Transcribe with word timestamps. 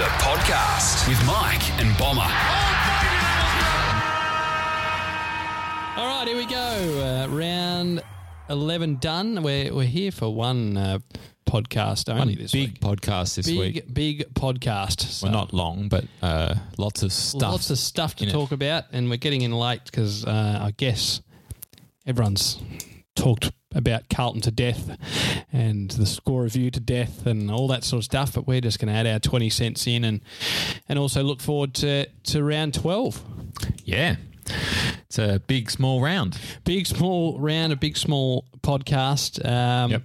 The 0.00 0.06
podcast 0.16 1.06
with 1.08 1.22
Mike 1.26 1.78
and 1.78 1.94
Bomber. 1.98 2.22
All 5.98 6.06
right, 6.06 6.26
here 6.26 6.38
we 6.38 6.46
go. 6.46 6.56
Uh, 6.56 7.26
round 7.28 8.02
11 8.48 8.96
done. 8.96 9.42
We're, 9.42 9.74
we're 9.74 9.84
here 9.84 10.10
for 10.10 10.34
one 10.34 10.78
uh, 10.78 10.98
podcast 11.46 12.08
only 12.08 12.32
One 12.34 12.34
this 12.42 12.52
big 12.52 12.70
week. 12.70 12.80
podcast 12.80 13.34
this 13.34 13.46
big, 13.46 13.58
week. 13.58 13.92
big 13.92 14.32
podcast. 14.32 15.02
So 15.02 15.26
Well, 15.26 15.34
not 15.34 15.52
long, 15.52 15.90
but 15.90 16.06
uh, 16.22 16.54
lots 16.78 17.02
of 17.02 17.12
stuff. 17.12 17.52
Lots 17.52 17.68
of 17.68 17.76
stuff 17.78 18.16
to 18.16 18.22
in 18.22 18.30
it. 18.30 18.32
talk 18.32 18.52
about, 18.52 18.84
and 18.92 19.10
we're 19.10 19.18
getting 19.18 19.42
in 19.42 19.52
late 19.52 19.84
because 19.84 20.24
uh, 20.24 20.60
I 20.62 20.70
guess 20.78 21.20
everyone's 22.06 22.58
talked 23.20 23.52
about 23.74 24.08
Carlton 24.08 24.40
to 24.42 24.50
death 24.50 24.96
and 25.52 25.90
the 25.92 26.06
score 26.06 26.42
review 26.42 26.70
to 26.72 26.80
death 26.80 27.26
and 27.26 27.50
all 27.50 27.68
that 27.68 27.84
sort 27.84 28.00
of 28.00 28.04
stuff. 28.04 28.34
But 28.34 28.46
we're 28.46 28.60
just 28.60 28.78
going 28.80 28.92
to 28.92 28.98
add 28.98 29.06
our 29.06 29.18
20 29.18 29.50
cents 29.50 29.86
in 29.86 30.04
and, 30.04 30.20
and 30.88 30.98
also 30.98 31.22
look 31.22 31.40
forward 31.40 31.74
to, 31.74 32.06
to 32.06 32.42
round 32.42 32.74
12. 32.74 33.22
Yeah. 33.84 34.16
It's 35.06 35.18
a 35.18 35.40
big, 35.46 35.70
small 35.70 36.00
round. 36.00 36.38
big 36.64 36.86
small 36.86 37.38
round, 37.38 37.72
a 37.72 37.76
big 37.76 37.96
small 37.96 38.44
podcast. 38.62 39.44
Um, 39.48 39.90
Yep. 39.90 40.02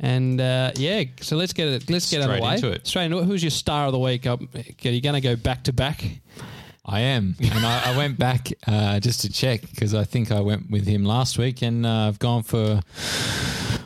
And 0.00 0.40
uh, 0.40 0.72
yeah, 0.76 1.04
so 1.20 1.36
let's 1.36 1.52
get 1.52 1.68
it. 1.68 1.90
Let's 1.90 2.10
get 2.10 2.22
Straight 2.22 2.34
underway. 2.36 2.54
into 2.54 2.70
it. 2.70 2.86
Straight 2.86 3.04
into 3.06 3.18
it. 3.18 3.24
Who's 3.24 3.42
your 3.42 3.50
star 3.50 3.86
of 3.86 3.92
the 3.92 3.98
week? 3.98 4.26
Are 4.26 4.38
you 4.82 5.00
going 5.02 5.14
to 5.14 5.20
go 5.20 5.36
back 5.36 5.64
to 5.64 5.72
back? 5.74 6.02
I 6.84 7.00
am. 7.00 7.36
And 7.40 7.64
I, 7.64 7.92
I 7.92 7.96
went 7.96 8.18
back 8.18 8.48
uh, 8.66 8.98
just 9.00 9.20
to 9.20 9.30
check 9.32 9.60
because 9.70 9.94
I 9.94 10.04
think 10.04 10.32
I 10.32 10.40
went 10.40 10.70
with 10.70 10.86
him 10.86 11.04
last 11.04 11.38
week 11.38 11.62
and 11.62 11.86
uh, 11.86 12.08
I've 12.08 12.18
gone 12.18 12.42
for 12.42 12.80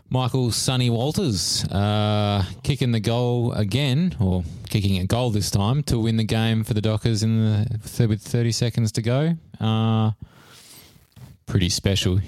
Michael 0.08 0.50
Sonny 0.50 0.88
Walters 0.88 1.64
uh, 1.64 2.44
kicking 2.62 2.92
the 2.92 3.00
goal 3.00 3.53
again, 3.53 4.16
or 4.20 4.44
kicking 4.70 4.98
a 4.98 5.05
goal 5.06 5.30
this 5.30 5.50
time 5.50 5.83
to 5.84 5.98
win 5.98 6.16
the 6.16 6.25
game 6.25 6.64
for 6.64 6.72
the 6.75 6.80
Dockers 6.80 7.22
in 7.22 7.36
the 7.38 8.06
with 8.08 8.22
30 8.22 8.53
seconds 8.53 8.92
to 8.92 9.03
go. 9.03 9.34
Uh, 9.60 10.12
pretty 11.47 11.69
special. 11.69 12.20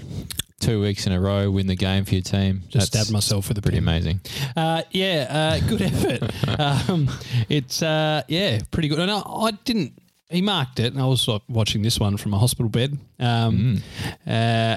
Two 0.60 0.80
weeks 0.80 1.06
in 1.06 1.12
a 1.12 1.20
row, 1.20 1.50
win 1.52 1.68
the 1.68 1.76
game 1.76 2.04
for 2.04 2.14
your 2.14 2.22
team. 2.22 2.62
Just 2.68 2.92
That's 2.92 3.04
stabbed 3.06 3.12
myself 3.12 3.48
with 3.48 3.58
a 3.58 3.62
Pretty 3.62 3.76
pen. 3.78 3.84
amazing. 3.84 4.20
Uh, 4.56 4.82
yeah, 4.90 5.26
uh, 5.62 5.68
good 5.68 5.82
effort. 5.82 6.90
um, 6.90 7.08
it's 7.48 7.80
uh, 7.80 8.22
yeah, 8.26 8.58
pretty 8.72 8.88
good. 8.88 8.98
And 8.98 9.10
I, 9.10 9.20
I 9.20 9.52
didn't. 9.64 9.92
He 10.30 10.42
marked 10.42 10.78
it, 10.78 10.92
and 10.92 11.00
I 11.02 11.06
was 11.06 11.26
like, 11.26 11.42
watching 11.48 11.82
this 11.82 11.98
one 11.98 12.16
from 12.18 12.34
a 12.34 12.38
hospital 12.38 12.68
bed. 12.68 12.98
Um, 13.18 13.82
uh, 14.26 14.76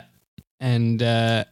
and 0.59 1.03
uh, 1.03 1.43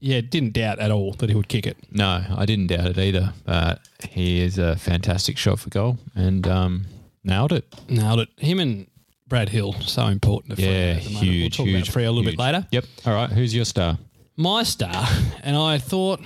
yeah, 0.00 0.20
didn't 0.20 0.52
doubt 0.52 0.78
at 0.80 0.90
all 0.90 1.12
that 1.14 1.30
he 1.30 1.34
would 1.36 1.48
kick 1.48 1.66
it. 1.66 1.78
No, 1.90 2.22
I 2.36 2.44
didn't 2.44 2.66
doubt 2.66 2.86
it 2.88 2.98
either. 2.98 3.32
But 3.46 3.80
he 4.10 4.40
is 4.40 4.58
a 4.58 4.76
fantastic 4.76 5.38
shot 5.38 5.60
for 5.60 5.70
goal 5.70 5.98
and 6.14 6.46
um, 6.46 6.84
nailed 7.24 7.52
it. 7.52 7.64
Nailed 7.88 8.20
it. 8.20 8.28
Him 8.36 8.58
and 8.60 8.86
Brad 9.28 9.48
Hill 9.48 9.74
so 9.80 10.06
important. 10.08 10.56
To 10.58 10.62
Yeah, 10.62 10.68
at 10.96 11.02
the 11.04 11.10
moment. 11.10 11.24
huge, 11.24 11.58
We'll 11.58 11.66
talk 11.66 11.72
huge. 11.72 11.88
about 11.88 11.94
Freo 11.94 12.06
a 12.08 12.10
little 12.10 12.22
huge. 12.24 12.36
bit 12.36 12.38
later. 12.42 12.66
Yep. 12.70 12.84
All 13.06 13.14
right. 13.14 13.30
Who's 13.30 13.54
your 13.54 13.64
star? 13.64 13.98
my 14.36 14.62
star, 14.62 15.06
and 15.42 15.56
I 15.56 15.78
thought 15.78 16.18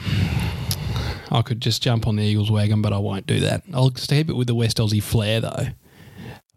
I 1.30 1.42
could 1.42 1.60
just 1.60 1.82
jump 1.82 2.06
on 2.06 2.16
the 2.16 2.22
Eagles 2.22 2.50
wagon, 2.50 2.80
but 2.80 2.92
I 2.92 2.98
won't 2.98 3.26
do 3.26 3.40
that. 3.40 3.62
I'll 3.74 3.90
keep 3.90 4.30
it 4.30 4.34
with 4.36 4.46
the 4.46 4.54
West 4.54 4.78
Aussie 4.78 5.02
flair, 5.02 5.40
though. 5.40 5.66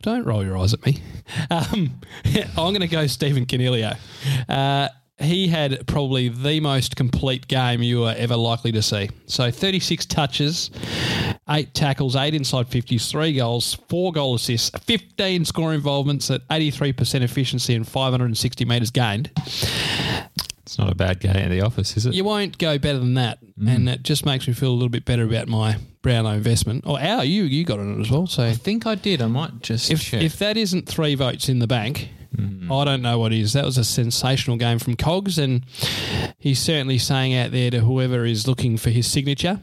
Don't 0.01 0.25
roll 0.25 0.43
your 0.45 0.57
eyes 0.57 0.73
at 0.73 0.85
me. 0.85 1.01
Um, 1.51 2.01
I'm 2.57 2.73
going 2.73 2.81
to 2.81 2.87
go 2.87 3.05
Stephen 3.05 3.45
Coniglio. 3.45 3.95
Uh, 4.49 4.89
he 5.19 5.47
had 5.47 5.85
probably 5.85 6.29
the 6.29 6.59
most 6.59 6.95
complete 6.95 7.47
game 7.47 7.83
you 7.83 8.05
are 8.05 8.15
ever 8.17 8.35
likely 8.35 8.71
to 8.71 8.81
see. 8.81 9.09
So 9.27 9.51
36 9.51 10.05
touches, 10.07 10.71
eight 11.49 11.73
tackles, 11.73 12.15
eight 12.15 12.33
inside 12.33 12.67
50s, 12.67 13.09
three 13.11 13.33
goals, 13.33 13.75
four 13.89 14.11
goal 14.11 14.35
assists, 14.35 14.71
15 14.85 15.45
score 15.45 15.73
involvements 15.73 16.31
at 16.31 16.47
83% 16.47 17.21
efficiency 17.21 17.75
and 17.75 17.87
560 17.87 18.65
metres 18.65 18.91
gained. 18.91 19.29
It's 20.69 20.77
not 20.77 20.91
a 20.91 20.95
bad 20.95 21.19
game 21.19 21.35
in 21.35 21.49
the 21.49 21.61
office, 21.61 21.97
is 21.97 22.05
it? 22.05 22.13
You 22.13 22.23
won't 22.23 22.59
go 22.59 22.77
better 22.77 22.99
than 22.99 23.15
that, 23.15 23.39
and 23.65 23.89
it 23.89 24.03
just 24.03 24.23
makes 24.23 24.47
me 24.47 24.53
feel 24.53 24.69
a 24.69 24.77
little 24.77 24.87
bit 24.89 25.03
better 25.03 25.23
about 25.23 25.47
my 25.47 25.77
Brownlow 26.03 26.33
investment. 26.33 26.85
Or 26.85 27.01
our, 27.01 27.25
you 27.25 27.45
you 27.45 27.65
got 27.65 27.79
on 27.79 27.97
it 27.97 27.99
as 27.99 28.11
well. 28.11 28.27
So 28.27 28.43
I 28.43 28.53
think 28.53 28.85
I 28.85 28.93
did. 28.93 29.19
I 29.19 29.25
might 29.25 29.61
just 29.63 29.89
if 29.89 30.03
check. 30.03 30.21
if 30.21 30.37
that 30.37 30.57
isn't 30.57 30.87
three 30.87 31.15
votes 31.15 31.49
in 31.49 31.57
the 31.57 31.65
bank, 31.65 32.09
I 32.69 32.85
don't 32.85 33.01
know 33.01 33.17
what 33.17 33.33
is. 33.33 33.53
That 33.53 33.65
was 33.65 33.79
a 33.79 33.83
sensational 33.83 34.57
game 34.57 34.77
from 34.77 34.95
Cogs, 34.95 35.39
and 35.39 35.65
he's 36.37 36.59
certainly 36.59 36.99
saying 36.99 37.33
out 37.33 37.49
there 37.51 37.71
to 37.71 37.79
whoever 37.79 38.23
is 38.23 38.47
looking 38.47 38.77
for 38.77 38.91
his 38.91 39.07
signature, 39.07 39.59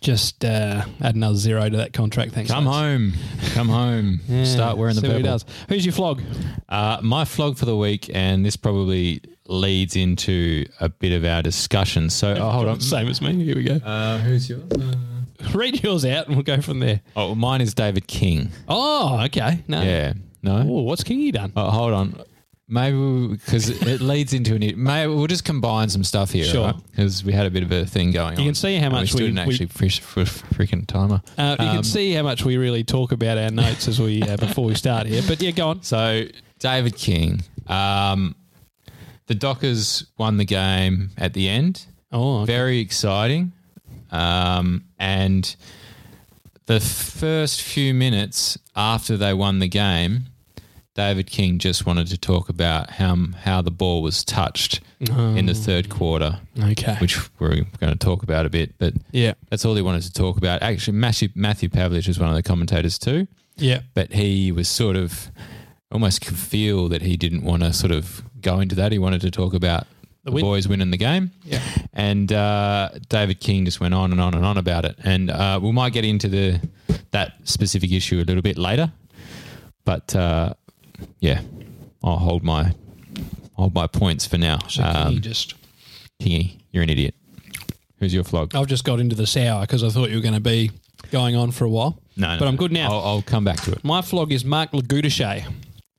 just 0.00 0.42
uh, 0.42 0.86
add 1.02 1.16
another 1.16 1.36
zero 1.36 1.68
to 1.68 1.76
that 1.76 1.92
contract. 1.92 2.32
Thanks. 2.32 2.50
Come 2.50 2.64
mates. 2.64 2.76
home. 2.76 3.12
Come 3.52 3.68
home. 3.68 4.20
Yeah, 4.28 4.44
Start 4.44 4.78
wearing 4.78 4.94
the 4.94 5.02
see 5.02 5.08
what 5.08 5.16
he 5.18 5.22
purple. 5.22 5.38
does. 5.38 5.44
Who's 5.68 5.84
your 5.84 5.92
flog? 5.92 6.22
Uh, 6.66 6.98
my 7.02 7.26
flog 7.26 7.58
for 7.58 7.66
the 7.66 7.76
week, 7.76 8.10
and 8.14 8.44
this 8.44 8.56
probably 8.56 9.20
leads 9.48 9.96
into 9.96 10.66
a 10.80 10.88
bit 10.88 11.12
of 11.12 11.24
our 11.24 11.42
discussion. 11.42 12.10
So, 12.10 12.34
oh, 12.38 12.50
hold 12.50 12.68
on. 12.68 12.80
Same 12.80 13.08
as 13.08 13.20
me. 13.20 13.44
Here 13.44 13.56
we 13.56 13.64
go. 13.64 13.76
Uh, 13.76 14.18
who's 14.18 14.48
yours? 14.48 14.62
Read 15.54 15.82
yours 15.82 16.04
out, 16.04 16.26
and 16.26 16.36
we'll 16.36 16.42
go 16.42 16.60
from 16.60 16.80
there. 16.80 17.00
Oh, 17.16 17.34
mine 17.34 17.60
is 17.60 17.72
David 17.74 18.06
King. 18.06 18.50
Oh, 18.68 19.22
okay. 19.24 19.62
No. 19.68 19.82
Yeah. 19.82 20.12
No. 20.42 20.58
Oh, 20.68 20.82
what's 20.82 21.02
Kingy 21.02 21.32
done? 21.32 21.52
Oh, 21.56 21.70
hold 21.70 21.92
on. 21.92 22.20
Maybe 22.70 23.28
because 23.28 23.70
it 23.70 24.02
leads 24.02 24.34
into 24.34 24.54
an. 24.54 24.60
Maybe 24.82 25.10
we'll 25.14 25.26
just 25.26 25.44
combine 25.46 25.88
some 25.88 26.04
stuff 26.04 26.32
here, 26.32 26.44
Sure. 26.44 26.74
Because 26.90 27.24
we 27.24 27.32
had 27.32 27.46
a 27.46 27.50
bit 27.50 27.62
of 27.62 27.72
a 27.72 27.86
thing 27.86 28.10
going 28.10 28.34
on. 28.34 28.38
You 28.38 28.44
can 28.44 28.54
see 28.54 28.76
how 28.76 28.86
And 28.86 28.92
much 28.92 29.14
we 29.14 29.22
we- 29.22 29.26
stood 29.28 29.38
an 29.38 29.46
we- 29.46 29.54
actually 29.54 29.66
fresh, 29.68 30.00
for 30.00 30.24
freaking 30.24 30.86
timer. 30.86 31.22
Uh, 31.38 31.56
you 31.58 31.64
Um, 31.66 31.74
can 31.76 31.84
see 31.84 32.12
how 32.12 32.22
much 32.22 32.44
we 32.44 32.58
really 32.58 32.84
talk 32.84 33.12
about 33.12 33.38
our 33.38 33.50
notes 33.50 33.88
as 33.88 33.98
we 33.98 34.22
uh, 34.22 34.36
before 34.36 34.66
we 34.66 34.74
start 34.74 35.06
here. 35.06 35.22
But 35.26 35.40
yeah, 35.40 35.52
go 35.52 35.68
on. 35.68 35.82
So 35.82 36.24
David 36.58 36.94
King, 36.96 37.40
um, 37.68 38.34
the 39.28 39.34
Dockers 39.34 40.06
won 40.18 40.36
the 40.36 40.44
game 40.44 41.10
at 41.16 41.32
the 41.32 41.48
end. 41.48 41.86
Oh, 42.10 42.40
okay. 42.40 42.52
Very 42.52 42.78
exciting, 42.80 43.52
um, 44.10 44.84
and 44.98 45.54
the 46.66 46.80
first 46.80 47.62
few 47.62 47.94
minutes 47.94 48.58
after 48.74 49.16
they 49.16 49.32
won 49.32 49.60
the 49.60 49.68
game, 49.68 50.24
David 50.94 51.28
King 51.28 51.58
just 51.58 51.86
wanted 51.86 52.08
to 52.08 52.18
talk 52.18 52.48
about 52.48 52.90
how 52.90 53.16
how 53.42 53.62
the 53.62 53.70
ball 53.70 54.02
was 54.02 54.24
touched 54.24 54.80
in 55.00 55.46
the 55.46 55.54
third 55.54 55.88
quarter, 55.88 56.40
okay. 56.60 56.96
which 56.96 57.16
we're 57.38 57.62
going 57.78 57.92
to 57.92 57.98
talk 57.98 58.24
about 58.24 58.46
a 58.46 58.50
bit. 58.50 58.74
But 58.78 58.94
yeah, 59.12 59.34
that's 59.48 59.64
all 59.64 59.76
he 59.76 59.82
wanted 59.82 60.02
to 60.02 60.12
talk 60.12 60.36
about. 60.38 60.62
Actually, 60.62 60.96
Matthew, 60.96 61.28
Matthew 61.36 61.68
Pavlich 61.68 62.08
was 62.08 62.18
one 62.18 62.30
of 62.30 62.34
the 62.34 62.42
commentators 62.42 62.98
too 62.98 63.28
yeah, 63.58 63.80
but 63.94 64.12
he 64.12 64.52
was 64.52 64.68
sort 64.68 64.96
of 64.96 65.30
almost 65.90 66.20
could 66.20 66.36
feel 66.36 66.88
that 66.88 67.02
he 67.02 67.16
didn't 67.16 67.42
want 67.42 67.62
to 67.62 67.72
sort 67.72 67.92
of 67.92 68.22
go 68.40 68.60
into 68.60 68.74
that. 68.76 68.92
He 68.92 68.98
wanted 68.98 69.20
to 69.22 69.30
talk 69.30 69.54
about 69.54 69.86
the, 70.24 70.32
win. 70.32 70.44
boys 70.44 70.68
winning 70.68 70.90
the 70.90 70.96
game. 70.96 71.30
yeah. 71.44 71.60
And 71.92 72.32
uh, 72.32 72.90
David 73.08 73.40
King 73.40 73.64
just 73.64 73.80
went 73.80 73.94
on 73.94 74.12
and 74.12 74.20
on 74.20 74.34
and 74.34 74.44
on 74.44 74.56
about 74.58 74.84
it. 74.84 74.96
And 75.04 75.30
uh, 75.30 75.58
we 75.62 75.72
might 75.72 75.92
get 75.92 76.04
into 76.04 76.28
the 76.28 76.60
that 77.10 77.34
specific 77.44 77.90
issue 77.92 78.16
a 78.20 78.24
little 78.24 78.42
bit 78.42 78.58
later. 78.58 78.92
But 79.84 80.14
uh, 80.14 80.54
yeah, 81.20 81.40
I'll 82.04 82.18
hold 82.18 82.42
my 82.44 82.74
hold 83.54 83.74
my 83.74 83.86
points 83.86 84.26
for 84.26 84.38
now. 84.38 84.58
So 84.68 84.82
Um, 84.82 85.14
Kingy 85.14 85.20
just. 85.20 85.54
Kingy, 86.20 86.56
you're 86.72 86.82
an 86.82 86.90
idiot. 86.90 87.14
Who's 87.98 88.12
your 88.14 88.24
flog? 88.24 88.54
I've 88.54 88.66
just 88.66 88.84
got 88.84 89.00
into 89.00 89.16
the 89.16 89.26
sour 89.26 89.62
because 89.62 89.82
I 89.82 89.88
thought 89.88 90.10
you 90.10 90.16
were 90.16 90.22
going 90.22 90.34
to 90.34 90.40
be 90.40 90.70
going 91.10 91.34
on 91.36 91.50
for 91.52 91.64
a 91.64 91.68
while. 91.68 92.00
no, 92.16 92.34
no, 92.34 92.38
but 92.38 92.46
I'm 92.48 92.56
good 92.56 92.70
now. 92.72 92.90
I'll, 92.92 93.04
I'll 93.04 93.22
come 93.22 93.44
back 93.44 93.60
to 93.62 93.72
it. 93.72 93.82
My 93.84 94.02
flog 94.02 94.30
is 94.32 94.44
Mark 94.44 94.70
LoGiudice. 94.72 95.44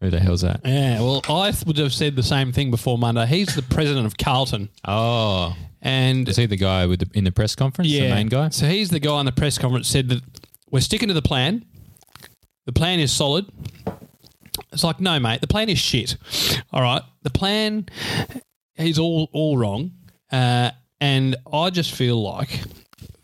Who 0.02 0.10
the 0.10 0.20
hell's 0.20 0.42
that? 0.42 0.62
Yeah, 0.64 1.02
well, 1.02 1.22
I 1.28 1.53
would 1.66 1.78
have 1.78 1.94
said 1.94 2.16
the 2.16 2.23
same 2.23 2.52
thing 2.53 2.72
before 2.72 2.97
Monday. 2.97 3.26
He's 3.26 3.53
the 3.56 3.62
president 3.62 4.06
of 4.06 4.18
Carlton, 4.18 4.70
Oh, 4.88 5.56
and 5.82 6.28
is 6.29 6.38
he 6.38 6.46
the 6.46 6.56
guy 6.58 6.85
with 6.85 7.00
the, 7.02 7.09
in 7.18 7.26
the 7.26 7.32
press 7.32 7.53
conference? 7.56 7.90
yeah, 7.90 8.08
the 8.09 8.16
main 8.16 8.28
guy. 8.28 8.50
So 8.50 8.66
he's 8.68 8.90
the 8.90 9.00
guy 9.00 9.12
on 9.12 9.26
the 9.26 9.32
press 9.34 9.58
conference 9.58 9.88
said 9.90 10.08
that 10.09 10.22
we're 10.72 10.79
sticking 10.82 11.08
to 11.09 11.14
the 11.14 11.22
plan. 11.22 11.66
The 12.66 12.72
plan 12.73 13.00
is 13.00 13.12
solid. 13.12 13.46
It's 14.72 14.84
like, 14.84 15.00
no, 15.00 15.20
mate, 15.20 15.41
the 15.41 15.47
plan 15.47 15.68
is 15.70 15.79
shit. 15.79 16.16
All 16.72 16.82
right, 16.82 17.02
the 17.23 17.29
plan 17.29 17.88
is 18.78 19.00
all 19.00 19.29
all 19.34 19.58
wrong, 19.58 19.91
uh, 20.32 20.72
and 21.02 21.35
I 21.52 21.72
just 21.72 21.94
feel 21.94 22.22
like 22.22 22.62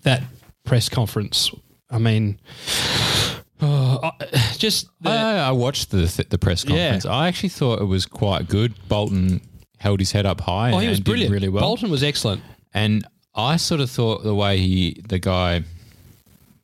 that 0.01 0.23
press 0.65 0.89
conference. 0.89 1.51
I 1.89 1.99
mean, 1.99 2.39
oh, 3.61 3.99
I- 4.03 4.25
just 4.57 4.87
the, 5.01 5.09
I, 5.09 5.47
I 5.47 5.51
watched 5.51 5.91
the 5.91 6.07
th- 6.07 6.29
the 6.29 6.37
press 6.37 6.63
Yeah. 6.65 6.69
conference. 6.91 7.05
I 7.05 7.27
actually 7.27 7.49
thought 7.49 7.81
it 7.81 7.85
was 7.85 8.05
quite 8.05 8.47
good. 8.47 8.73
Bolton 8.87 9.41
held 9.79 9.99
his 9.99 10.11
head 10.11 10.25
up 10.25 10.41
high. 10.41 10.71
oh, 10.71 10.79
he 10.79 10.87
was 10.87 10.99
brilliant. 10.99 11.31
really 11.31 11.49
well. 11.49 11.61
Bolton 11.61 11.89
was 11.89 12.03
excellent. 12.03 12.41
And 12.73 13.05
I 13.35 13.57
sort 13.57 13.81
of 13.81 13.89
thought 13.89 14.23
the 14.23 14.33
way 14.35 14.57
he, 14.57 15.01
the 15.07 15.19
guy, 15.19 15.63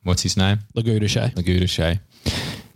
what's 0.02 0.22
his 0.22 0.36
name, 0.36 0.58
LoGiudice. 0.76 1.34
LoGiudice, 1.34 2.00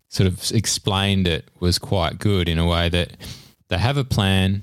sort 0.09 0.27
of 0.29 0.51
explained 0.53 1.27
it 1.27 1.51
was 1.61 1.79
quite 1.79 2.19
good 2.19 2.49
in 2.49 2.59
a 2.59 2.67
way 2.67 2.89
that 2.89 3.17
they 3.69 3.79
have 3.79 3.97
a 3.97 4.05
plan. 4.05 4.63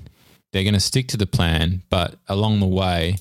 They're 0.52 0.62
going 0.64 0.74
to 0.74 0.80
stick 0.80 1.08
to 1.08 1.16
the 1.16 1.26
plan, 1.26 1.82
but 1.90 2.16
along 2.28 2.60
the 2.60 2.66
way, 2.66 3.16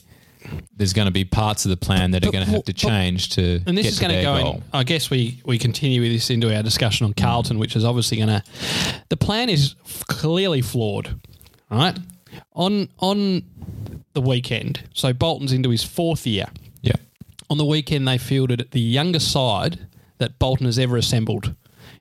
there's 0.76 0.94
going 0.94 1.06
to 1.06 1.12
be 1.12 1.26
parts 1.26 1.66
of 1.66 1.70
the 1.70 1.78
plan 1.78 2.12
that 2.12 2.26
are 2.26 2.32
going 2.32 2.46
to 2.46 2.52
have 2.52 2.64
to 2.66 2.74
change 2.74 3.30
to 3.30 3.62
And 3.66 3.78
this 3.78 3.86
get 3.86 3.94
is 3.94 4.00
going 4.00 4.16
to 4.16 4.22
go 4.22 4.36
in. 4.36 4.64
I 4.74 4.84
guess 4.84 5.10
we, 5.10 5.42
we 5.46 5.58
continue 5.58 6.02
with 6.02 6.12
this 6.12 6.30
into 6.30 6.56
our 6.56 6.64
discussion 6.64 7.06
on 7.06 7.14
Carlton, 7.14 7.60
which 7.60 7.76
is 7.76 7.86
obviously 7.86 8.18
going 8.18 8.30
to. 8.30 8.44
The 9.10 9.18
plan 9.18 9.50
is 9.50 9.76
clearly 10.08 10.62
flawed, 10.62 11.20
right? 11.70 11.98
On 12.54 12.90
on 13.00 13.44
the 14.14 14.22
weekend, 14.22 14.84
so 14.94 15.14
Bolton's 15.14 15.54
into 15.54 15.70
his 15.70 15.84
fourth 15.84 16.26
year. 16.26 16.48
Yeah. 16.82 16.96
On 17.50 17.58
the 17.58 17.66
weekend, 17.66 18.08
they 18.08 18.18
fielded 18.18 18.68
the 18.72 18.80
youngest 18.80 19.32
side 19.32 19.88
that 20.18 20.40
Bolton 20.40 20.66
has 20.66 20.80
ever 20.80 20.98
assembled 20.98 21.56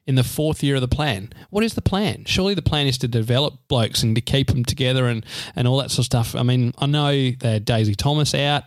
in 0.06 0.16
the 0.16 0.24
fourth 0.24 0.62
year 0.64 0.74
of 0.74 0.80
the 0.80 0.88
plan. 0.88 1.32
What 1.50 1.62
is 1.62 1.74
the 1.74 1.82
plan? 1.82 2.24
Surely 2.24 2.54
the 2.54 2.62
plan 2.62 2.86
is 2.88 2.98
to 2.98 3.08
develop 3.08 3.54
blokes 3.68 4.02
and 4.02 4.14
to 4.16 4.20
keep 4.20 4.48
them 4.48 4.64
together 4.64 5.06
and, 5.06 5.24
and 5.54 5.68
all 5.68 5.78
that 5.78 5.90
sort 5.90 6.00
of 6.00 6.04
stuff. 6.06 6.34
I 6.34 6.42
mean, 6.42 6.72
I 6.78 6.86
know 6.86 7.12
they 7.12 7.52
had 7.52 7.64
Daisy 7.64 7.94
Thomas 7.94 8.34
out, 8.34 8.64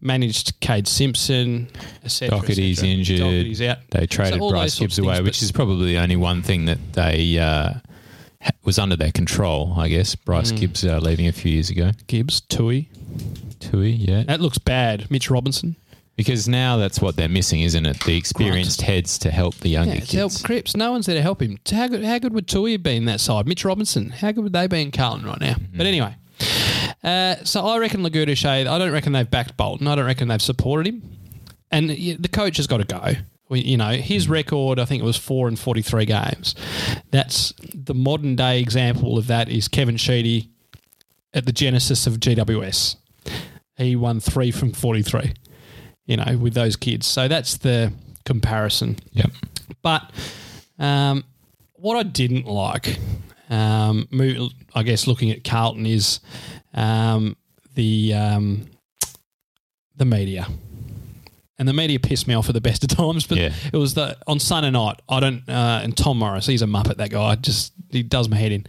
managed 0.00 0.58
Cade 0.60 0.88
Simpson, 0.88 1.68
etc. 2.04 2.38
Doherty's 2.38 2.78
etc. 2.78 2.90
injured. 2.94 3.18
Doherty's 3.18 3.62
out. 3.62 3.78
They 3.90 4.06
traded 4.06 4.40
So 4.40 4.50
Bryce 4.50 4.78
Gibbs 4.78 4.98
away, 4.98 5.16
things, 5.16 5.24
which 5.26 5.42
is 5.42 5.52
probably 5.52 5.86
the 5.92 5.98
only 5.98 6.16
one 6.16 6.42
thing 6.42 6.64
that 6.66 6.94
they 6.94 7.38
uh, 7.38 7.74
was 8.64 8.78
under 8.78 8.96
their 8.96 9.12
control. 9.12 9.74
I 9.76 9.88
guess 9.88 10.14
Bryce 10.14 10.52
Mm. 10.52 10.60
Gibbs 10.60 10.84
uh, 10.84 10.98
leaving 10.98 11.28
a 11.28 11.32
few 11.32 11.52
years 11.52 11.70
ago. 11.70 11.90
Gibbs, 12.06 12.40
Tuohy. 12.40 12.86
Tuohy, 13.60 13.96
yeah. 13.98 14.22
That 14.22 14.40
looks 14.40 14.58
bad. 14.58 15.10
Mitch 15.10 15.30
Robinson. 15.30 15.76
Because 16.18 16.48
now 16.48 16.76
that's 16.78 17.00
what 17.00 17.14
they're 17.16 17.28
missing, 17.28 17.60
isn't 17.62 17.86
it? 17.86 18.00
The 18.00 18.16
experienced 18.16 18.82
heads 18.82 19.18
to 19.20 19.30
help 19.30 19.54
the 19.54 19.68
younger 19.68 19.94
Yeah, 19.94 20.00
to 20.00 20.16
help 20.16 20.32
kids. 20.32 20.42
Cripps. 20.42 20.76
No 20.76 20.90
one's 20.90 21.06
there 21.06 21.14
to 21.14 21.22
help 21.22 21.40
him. 21.40 21.58
How 21.70 21.86
good, 21.86 22.04
how 22.04 22.18
good 22.18 22.34
would 22.34 22.48
Tuohy 22.48 22.72
have 22.72 22.82
been 22.82 23.04
that 23.04 23.20
side? 23.20 23.46
Mitch 23.46 23.64
Robinson. 23.64 24.10
How 24.10 24.32
good 24.32 24.42
would 24.42 24.52
they 24.52 24.66
be 24.66 24.82
in 24.82 24.90
Carlton 24.90 25.24
right 25.24 25.40
now? 25.40 25.54
Mm-hmm. 25.54 25.76
But 25.78 25.86
anyway, 25.86 26.16
uh, 27.04 27.36
so 27.44 27.64
I 27.64 27.78
reckon 27.78 28.02
LoGiudice, 28.02 28.44
I 28.44 28.64
don't 28.64 28.92
reckon 28.92 29.12
they've 29.12 29.30
backed 29.30 29.56
Bolton. 29.56 29.86
I 29.86 29.94
don't 29.94 30.06
reckon 30.06 30.26
they've 30.26 30.42
supported 30.42 30.92
him. 30.92 31.02
And 31.70 31.88
the 31.88 32.28
coach 32.32 32.56
has 32.56 32.66
got 32.66 32.78
to 32.78 32.84
go. 32.84 33.12
We, 33.48 33.60
you 33.60 33.76
know, 33.76 33.92
his 33.92 34.26
Mm. 34.26 34.30
record, 34.30 34.78
I 34.80 34.84
think 34.86 35.00
it 35.02 35.06
was 35.06 35.16
four 35.16 35.46
and 35.46 35.56
43 35.58 36.04
games. 36.04 36.54
That's 37.12 37.54
the 37.72 37.94
modern 37.94 38.34
day 38.36 38.60
example 38.60 39.16
of 39.18 39.28
that 39.28 39.48
is 39.48 39.68
Kevin 39.68 39.96
Sheedy 39.96 40.50
at 41.32 41.46
the 41.46 41.52
genesis 41.52 42.08
of 42.08 42.18
GWS. 42.18 42.96
He 43.76 43.94
won 43.94 44.18
three 44.18 44.50
from 44.50 44.72
43, 44.72 45.32
you 46.08 46.16
know, 46.16 46.36
with 46.36 46.54
those 46.54 46.74
kids. 46.74 47.06
So 47.06 47.28
that's 47.28 47.58
the 47.58 47.92
comparison. 48.24 48.96
Yep. 49.12 49.30
But 49.82 50.10
um, 50.80 51.22
what 51.74 51.96
I 51.96 52.02
didn't 52.02 52.46
like, 52.46 52.98
um, 53.50 54.08
I 54.74 54.82
guess, 54.82 55.06
looking 55.06 55.30
at 55.30 55.44
Carlton 55.44 55.86
is 55.86 56.18
um, 56.74 57.36
the 57.74 58.14
um, 58.14 58.66
the 59.96 60.04
media. 60.04 60.48
And 61.60 61.66
the 61.66 61.72
media 61.72 61.98
pissed 61.98 62.28
me 62.28 62.34
off 62.34 62.48
at 62.48 62.54
the 62.54 62.60
best 62.60 62.84
of 62.84 62.90
times, 62.96 63.26
but 63.26 63.36
Yeah. 63.38 63.52
it 63.72 63.76
was 63.76 63.94
the 63.94 64.16
on 64.28 64.38
Sunday 64.38 64.70
night. 64.70 65.00
I 65.08 65.18
don't, 65.18 65.42
uh, 65.48 65.80
and 65.82 65.96
Tom 65.96 66.18
Morris, 66.20 66.46
he's 66.46 66.62
a 66.62 66.66
muppet. 66.66 66.98
That 66.98 67.10
guy 67.10 67.34
just 67.34 67.72
he 67.90 68.02
does 68.04 68.28
my 68.28 68.36
head 68.36 68.52
in. 68.52 68.66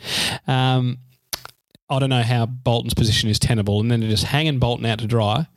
I 1.89 1.99
don't 1.99 2.09
know 2.09 2.21
how 2.21 2.45
Bolton's 2.45 2.93
position 2.93 3.29
is 3.29 3.39
tenable, 3.39 3.79
and 3.79 3.89
then 3.89 3.99
they're 3.99 4.09
just 4.09 4.25
hanging 4.25 4.59
Bolton 4.59 4.85
out 4.85 4.99
to 4.99 5.07
dry. 5.07 5.47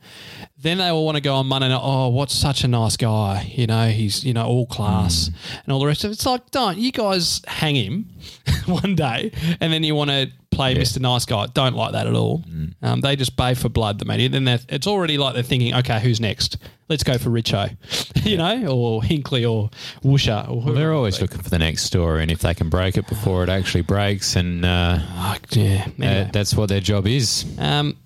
Then 0.57 0.77
they 0.77 0.87
all 0.87 1.05
want 1.05 1.15
to 1.15 1.21
go 1.21 1.35
on 1.35 1.47
Monday 1.47 1.69
night. 1.69 1.81
Oh, 1.81 2.07
what's 2.07 2.33
such 2.33 2.63
a 2.63 2.67
nice 2.67 2.97
guy? 2.97 3.51
You 3.55 3.67
know, 3.67 3.89
he's 3.89 4.23
you 4.23 4.33
know 4.33 4.45
all 4.45 4.65
class 4.65 5.29
mm. 5.29 5.63
and 5.63 5.73
all 5.73 5.79
the 5.79 5.85
rest 5.85 6.03
of 6.03 6.09
it. 6.09 6.13
It's 6.13 6.25
like, 6.25 6.49
don't 6.51 6.77
you 6.77 6.91
guys 6.91 7.41
hang 7.47 7.75
him 7.75 8.09
one 8.65 8.95
day, 8.95 9.31
and 9.59 9.71
then 9.71 9.83
you 9.83 9.93
want 9.93 10.09
to 10.09 10.31
play 10.53 10.75
Mr. 10.75 10.99
Nice 10.99 11.25
Guy? 11.25 11.47
Don't 11.53 11.75
like 11.75 11.91
that 11.93 12.07
at 12.07 12.13
all. 12.13 12.43
Um, 12.81 13.01
they 13.01 13.15
just 13.15 13.35
bay 13.35 13.53
for 13.53 13.69
blood. 13.69 13.99
The 13.99 14.05
media. 14.05 14.29
Then 14.29 14.47
it's 14.47 14.87
already 14.87 15.17
like 15.17 15.33
they're 15.33 15.43
thinking, 15.43 15.73
okay, 15.75 15.99
who's 15.99 16.19
next? 16.19 16.57
Let's 16.89 17.03
go 17.03 17.17
for 17.17 17.29
Richo, 17.29 17.75
you 18.25 18.37
know, 18.37 18.67
or 18.67 19.01
Hinkley 19.01 19.49
or 19.49 19.69
Woosha. 20.03 20.47
Or 20.49 20.61
Well, 20.61 20.73
they're 20.75 20.93
always 20.93 21.21
looking 21.21 21.41
for 21.41 21.49
the 21.49 21.59
next 21.59 21.83
story, 21.83 22.21
and 22.21 22.29
if 22.29 22.39
they 22.39 22.53
can 22.53 22.69
break 22.69 22.97
it 22.97 23.07
before 23.07 23.43
it 23.43 23.49
actually 23.49 23.81
breaks, 23.83 24.35
and 24.35 24.63
uh, 24.65 24.99
Oh, 25.01 25.35
yeah. 25.51 25.87
uh, 26.01 26.31
that's 26.31 26.53
what 26.55 26.69
their 26.69 26.81
job 26.81 27.07
is. 27.07 27.45
Um, 27.57 27.97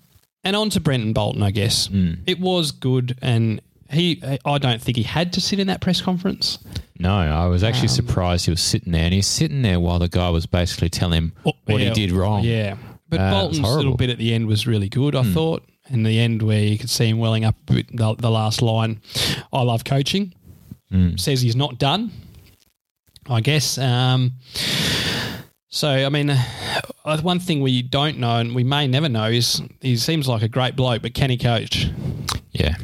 and 0.44 0.54
on 0.54 0.70
to 0.70 0.80
Brendon 0.80 1.12
Bolton, 1.12 1.42
I 1.42 1.50
guess. 1.50 1.88
It 2.26 2.38
was 2.40 2.70
good, 2.70 3.18
and 3.20 3.60
he. 3.90 4.22
I 4.44 4.58
don't 4.58 4.80
think 4.80 4.96
he 4.96 5.02
had 5.02 5.32
to 5.34 5.40
sit 5.40 5.58
in 5.58 5.66
that 5.68 5.80
press 5.80 6.00
conference. 6.00 6.58
No, 6.98 7.14
I 7.14 7.46
was 7.46 7.62
Um, 7.62 7.68
actually 7.68 7.88
surprised 7.88 8.44
he 8.46 8.50
was 8.50 8.60
sitting 8.60 8.92
there, 8.92 9.04
and 9.04 9.14
he's 9.14 9.26
sitting 9.26 9.62
there 9.62 9.78
while 9.80 9.98
the 9.98 10.08
guy 10.08 10.30
was 10.30 10.46
basically 10.46 10.88
telling 10.90 11.16
him 11.18 11.32
Oh, 11.46 11.52
what 11.66 11.80
yeah, 11.80 11.88
he 11.88 11.94
did 11.94 12.12
wrong. 12.12 12.42
Yeah, 12.44 12.76
but 13.08 13.20
Uh, 13.20 13.30
Bolton's 13.30 13.60
little 13.60 13.96
bit 13.96 14.10
at 14.10 14.18
the 14.18 14.34
end 14.34 14.46
was 14.46 14.66
really 14.66 14.88
good. 14.88 15.14
I 15.14 15.22
thought. 15.22 15.64
In 15.90 16.02
the 16.02 16.18
end, 16.18 16.42
where 16.42 16.62
you 16.62 16.76
could 16.76 16.90
see 16.90 17.08
him 17.08 17.16
welling 17.18 17.46
up 17.46 17.54
the, 17.66 17.82
the 18.18 18.30
last 18.30 18.60
line, 18.60 19.00
"I 19.52 19.62
love 19.62 19.84
coaching." 19.84 20.34
Says 21.16 21.40
he's 21.40 21.56
not 21.56 21.78
done. 21.78 22.10
I 23.30 23.40
guess. 23.40 23.78
Um, 23.78 24.32
so, 25.68 25.88
I 25.88 26.08
mean, 26.08 26.30
uh, 26.30 27.20
one 27.22 27.38
thing 27.38 27.60
we 27.60 27.82
don't 27.82 28.18
know, 28.18 28.36
and 28.36 28.54
we 28.54 28.64
may 28.64 28.86
never 28.86 29.08
know, 29.08 29.26
is 29.26 29.62
he 29.80 29.96
seems 29.96 30.28
like 30.28 30.42
a 30.42 30.48
great 30.48 30.76
bloke, 30.76 31.02
but 31.02 31.14
can 31.14 31.30
he 31.30 31.36
coach? 31.36 31.88
Yeah, 32.52 32.74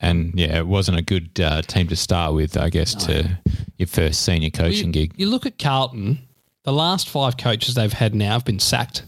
and 0.00 0.32
yeah, 0.34 0.58
it 0.58 0.66
wasn't 0.66 0.98
a 0.98 1.02
good 1.02 1.40
uh, 1.40 1.62
team 1.62 1.88
to 1.88 1.96
start 1.96 2.34
with, 2.34 2.56
I 2.56 2.70
guess, 2.70 2.94
to 3.06 3.38
your 3.78 3.88
first 3.88 4.22
senior 4.22 4.50
coaching 4.50 4.88
you, 4.88 4.92
gig. 4.92 5.14
You 5.16 5.26
look 5.28 5.46
at 5.46 5.58
Carlton, 5.58 6.18
the 6.64 6.72
last 6.72 7.08
five 7.08 7.36
coaches 7.36 7.74
they've 7.74 7.92
had 7.92 8.14
now 8.14 8.32
have 8.32 8.44
been 8.44 8.58
sacked 8.58 9.04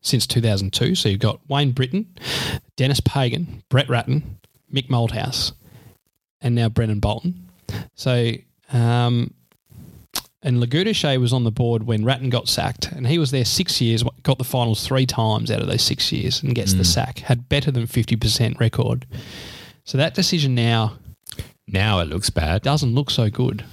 since 0.00 0.26
2002. 0.26 0.94
So 0.94 1.08
you've 1.08 1.20
got 1.20 1.40
Wayne 1.48 1.72
Brittain, 1.72 2.06
Denis 2.76 3.00
Pagan, 3.00 3.62
Brett 3.68 3.88
Ratten, 3.88 4.38
Mick 4.72 4.88
Malthouse, 4.88 5.52
and 6.40 6.54
now 6.54 6.68
Brendon 6.68 7.00
Bolton. 7.00 7.48
So, 7.94 8.32
um, 8.72 9.34
and 10.42 10.62
LoGiudice 10.62 11.18
was 11.20 11.32
on 11.32 11.44
the 11.44 11.50
board 11.50 11.84
when 11.84 12.04
Ratten 12.04 12.30
got 12.30 12.48
sacked, 12.48 12.92
and 12.92 13.06
he 13.06 13.18
was 13.18 13.30
there 13.30 13.44
six 13.44 13.80
years, 13.80 14.04
got 14.22 14.38
the 14.38 14.44
finals 14.44 14.86
three 14.86 15.06
times 15.06 15.50
out 15.50 15.60
of 15.60 15.66
those 15.66 15.82
six 15.82 16.12
years, 16.12 16.42
and 16.42 16.54
gets 16.54 16.74
the 16.74 16.84
sack. 16.84 17.20
Had 17.20 17.48
better 17.48 17.70
than 17.70 17.86
50% 17.86 18.60
record. 18.60 19.06
So 19.84 19.98
that 19.98 20.14
decision 20.14 20.54
now 20.54 20.98
Now 21.68 21.98
it 22.00 22.08
looks 22.08 22.30
bad. 22.30 22.62
doesn't 22.62 22.94
look 22.94 23.10
so 23.10 23.28
good. 23.30 23.64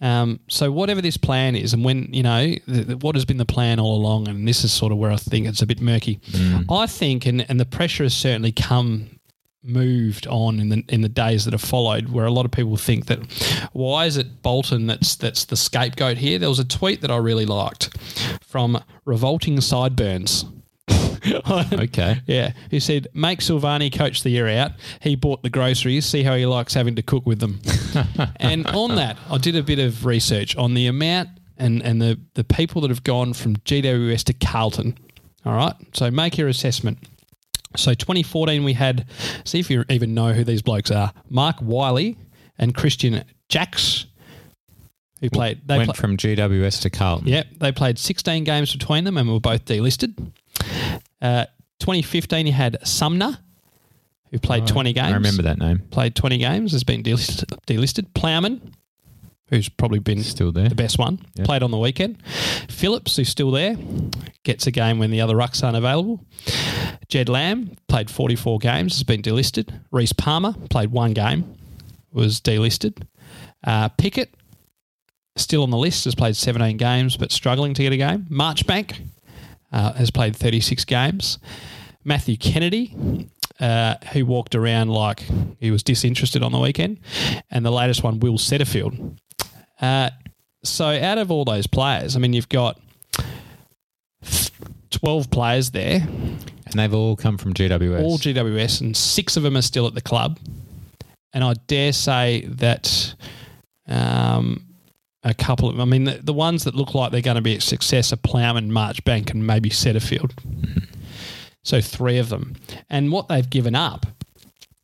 Um, 0.00 0.40
so 0.48 0.70
whatever 0.70 1.00
this 1.00 1.16
plan 1.16 1.56
is, 1.56 1.72
and 1.72 1.82
when 1.84 2.12
you 2.12 2.22
know 2.22 2.54
the, 2.66 2.84
the- 2.84 2.96
what 2.98 3.14
has 3.14 3.24
been 3.24 3.38
the 3.38 3.46
plan 3.46 3.80
all 3.80 3.96
along, 3.96 4.28
and 4.28 4.46
this 4.46 4.62
is 4.64 4.72
sort 4.72 4.92
of 4.92 4.98
where 4.98 5.10
I 5.10 5.16
think 5.16 5.46
it's 5.46 5.62
a 5.62 5.66
bit 5.66 5.80
murky. 5.80 6.20
I 6.68 6.86
think, 6.86 7.24
and 7.24 7.48
and 7.48 7.58
the 7.58 7.64
pressure 7.64 8.02
has 8.02 8.12
certainly 8.14 8.52
come 8.52 9.13
moved 9.64 10.26
on 10.26 10.60
in 10.60 10.68
the 10.68 10.84
in 10.88 11.00
the 11.00 11.08
days 11.08 11.44
that 11.44 11.52
have 11.52 11.60
followed, 11.60 12.10
where 12.10 12.26
a 12.26 12.30
lot 12.30 12.44
of 12.44 12.50
people 12.52 12.76
think 12.76 13.06
that 13.06 13.18
why 13.72 14.06
is 14.06 14.16
it 14.16 14.42
Bolton 14.42 14.86
that's 14.86 15.16
that's 15.16 15.44
the 15.44 15.56
scapegoat 15.56 16.18
here? 16.18 16.38
There 16.38 16.48
was 16.48 16.58
a 16.58 16.64
tweet 16.64 17.00
that 17.00 17.10
I 17.10 17.16
really 17.16 17.46
liked 17.46 17.96
from 18.42 18.82
Revolting 19.04 19.60
Sideburns. 19.60 20.44
Okay. 21.72 22.20
Yeah, 22.26 22.52
He 22.70 22.80
said, 22.80 23.08
make 23.14 23.38
Silvagni 23.40 23.90
coach 23.90 24.22
the 24.22 24.28
year 24.28 24.46
out. 24.46 24.72
He 25.00 25.16
bought 25.16 25.42
the 25.42 25.48
groceries, 25.48 26.04
see 26.04 26.22
how 26.22 26.34
he 26.36 26.44
likes 26.44 26.74
having 26.74 26.96
to 26.96 27.02
cook 27.02 27.24
with 27.24 27.38
them. 27.40 27.60
and 28.36 28.66
on 28.66 28.96
that, 28.96 29.16
I 29.30 29.38
did 29.38 29.56
a 29.56 29.62
bit 29.62 29.78
of 29.78 30.04
research 30.04 30.54
on 30.56 30.74
the 30.74 30.86
amount 30.86 31.30
and, 31.56 31.82
and 31.82 32.00
the, 32.02 32.20
the 32.34 32.44
people 32.44 32.82
that 32.82 32.90
have 32.90 33.04
gone 33.04 33.32
from 33.32 33.56
GWS 33.56 34.24
to 34.24 34.34
Carlton. 34.34 34.98
All 35.46 35.54
right, 35.54 35.74
so 35.94 36.10
make 36.10 36.36
your 36.36 36.48
assessment. 36.48 36.98
So 37.76 37.94
2014, 37.94 38.64
we 38.64 38.72
had, 38.74 39.06
see 39.44 39.58
if 39.60 39.70
you 39.70 39.84
even 39.88 40.14
know 40.14 40.32
who 40.32 40.44
these 40.44 40.62
blokes 40.62 40.90
are 40.90 41.12
Mark 41.28 41.56
Whiley 41.60 42.16
and 42.58 42.74
Christian 42.74 43.24
Jacks, 43.48 44.06
who 45.20 45.30
played. 45.30 45.60
They 45.66 45.78
Went 45.78 45.88
pla- 45.88 45.94
from 45.94 46.16
GWS 46.16 46.82
to 46.82 46.90
Carlton. 46.90 47.28
Yep, 47.28 47.46
they 47.58 47.72
played 47.72 47.98
16 47.98 48.44
games 48.44 48.72
between 48.72 49.04
them 49.04 49.16
and 49.16 49.30
were 49.30 49.40
both 49.40 49.64
delisted. 49.64 50.32
Uh, 51.20 51.46
2015, 51.80 52.46
you 52.46 52.52
had 52.52 52.78
Sumner, 52.86 53.38
who 54.30 54.38
played 54.38 54.66
20 54.66 54.92
games. 54.92 55.08
I 55.08 55.14
remember 55.14 55.42
that 55.42 55.58
name. 55.58 55.80
Played 55.90 56.14
20 56.14 56.38
games, 56.38 56.72
has 56.72 56.84
been 56.84 57.02
delisted. 57.02 57.56
delisted. 57.66 58.12
Plowman, 58.14 58.73
who's 59.54 59.68
probably 59.68 59.98
been 59.98 60.22
Still 60.22 60.52
there. 60.52 60.68
the 60.68 60.74
best 60.74 60.98
one, 60.98 61.18
Yep. 61.36 61.46
played 61.46 61.62
on 61.62 61.70
the 61.70 61.78
weekend. 61.78 62.22
Phillips, 62.68 63.16
who's 63.16 63.28
still 63.28 63.50
there, 63.50 63.76
gets 64.42 64.66
a 64.66 64.70
game 64.70 64.98
when 64.98 65.10
the 65.10 65.20
other 65.20 65.34
rucks 65.34 65.62
aren't 65.62 65.76
available. 65.76 66.20
Jed 67.08 67.28
Lamb 67.28 67.76
played 67.88 68.10
44 68.10 68.58
games, 68.58 68.94
has 68.94 69.02
been 69.04 69.22
delisted. 69.22 69.72
Rhys 69.90 70.12
Palmer 70.12 70.54
played 70.70 70.90
one 70.90 71.12
game, 71.12 71.54
was 72.12 72.40
delisted. 72.40 73.02
Uh, 73.62 73.88
Pickett, 73.90 74.34
still 75.36 75.62
on 75.62 75.70
the 75.70 75.76
list, 75.78 76.04
has 76.04 76.14
played 76.14 76.36
17 76.36 76.76
games 76.76 77.16
but 77.16 77.32
struggling 77.32 77.74
to 77.74 77.82
get 77.82 77.92
a 77.92 77.96
game. 77.96 78.26
Marchbank 78.30 79.00
uh, 79.72 79.92
has 79.94 80.10
played 80.10 80.36
36 80.36 80.84
games. 80.84 81.38
Matthew 82.04 82.36
Kennedy, 82.36 82.94
uh, 83.60 83.94
who 84.12 84.26
walked 84.26 84.54
around 84.54 84.88
like 84.90 85.24
he 85.58 85.70
was 85.70 85.82
disinterested 85.82 86.42
on 86.42 86.52
the 86.52 86.58
weekend. 86.58 86.98
And 87.50 87.64
the 87.64 87.70
latest 87.70 88.02
one, 88.02 88.20
Will 88.20 88.36
Setterfield. 88.38 89.16
Uh, 89.84 90.10
so 90.62 90.86
out 90.86 91.18
of 91.18 91.30
all 91.30 91.44
those 91.44 91.66
players, 91.66 92.16
I 92.16 92.18
mean, 92.18 92.32
you've 92.32 92.48
got 92.48 92.80
12 94.90 95.30
players 95.30 95.70
there, 95.72 96.00
And 96.00 96.74
they've 96.74 96.94
all 96.94 97.16
come 97.16 97.36
from 97.36 97.52
GWS. 97.52 98.02
all 98.02 98.18
GWS, 98.18 98.80
and 98.80 98.96
six 98.96 99.36
of 99.36 99.42
them 99.42 99.56
are 99.56 99.62
still 99.62 99.86
at 99.86 99.94
the 99.94 100.00
club. 100.00 100.38
And 101.34 101.44
I 101.44 101.54
dare 101.66 101.92
say 101.92 102.46
that 102.46 103.14
um, 103.86 104.64
a 105.22 105.34
couple 105.34 105.68
of, 105.68 105.78
I 105.78 105.84
mean, 105.84 106.04
the, 106.04 106.20
the 106.22 106.32
ones 106.32 106.64
that 106.64 106.74
look 106.74 106.94
like 106.94 107.12
they're 107.12 107.20
going 107.20 107.34
to 107.36 107.42
be 107.42 107.56
a 107.56 107.60
success 107.60 108.12
are 108.12 108.16
Plowman, 108.16 108.70
Marchbank, 108.70 109.30
and 109.32 109.46
maybe 109.46 109.68
Setterfield. 109.68 110.32
So 111.62 111.80
three 111.80 112.18
of 112.18 112.28
them. 112.28 112.54
And 112.88 113.10
what 113.10 113.28
they've 113.28 113.48
given 113.48 113.74
up 113.74 114.06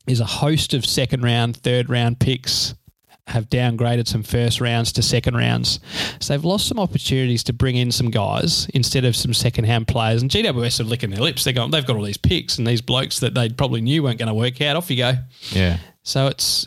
is 0.07 0.21
a 0.21 0.25
host 0.25 0.75
of 0.75 0.85
second 0.85 1.23
round, 1.23 1.57
third 1.57 1.89
round 1.89 2.19
picks 2.19 2.75
have 3.31 3.49
downgraded 3.49 4.07
some 4.09 4.23
first 4.23 4.61
rounds 4.61 4.93
to 4.93 5.03
second 5.03 5.37
rounds. 5.37 5.81
So 6.21 6.33
they've 6.35 6.45
lost 6.45 6.67
some 6.69 6.79
opportunities 6.79 7.43
to 7.45 7.53
bring 7.53 7.77
in 7.77 7.91
some 7.93 8.11
guys 8.11 8.67
instead 8.75 9.05
of 9.05 9.17
some 9.17 9.33
second 9.35 9.65
hand 9.65 9.89
players. 9.89 10.23
And 10.23 10.31
GWS 10.31 10.81
are 10.81 10.85
licking 10.85 11.11
their 11.11 11.21
lips. 11.21 11.45
They're 11.45 11.53
going, 11.53 11.71
they've 11.71 11.87
got 11.87 11.97
all 11.97 12.03
these 12.03 12.17
picks 12.17 12.59
and 12.59 12.67
these 12.67 12.81
blokes 12.81 13.21
that 13.21 13.35
they 13.35 13.49
probably 13.49 13.81
knew 13.81 14.03
weren't 14.03 14.19
going 14.19 14.29
to 14.29 14.35
work 14.35 14.61
out. 14.61 14.77
Off 14.77 14.91
you 14.91 14.97
go. 14.99 15.13
yeah. 15.51 15.79
So 16.03 16.27
it's 16.27 16.67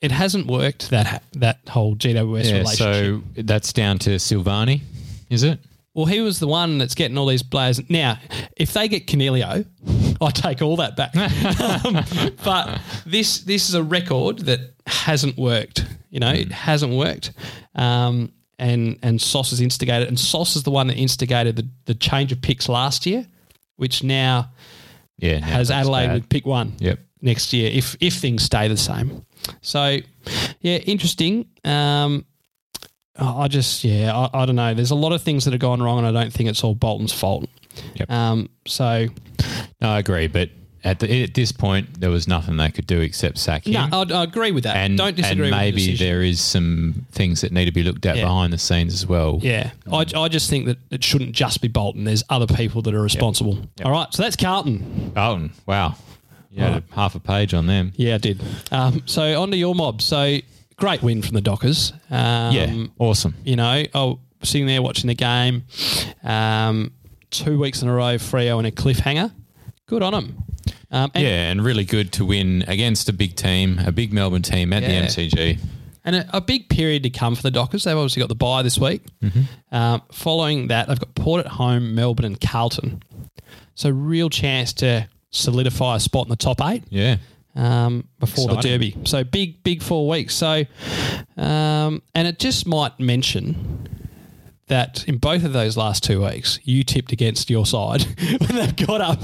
it 0.00 0.10
hasn't 0.10 0.46
worked 0.46 0.90
that 0.90 1.22
that 1.34 1.60
whole 1.68 1.96
GWS 1.96 2.44
Yeah, 2.44 2.58
relationship. 2.58 3.22
so 3.36 3.42
that's 3.42 3.72
down 3.72 3.98
to 4.00 4.10
Silvagni, 4.16 4.82
is 5.30 5.42
it? 5.44 5.58
Well, 5.94 6.06
he 6.06 6.20
was 6.20 6.40
the 6.40 6.48
one 6.48 6.78
that's 6.78 6.94
getting 6.94 7.16
all 7.16 7.26
these 7.26 7.42
players. 7.44 7.80
Now, 7.88 8.18
if 8.56 8.72
they 8.72 8.88
get 8.88 9.06
Coniglio, 9.06 9.64
I 10.20 10.30
take 10.30 10.62
all 10.62 10.76
that 10.76 10.96
back. 10.96 11.14
Um, 11.84 12.34
but 12.44 12.80
this 13.06 13.38
this 13.40 13.68
is 13.68 13.74
a 13.74 13.82
record 13.82 14.40
that 14.40 14.60
hasn't 14.86 15.36
worked. 15.36 15.84
You 16.10 16.20
know, 16.20 16.30
it 16.30 16.50
hasn't 16.52 16.92
worked. 16.92 17.32
Um, 17.74 18.32
and 18.58 18.98
and 19.02 19.20
Sauce 19.20 19.50
has 19.50 19.60
instigated, 19.60 20.08
and 20.08 20.18
Sauce 20.18 20.56
is 20.56 20.62
the 20.62 20.70
one 20.70 20.86
that 20.88 20.96
instigated 20.96 21.56
the, 21.56 21.68
the 21.86 21.94
change 21.94 22.32
of 22.32 22.40
picks 22.40 22.68
last 22.68 23.04
year, 23.06 23.26
which 23.76 24.02
now 24.02 24.50
Yeah. 25.18 25.40
no, 25.40 25.46
has 25.46 25.70
Adelaide 25.70 26.06
bad. 26.08 26.14
with 26.14 26.28
pick 26.28 26.46
one 26.46 26.74
Yep. 26.78 26.98
next 27.22 27.52
year 27.52 27.70
if 27.72 27.96
if 28.00 28.14
things 28.14 28.42
stay 28.42 28.68
the 28.68 28.76
same. 28.76 29.24
So, 29.60 29.98
yeah, 30.60 30.76
interesting. 30.78 31.46
Um, 31.64 32.24
I 33.18 33.48
just 33.48 33.84
yeah, 33.84 34.16
I, 34.16 34.42
I 34.42 34.46
don't 34.46 34.56
know. 34.56 34.74
There's 34.74 34.90
a 34.90 34.94
lot 34.96 35.12
of 35.12 35.22
things 35.22 35.44
that 35.44 35.52
have 35.52 35.60
gone 35.60 35.82
wrong, 35.82 35.98
and 35.98 36.06
I 36.06 36.12
don't 36.12 36.32
think 36.32 36.48
it's 36.48 36.62
all 36.64 36.74
Bolton's 36.74 37.12
fault. 37.12 37.48
Yep. 37.96 38.10
Um, 38.10 38.48
so 38.66 39.06
No, 39.80 39.90
I 39.90 39.98
agree, 39.98 40.26
but 40.28 40.50
at 40.82 40.98
the 41.00 41.22
at 41.22 41.32
this 41.32 41.50
point, 41.50 41.98
there 42.00 42.10
was 42.10 42.28
nothing 42.28 42.58
they 42.58 42.70
could 42.70 42.86
do 42.86 43.00
except 43.00 43.38
sack 43.38 43.66
him. 43.66 43.72
no, 43.90 44.04
I, 44.14 44.22
agree 44.22 44.52
with 44.52 44.64
that. 44.64 44.76
and 44.76 44.98
don't 44.98 45.16
disagree. 45.16 45.46
and 45.48 45.56
with 45.56 45.74
the 45.74 45.80
maybe 45.86 45.96
there 45.96 46.22
is 46.22 46.40
some 46.42 47.06
things 47.12 47.40
that 47.40 47.52
need 47.52 47.64
to 47.64 47.72
be 47.72 47.82
looked 47.82 48.04
at 48.04 48.16
Yeah. 48.16 48.24
behind 48.24 48.52
the 48.52 48.58
scenes 48.58 48.92
as 48.92 49.06
well. 49.06 49.38
Yeah, 49.42 49.70
I, 49.90 50.04
I 50.14 50.28
just 50.28 50.50
think 50.50 50.66
that 50.66 50.76
it 50.90 51.02
shouldn't 51.02 51.32
just 51.32 51.62
be 51.62 51.68
Bolton. 51.68 52.04
There's 52.04 52.22
other 52.28 52.46
people 52.46 52.82
that 52.82 52.92
are 52.94 53.00
responsible. 53.00 53.58
All 53.82 53.90
right, 53.92 54.12
so 54.12 54.22
that's 54.22 54.36
Carlton. 54.36 55.12
Carlton, 55.14 55.52
wow, 55.66 55.94
you 56.50 56.60
had 56.62 56.82
half 56.92 57.14
a 57.14 57.20
page 57.20 57.54
on 57.54 57.66
them. 57.66 57.92
Yeah, 57.96 58.16
I 58.16 58.18
did. 58.18 58.42
Um, 58.70 59.02
so 59.06 59.40
on 59.40 59.50
to 59.52 59.56
your 59.56 59.74
mob. 59.74 60.02
So 60.02 60.36
great 60.76 61.02
win 61.02 61.22
from 61.22 61.32
the 61.34 61.40
Dockers. 61.40 61.94
Um, 62.10 62.54
yeah, 62.54 62.84
awesome. 62.98 63.34
you 63.42 63.56
know, 63.56 63.64
I 63.70 63.88
was 63.94 64.18
sitting 64.42 64.66
there 64.66 64.82
watching 64.82 65.08
the 65.08 65.14
game, 65.14 65.64
um, 66.22 66.92
two 67.38 67.58
weeks 67.58 67.82
in 67.82 67.88
a 67.88 67.94
row, 67.94 68.14
Freo 68.16 68.58
in 68.60 68.66
a 68.66 68.70
cliffhanger. 68.70 69.32
Good 69.86 70.02
on 70.02 70.12
them. 70.12 70.44
Um, 70.90 71.10
and, 71.14 71.24
yeah, 71.24 71.50
and 71.50 71.64
really 71.64 71.84
good 71.84 72.12
to 72.14 72.24
win 72.24 72.64
against 72.68 73.08
a 73.08 73.12
big 73.12 73.34
team, 73.36 73.80
a 73.84 73.90
big 73.92 74.12
Melbourne 74.12 74.42
team 74.42 74.72
at 74.72 74.82
Yeah. 74.82 75.00
the 75.02 75.06
MCG. 75.08 75.58
and 76.04 76.16
a, 76.16 76.36
a 76.36 76.40
big 76.40 76.68
period 76.68 77.02
to 77.02 77.10
come 77.10 77.34
for 77.34 77.42
the 77.42 77.50
Dockers. 77.50 77.84
They've 77.84 77.96
obviously 77.96 78.20
got 78.20 78.28
the 78.28 78.34
bye 78.34 78.62
this 78.62 78.78
week. 78.78 79.02
Um, 79.72 80.02
following 80.12 80.68
that, 80.68 80.86
they've 80.88 80.98
got 81.00 81.14
Port 81.14 81.44
at 81.44 81.52
home, 81.52 81.94
Melbourne, 81.94 82.26
and 82.26 82.40
Carlton. 82.40 83.02
So 83.74 83.90
real 83.90 84.30
chance 84.30 84.72
to 84.74 85.08
solidify 85.30 85.96
a 85.96 86.00
spot 86.00 86.26
in 86.26 86.30
the 86.30 86.36
top 86.36 86.60
eight. 86.62 86.84
Yeah, 86.90 87.16
um, 87.56 88.06
before 88.20 88.48
the 88.48 88.56
Derby. 88.60 88.96
So 89.04 89.24
big, 89.24 89.64
big 89.64 89.82
four 89.82 90.08
weeks. 90.08 90.34
So, 90.34 90.62
um, 91.36 92.02
and 92.14 92.28
it 92.28 92.38
just 92.38 92.66
might 92.66 92.98
mention 93.00 93.88
that 94.68 95.04
in 95.06 95.18
both 95.18 95.44
of 95.44 95.52
those 95.52 95.76
last 95.76 96.02
two 96.04 96.24
weeks, 96.24 96.58
you 96.64 96.84
tipped 96.84 97.12
against 97.12 97.50
your 97.50 97.66
side 97.66 98.02
when 98.40 98.54
they've 98.56 98.86
got 98.86 99.00
up 99.00 99.20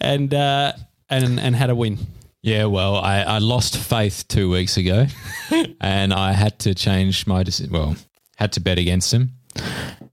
and 0.00 0.32
uh, 0.32 0.72
and 1.10 1.38
and 1.40 1.56
had 1.56 1.70
a 1.70 1.74
win. 1.74 1.98
yeah. 2.42 2.64
Well, 2.66 2.96
I, 2.96 3.20
I 3.22 3.38
lost 3.38 3.76
faith 3.76 4.26
two 4.28 4.50
weeks 4.50 4.76
ago, 4.76 5.06
and 5.80 6.12
I 6.12 6.32
had 6.32 6.58
to 6.60 6.74
change 6.74 7.26
my 7.26 7.42
decision. 7.42 7.72
Well, 7.72 7.96
had 8.36 8.52
to 8.52 8.60
bet 8.60 8.78
against 8.78 9.10
them. 9.10 9.30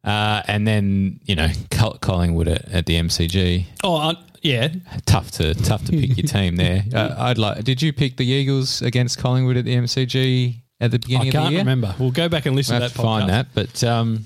Uh, 0.04 0.42
and 0.48 0.68
then 0.68 1.20
you 1.26 1.36
know 1.36 1.48
Col- 1.70 1.98
Collingwood 2.00 2.48
at, 2.48 2.70
at 2.72 2.86
the 2.88 2.96
MCG, 2.96 3.66
Oh, 3.84 3.96
uh, 3.98 4.16
yeah. 4.42 4.70
tough 5.06 5.30
to 5.32 5.54
tough 5.54 5.86
to 5.86 5.92
pick 5.92 6.18
your 6.18 6.28
team 6.28 6.56
there. 6.56 6.84
Uh, 6.94 7.16
I'd 7.18 7.38
like. 7.38 7.64
Did 7.64 7.82
you 7.82 7.94
pick 7.94 8.18
the 8.18 8.26
Eagles 8.26 8.82
against 8.82 9.20
Collingwood 9.20 9.58
at 9.58 9.66
the 9.66 9.76
MCG 9.76 10.56
at 10.80 10.90
the 10.90 10.98
beginning 10.98 11.28
I 11.28 11.28
of 11.28 11.34
the 11.34 11.38
can't 11.38 11.56
remember. 11.58 11.96
We'll 12.00 12.10
go 12.12 12.28
back 12.30 12.48
and 12.48 12.56
listen 12.56 12.78
I 12.78 12.80
to 12.80 12.86
that. 12.86 12.92
to 12.96 13.02
find 13.02 13.30
that, 13.30 13.48
but 13.54 13.84
um, 13.84 14.26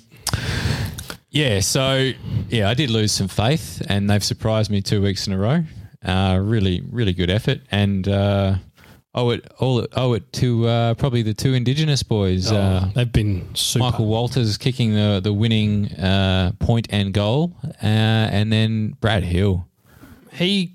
yeah. 1.30 1.60
So 1.60 2.12
yeah, 2.50 2.70
I 2.70 2.74
did 2.74 2.90
lose 2.90 3.12
some 3.12 3.28
faith, 3.28 3.82
and 3.90 4.10
they've 4.10 4.24
surprised 4.24 4.70
me 4.72 4.82
two 4.82 5.02
weeks 5.02 5.28
in 5.28 5.34
a 5.34 5.38
row. 5.38 5.64
Uh, 6.04 6.40
really, 6.42 6.84
really 6.92 7.14
good 7.14 7.30
effort, 7.32 7.62
and 7.72 8.08
uh, 8.08 8.56
owe 9.16 9.32
it 9.32 9.48
all 9.60 9.88
owe 9.96 10.14
it 10.14 10.32
to 10.34 10.68
uh, 10.68 10.94
probably 10.96 11.24
the 11.24 11.34
two 11.34 11.54
Indigenous 11.54 12.04
boys. 12.04 12.52
Oh, 12.52 12.56
uh, 12.56 12.86
they've 12.94 13.12
been 13.12 13.56
super. 13.56 13.86
Michael 13.86 14.06
Walters 14.06 14.58
kicking 14.58 14.94
the 14.94 15.20
the 15.24 15.34
winning 15.34 15.92
uh, 15.94 16.52
point 16.60 16.88
and 16.92 17.14
goal, 17.14 17.56
uh, 17.64 17.70
and 17.82 18.52
then 18.52 18.96
Brad 19.02 19.24
Hill. 19.24 19.68
he 20.34 20.75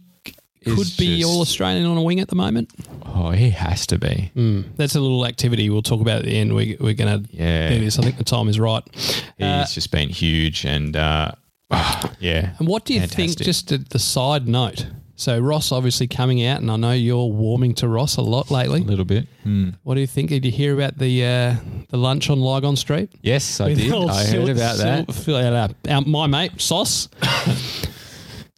could 0.64 0.92
be 0.98 1.18
just- 1.20 1.24
all 1.30 1.40
Australian 1.40 1.86
on 1.86 1.96
a 1.96 2.02
wing 2.02 2.20
at 2.20 2.28
the 2.28 2.36
moment. 2.36 2.70
Oh, 3.04 3.30
he 3.30 3.50
has 3.50 3.86
to 3.88 3.98
be. 3.98 4.30
Mm, 4.36 4.64
that's 4.76 4.94
a 4.94 5.00
little 5.00 5.26
activity 5.26 5.68
we'll 5.70 5.82
talk 5.82 6.00
about 6.00 6.18
at 6.20 6.24
the 6.24 6.36
end. 6.38 6.54
We, 6.54 6.76
we're 6.80 6.94
going 6.94 7.24
to 7.24 7.28
Yeah. 7.36 7.70
do 7.70 7.80
this. 7.80 7.98
I 7.98 8.02
think 8.02 8.18
the 8.18 8.24
time 8.24 8.48
is 8.48 8.58
right. 8.60 8.82
He's 8.94 9.22
Uh, 9.40 9.66
just 9.72 9.90
been 9.90 10.08
huge, 10.08 10.64
and 10.64 10.94
uh, 10.96 11.32
yeah. 12.20 12.50
And 12.58 12.68
what 12.68 12.84
do 12.84 12.94
you 12.94 13.06
think, 13.06 13.36
just 13.38 13.68
the 13.68 13.98
side 13.98 14.46
note? 14.48 14.86
So 15.16 15.38
Ross 15.38 15.70
obviously 15.70 16.06
coming 16.06 16.42
out, 16.46 16.62
and 16.62 16.70
I 16.70 16.76
know 16.76 16.92
you're 16.92 17.26
warming 17.26 17.74
to 17.74 17.88
Ross 17.88 18.16
a 18.16 18.22
lot 18.22 18.50
lately. 18.50 18.80
a 18.80 18.84
little 18.84 19.04
bit? 19.04 19.26
Hmm. 19.42 19.70
What 19.82 19.96
do 19.96 20.00
you 20.00 20.06
think? 20.06 20.30
Did 20.30 20.46
you 20.46 20.50
hear 20.50 20.72
about 20.72 20.96
the 20.96 21.24
uh, 21.26 21.56
the 21.90 21.98
lunch 21.98 22.30
on 22.30 22.40
Lygon 22.40 22.74
Street? 22.76 23.10
Yes, 23.20 23.60
I 23.60 23.66
With 23.68 23.78
did. 23.78 23.92
I 23.92 24.24
heard 24.24 24.48
about 24.48 24.78
that. 24.78 25.12
Sil- 25.12 25.36
uh, 25.36 26.00
my 26.06 26.26
mate 26.26 26.58
Sauce. 26.58 27.08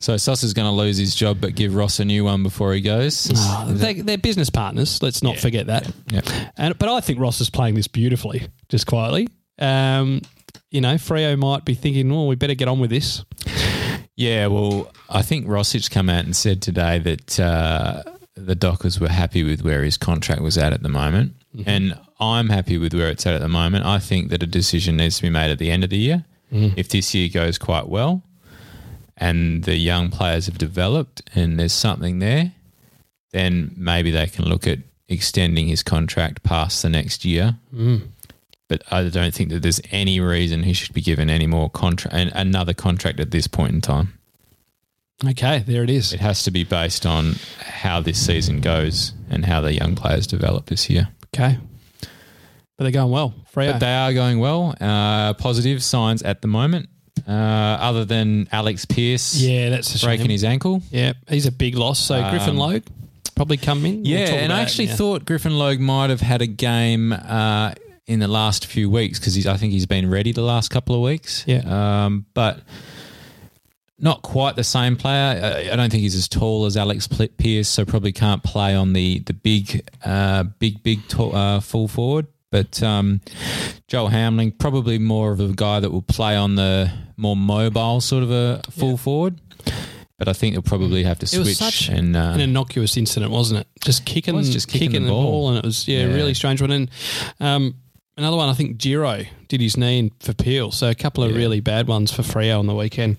So 0.02 0.16
Sauce 0.16 0.42
is 0.42 0.52
going 0.52 0.66
to 0.66 0.72
lose 0.72 0.96
his 0.98 1.14
job, 1.14 1.40
but 1.40 1.54
give 1.54 1.76
Ross 1.76 2.00
a 2.00 2.04
new 2.04 2.24
one 2.24 2.42
before 2.42 2.74
he 2.74 2.80
goes. 2.80 3.24
they, 3.68 3.94
they're 3.94 4.18
business 4.18 4.50
partners. 4.50 5.00
Let's 5.00 5.22
not 5.22 5.38
forget 5.38 5.68
that. 5.68 5.90
Yep. 6.10 6.24
And 6.56 6.78
but 6.78 6.88
I 6.88 7.00
think 7.00 7.20
Ross 7.20 7.40
is 7.40 7.50
playing 7.50 7.76
this 7.76 7.86
beautifully, 7.86 8.48
just 8.68 8.88
quietly. 8.88 9.28
Um, 9.60 10.22
you 10.72 10.80
know, 10.80 10.94
Freo 10.96 11.38
might 11.38 11.64
be 11.64 11.74
thinking, 11.74 12.10
"Oh, 12.10 12.26
we 12.26 12.34
better 12.34 12.54
get 12.54 12.66
on 12.66 12.80
with 12.80 12.90
this." 12.90 13.24
Yeah, 14.16 14.48
well, 14.48 14.90
I 15.08 15.22
think 15.22 15.46
Rossich 15.46 15.90
come 15.90 16.10
out 16.10 16.24
and 16.24 16.34
said 16.36 16.60
today 16.62 16.98
that 16.98 17.40
uh, 17.40 18.02
the 18.34 18.54
Dockers 18.54 18.98
were 19.00 19.08
happy 19.08 19.44
with 19.44 19.62
where 19.62 19.84
his 19.84 19.96
contract 19.96 20.42
was 20.42 20.58
at 20.58 20.72
at 20.72 20.82
the 20.82 20.88
moment, 20.88 21.34
and 21.64 21.96
I'm 22.18 22.48
happy 22.48 22.76
with 22.76 22.92
where 22.92 23.08
it's 23.08 23.24
at 23.26 23.34
at 23.34 23.40
the 23.40 23.48
moment. 23.48 23.86
I 23.86 24.00
think 24.00 24.30
that 24.30 24.42
a 24.42 24.46
decision 24.46 24.96
needs 24.96 25.16
to 25.18 25.22
be 25.22 25.30
made 25.30 25.50
at 25.50 25.58
the 25.58 25.70
end 25.70 25.84
of 25.84 25.90
the 25.90 25.98
year. 25.98 26.24
If 26.76 26.88
this 26.88 27.14
year 27.14 27.28
goes 27.32 27.56
quite 27.56 27.88
well, 27.88 28.22
and 29.16 29.64
the 29.64 29.76
young 29.76 30.10
players 30.10 30.46
have 30.46 30.58
developed, 30.58 31.22
and 31.34 31.58
there's 31.58 31.72
something 31.72 32.18
there, 32.18 32.52
then 33.32 33.72
maybe 33.76 34.10
they 34.10 34.26
can 34.26 34.44
look 34.46 34.66
at 34.66 34.78
extending 35.08 35.66
his 35.68 35.82
contract 35.82 36.42
past 36.42 36.82
the 36.82 36.88
next 36.88 37.24
year. 37.24 37.56
But 38.68 38.82
I 38.90 39.02
don't 39.08 39.34
think 39.34 39.50
that 39.50 39.60
there's 39.62 39.80
any 39.90 40.18
reason 40.18 40.62
he 40.62 40.72
should 40.72 40.94
be 40.94 41.02
given 41.02 41.28
any 41.28 41.46
more 41.46 41.68
contract, 41.68 42.16
and 42.16 42.32
another 42.34 42.72
contract 42.72 43.20
at 43.20 43.30
this 43.30 43.46
point 43.46 43.72
in 43.72 43.80
time. 43.80 44.18
Okay, 45.24 45.60
there 45.60 45.84
it 45.84 45.90
is. 45.90 46.12
It 46.12 46.20
has 46.20 46.42
to 46.44 46.50
be 46.50 46.64
based 46.64 47.06
on 47.06 47.36
how 47.60 48.00
this 48.00 48.24
season 48.24 48.60
goes 48.60 49.12
and 49.30 49.44
how 49.44 49.60
the 49.60 49.72
young 49.74 49.94
players 49.94 50.26
develop 50.26 50.66
this 50.66 50.90
year. 50.90 51.08
Okay, 51.34 51.58
but 52.76 52.84
they're 52.84 52.90
going 52.90 53.12
well. 53.12 53.34
Freo. 53.54 53.72
But 53.72 53.78
they 53.80 53.94
are 53.94 54.12
going 54.14 54.38
well. 54.40 54.74
Uh, 54.80 55.34
positive 55.34 55.82
signs 55.84 56.22
at 56.22 56.40
the 56.42 56.48
moment, 56.48 56.88
uh, 57.26 57.30
other 57.30 58.04
than 58.04 58.48
Alex 58.52 58.84
Pearce 58.84 59.34
yeah, 59.36 59.70
that's 59.70 60.02
breaking 60.02 60.30
his 60.30 60.44
ankle. 60.44 60.82
Yeah, 60.90 61.12
he's 61.28 61.46
a 61.46 61.52
big 61.52 61.74
loss. 61.76 61.98
So 61.98 62.20
Griffin 62.30 62.50
Um, 62.50 62.56
Logue 62.56 62.82
probably 63.34 63.56
come 63.56 63.84
in. 63.86 64.02
We'll 64.02 64.06
Yeah, 64.06 64.26
and 64.34 64.52
I 64.52 64.60
actually 64.60 64.86
yeah. 64.86 64.96
thought 64.96 65.24
Griffin 65.24 65.58
Logue 65.58 65.80
might 65.80 66.10
have 66.10 66.20
had 66.20 66.42
a 66.42 66.46
game 66.46 67.12
uh, 67.12 67.74
in 68.06 68.18
the 68.18 68.28
last 68.28 68.66
few 68.66 68.90
weeks 68.90 69.18
because 69.18 69.46
I 69.46 69.56
think 69.56 69.72
he's 69.72 69.86
been 69.86 70.10
ready 70.10 70.32
the 70.32 70.42
last 70.42 70.70
couple 70.70 70.94
of 70.94 71.02
weeks. 71.02 71.44
Yeah. 71.46 72.04
um, 72.06 72.26
but 72.34 72.60
not 73.98 74.22
quite 74.22 74.56
the 74.56 74.64
same 74.64 74.96
player. 74.96 75.40
I, 75.42 75.72
I 75.72 75.76
don't 75.76 75.90
think 75.90 76.02
he's 76.02 76.16
as 76.16 76.26
tall 76.28 76.66
as 76.66 76.76
Alex 76.76 77.06
Pearce, 77.08 77.68
so 77.68 77.84
probably 77.84 78.12
can't 78.12 78.42
play 78.42 78.74
on 78.74 78.92
the 78.94 79.20
the 79.20 79.34
big, 79.34 79.88
uh, 80.04 80.42
big, 80.42 80.82
big 80.82 81.06
tall, 81.08 81.34
uh, 81.34 81.60
full 81.60 81.86
forward 81.88 82.26
But 82.52 82.80
um, 82.82 83.20
Joel 83.88 84.10
Hamling, 84.10 84.56
probably 84.58 84.98
more 84.98 85.32
of 85.32 85.40
a 85.40 85.48
guy 85.48 85.80
that 85.80 85.90
will 85.90 86.02
play 86.02 86.36
on 86.36 86.54
the 86.54 86.92
more 87.16 87.34
mobile 87.34 88.00
sort 88.02 88.22
of 88.22 88.30
a 88.30 88.60
full 88.70 88.96
forward. 88.96 89.40
But 90.18 90.28
I 90.28 90.34
think 90.34 90.52
he'll 90.52 90.62
probably 90.62 91.02
have 91.02 91.18
to 91.20 91.24
It 91.24 91.38
was 91.38 91.56
switch 91.56 91.56
such 91.56 91.88
and 91.88 92.14
uh, 92.14 92.32
an 92.34 92.40
innocuous 92.40 92.96
incident, 92.96 93.32
wasn't 93.32 93.60
it? 93.62 93.66
Just 93.82 94.04
kicking, 94.04 94.34
It 94.34 94.36
was 94.36 94.50
just 94.52 94.68
kicking 94.68 94.90
kicking 94.90 95.02
the 95.02 95.08
the, 95.08 95.12
ball. 95.14 95.22
ball. 95.22 95.48
and 95.48 95.58
it 95.58 95.64
was 95.64 95.88
yeah, 95.88 96.00
Yeah. 96.04 96.12
a 96.12 96.14
really 96.14 96.34
strange 96.34 96.60
one. 96.60 96.70
And 96.70 96.90
um, 97.40 97.74
another 98.16 98.36
one, 98.36 98.48
I 98.48 98.54
think 98.54 98.78
Giro 98.78 99.24
did 99.48 99.60
his 99.60 99.76
knee 99.76 99.98
in 99.98 100.10
for 100.20 100.32
Peel, 100.34 100.70
so 100.70 100.88
a 100.90 100.94
couple 100.94 101.22
of 101.24 101.30
Yeah. 101.32 101.36
really 101.38 101.60
bad 101.60 101.86
ones 101.88 102.10
for 102.12 102.22
Freo 102.22 102.58
on 102.58 102.66
the 102.66 102.74
weekend. 102.74 103.16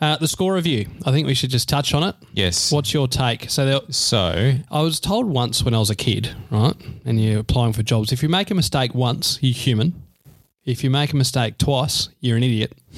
Uh, 0.00 0.16
the 0.16 0.28
score 0.28 0.54
review, 0.54 0.86
I 1.04 1.10
think 1.12 1.26
we 1.26 1.34
should 1.34 1.50
just 1.50 1.68
touch 1.68 1.94
on 1.94 2.02
it. 2.02 2.14
yes. 2.32 2.70
What's 2.72 2.92
your 2.92 3.08
take? 3.08 3.50
So 3.50 3.64
there, 3.66 3.80
So 3.90 4.54
I 4.70 4.80
was 4.82 5.00
told 5.00 5.26
once 5.26 5.62
when 5.64 5.74
I 5.74 5.78
was 5.78 5.90
a 5.90 5.96
kid, 5.96 6.30
right, 6.50 6.74
and 7.04 7.20
you're 7.20 7.40
applying 7.40 7.72
for 7.72 7.82
jobs, 7.82 8.12
if 8.12 8.22
you 8.22 8.28
make 8.28 8.50
a 8.50 8.54
mistake 8.54 8.94
once, 8.94 9.38
you're 9.42 9.54
human. 9.54 10.02
If 10.64 10.84
you 10.84 10.90
make 10.90 11.12
a 11.12 11.16
mistake 11.16 11.56
twice, 11.58 12.10
you're 12.20 12.36
an 12.36 12.42
idiot. 12.42 12.72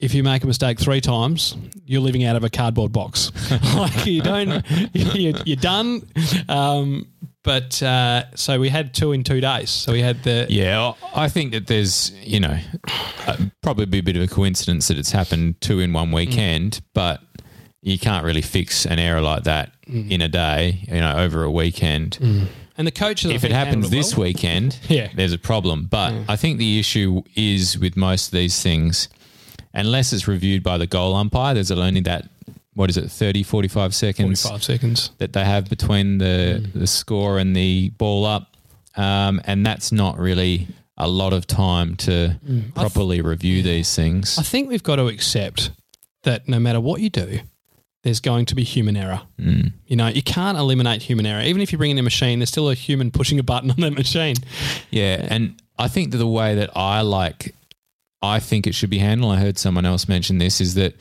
if 0.00 0.14
you 0.14 0.22
make 0.22 0.42
a 0.42 0.46
mistake 0.46 0.78
three 0.80 1.00
times, 1.00 1.54
you're 1.84 2.00
living 2.00 2.24
out 2.24 2.34
of 2.36 2.44
a 2.44 2.48
cardboard 2.50 2.92
box. 2.92 3.30
like 3.74 4.06
you 4.06 4.22
don't, 4.22 4.64
you're, 4.94 5.34
you're 5.44 5.56
done. 5.56 6.02
Um, 6.48 7.06
but 7.42 7.82
uh, 7.82 8.24
so 8.34 8.60
we 8.60 8.68
had 8.68 8.92
two 8.92 9.12
in 9.12 9.24
two 9.24 9.40
days. 9.40 9.70
So 9.70 9.92
we 9.92 10.02
had 10.02 10.22
the 10.22 10.46
Yeah, 10.48 10.92
I 11.14 11.28
think 11.28 11.52
that 11.52 11.66
there's, 11.66 12.12
you 12.22 12.40
know, 12.40 12.58
uh, 13.26 13.36
probably 13.62 13.86
be 13.86 13.98
a 13.98 14.02
bit 14.02 14.16
of 14.16 14.22
a 14.22 14.28
coincidence 14.28 14.88
that 14.88 14.98
it's 14.98 15.12
happened 15.12 15.60
two 15.60 15.80
in 15.80 15.92
one 15.92 16.12
weekend, 16.12 16.72
mm. 16.72 16.80
but 16.94 17.20
you 17.82 17.98
can't 17.98 18.24
really 18.24 18.42
fix 18.42 18.84
an 18.86 18.98
error 18.98 19.20
like 19.20 19.44
that 19.44 19.72
mm. 19.86 20.10
in 20.10 20.20
a 20.20 20.28
day, 20.28 20.84
you 20.86 21.00
know, 21.00 21.16
over 21.16 21.42
a 21.42 21.50
weekend. 21.50 22.18
Mm. 22.20 22.46
and 22.76 22.86
the 22.86 22.92
coaches. 22.92 23.30
If 23.30 23.44
it 23.44 23.52
happens 23.52 23.74
handled 23.74 23.92
this 23.92 24.16
well. 24.16 24.26
weekend, 24.26 24.78
Yeah. 24.88 25.08
there's 25.14 25.32
a 25.32 25.38
problem. 25.38 25.86
But 25.86 26.12
I 26.28 26.36
think 26.36 26.58
the 26.58 26.78
issue 26.78 27.22
is 27.34 27.78
with 27.78 27.96
most 27.96 28.26
of 28.26 28.32
these 28.32 28.62
things, 28.62 29.08
unless 29.72 30.12
it's 30.12 30.28
reviewed 30.28 30.62
by 30.62 30.76
the 30.76 30.86
goal 30.86 31.14
umpire, 31.14 31.54
there's 31.54 31.70
only 31.70 32.00
that, 32.02 32.28
what 32.80 32.90
is 32.90 32.96
it, 32.96 33.10
30, 33.10 33.42
45 33.42 33.94
seconds 33.94 34.42
forty-five 34.42 34.64
seconds. 34.64 35.10
that 35.18 35.32
they 35.34 35.44
have 35.44 35.68
between 35.68 36.18
the, 36.18 36.60
Mm. 36.64 36.72
the 36.80 36.86
score 36.86 37.38
and 37.38 37.54
the 37.54 37.90
ball 37.90 38.24
up. 38.24 38.56
Um, 38.96 39.40
and 39.44 39.64
that's 39.64 39.92
not 39.92 40.18
really 40.18 40.66
a 40.96 41.06
lot 41.08 41.32
of 41.32 41.46
time 41.46 41.94
to 41.96 42.36
properly 42.74 43.20
review 43.20 43.62
these 43.62 43.94
things. 43.94 44.34
Mm. 44.36 44.38
I 44.40 44.42
think 44.42 44.68
we've 44.68 44.82
got 44.82 44.96
to 44.96 45.06
accept 45.06 45.70
that 46.24 46.48
no 46.48 46.58
matter 46.58 46.80
what 46.80 47.00
you 47.00 47.08
do, 47.10 47.40
there's 48.02 48.20
going 48.20 48.46
to 48.46 48.54
be 48.54 48.64
human 48.64 48.96
error. 48.96 49.20
Mm. 49.38 49.72
You 49.86 49.96
know, 49.96 50.08
you 50.08 50.22
can't 50.22 50.58
eliminate 50.58 51.02
human 51.02 51.26
error. 51.26 51.42
Even 51.42 51.60
if 51.62 51.70
you 51.72 51.78
bring 51.78 51.90
in 51.92 51.98
a 51.98 52.02
machine, 52.02 52.38
there's 52.40 52.48
still 52.50 52.70
a 52.70 52.74
human 52.74 53.10
pushing 53.10 53.38
a 53.38 53.42
button 53.42 53.70
on 53.74 53.76
that 53.80 53.92
machine. 53.94 54.36
Yeah, 54.90 55.26
and 55.30 55.60
I 55.78 55.88
think 55.88 56.10
that 56.12 56.18
the 56.18 56.26
way 56.26 56.54
that 56.56 56.70
I 56.76 57.02
like, 57.02 57.54
I 58.22 58.40
think 58.40 58.66
it 58.66 58.74
should 58.74 58.90
be 58.90 58.98
handled. 58.98 59.32
I 59.34 59.36
heard 59.40 59.56
someone 59.58 59.86
else 59.86 60.08
mention 60.08 60.38
this 60.38 60.60
is 60.60 60.74
that 60.74 60.94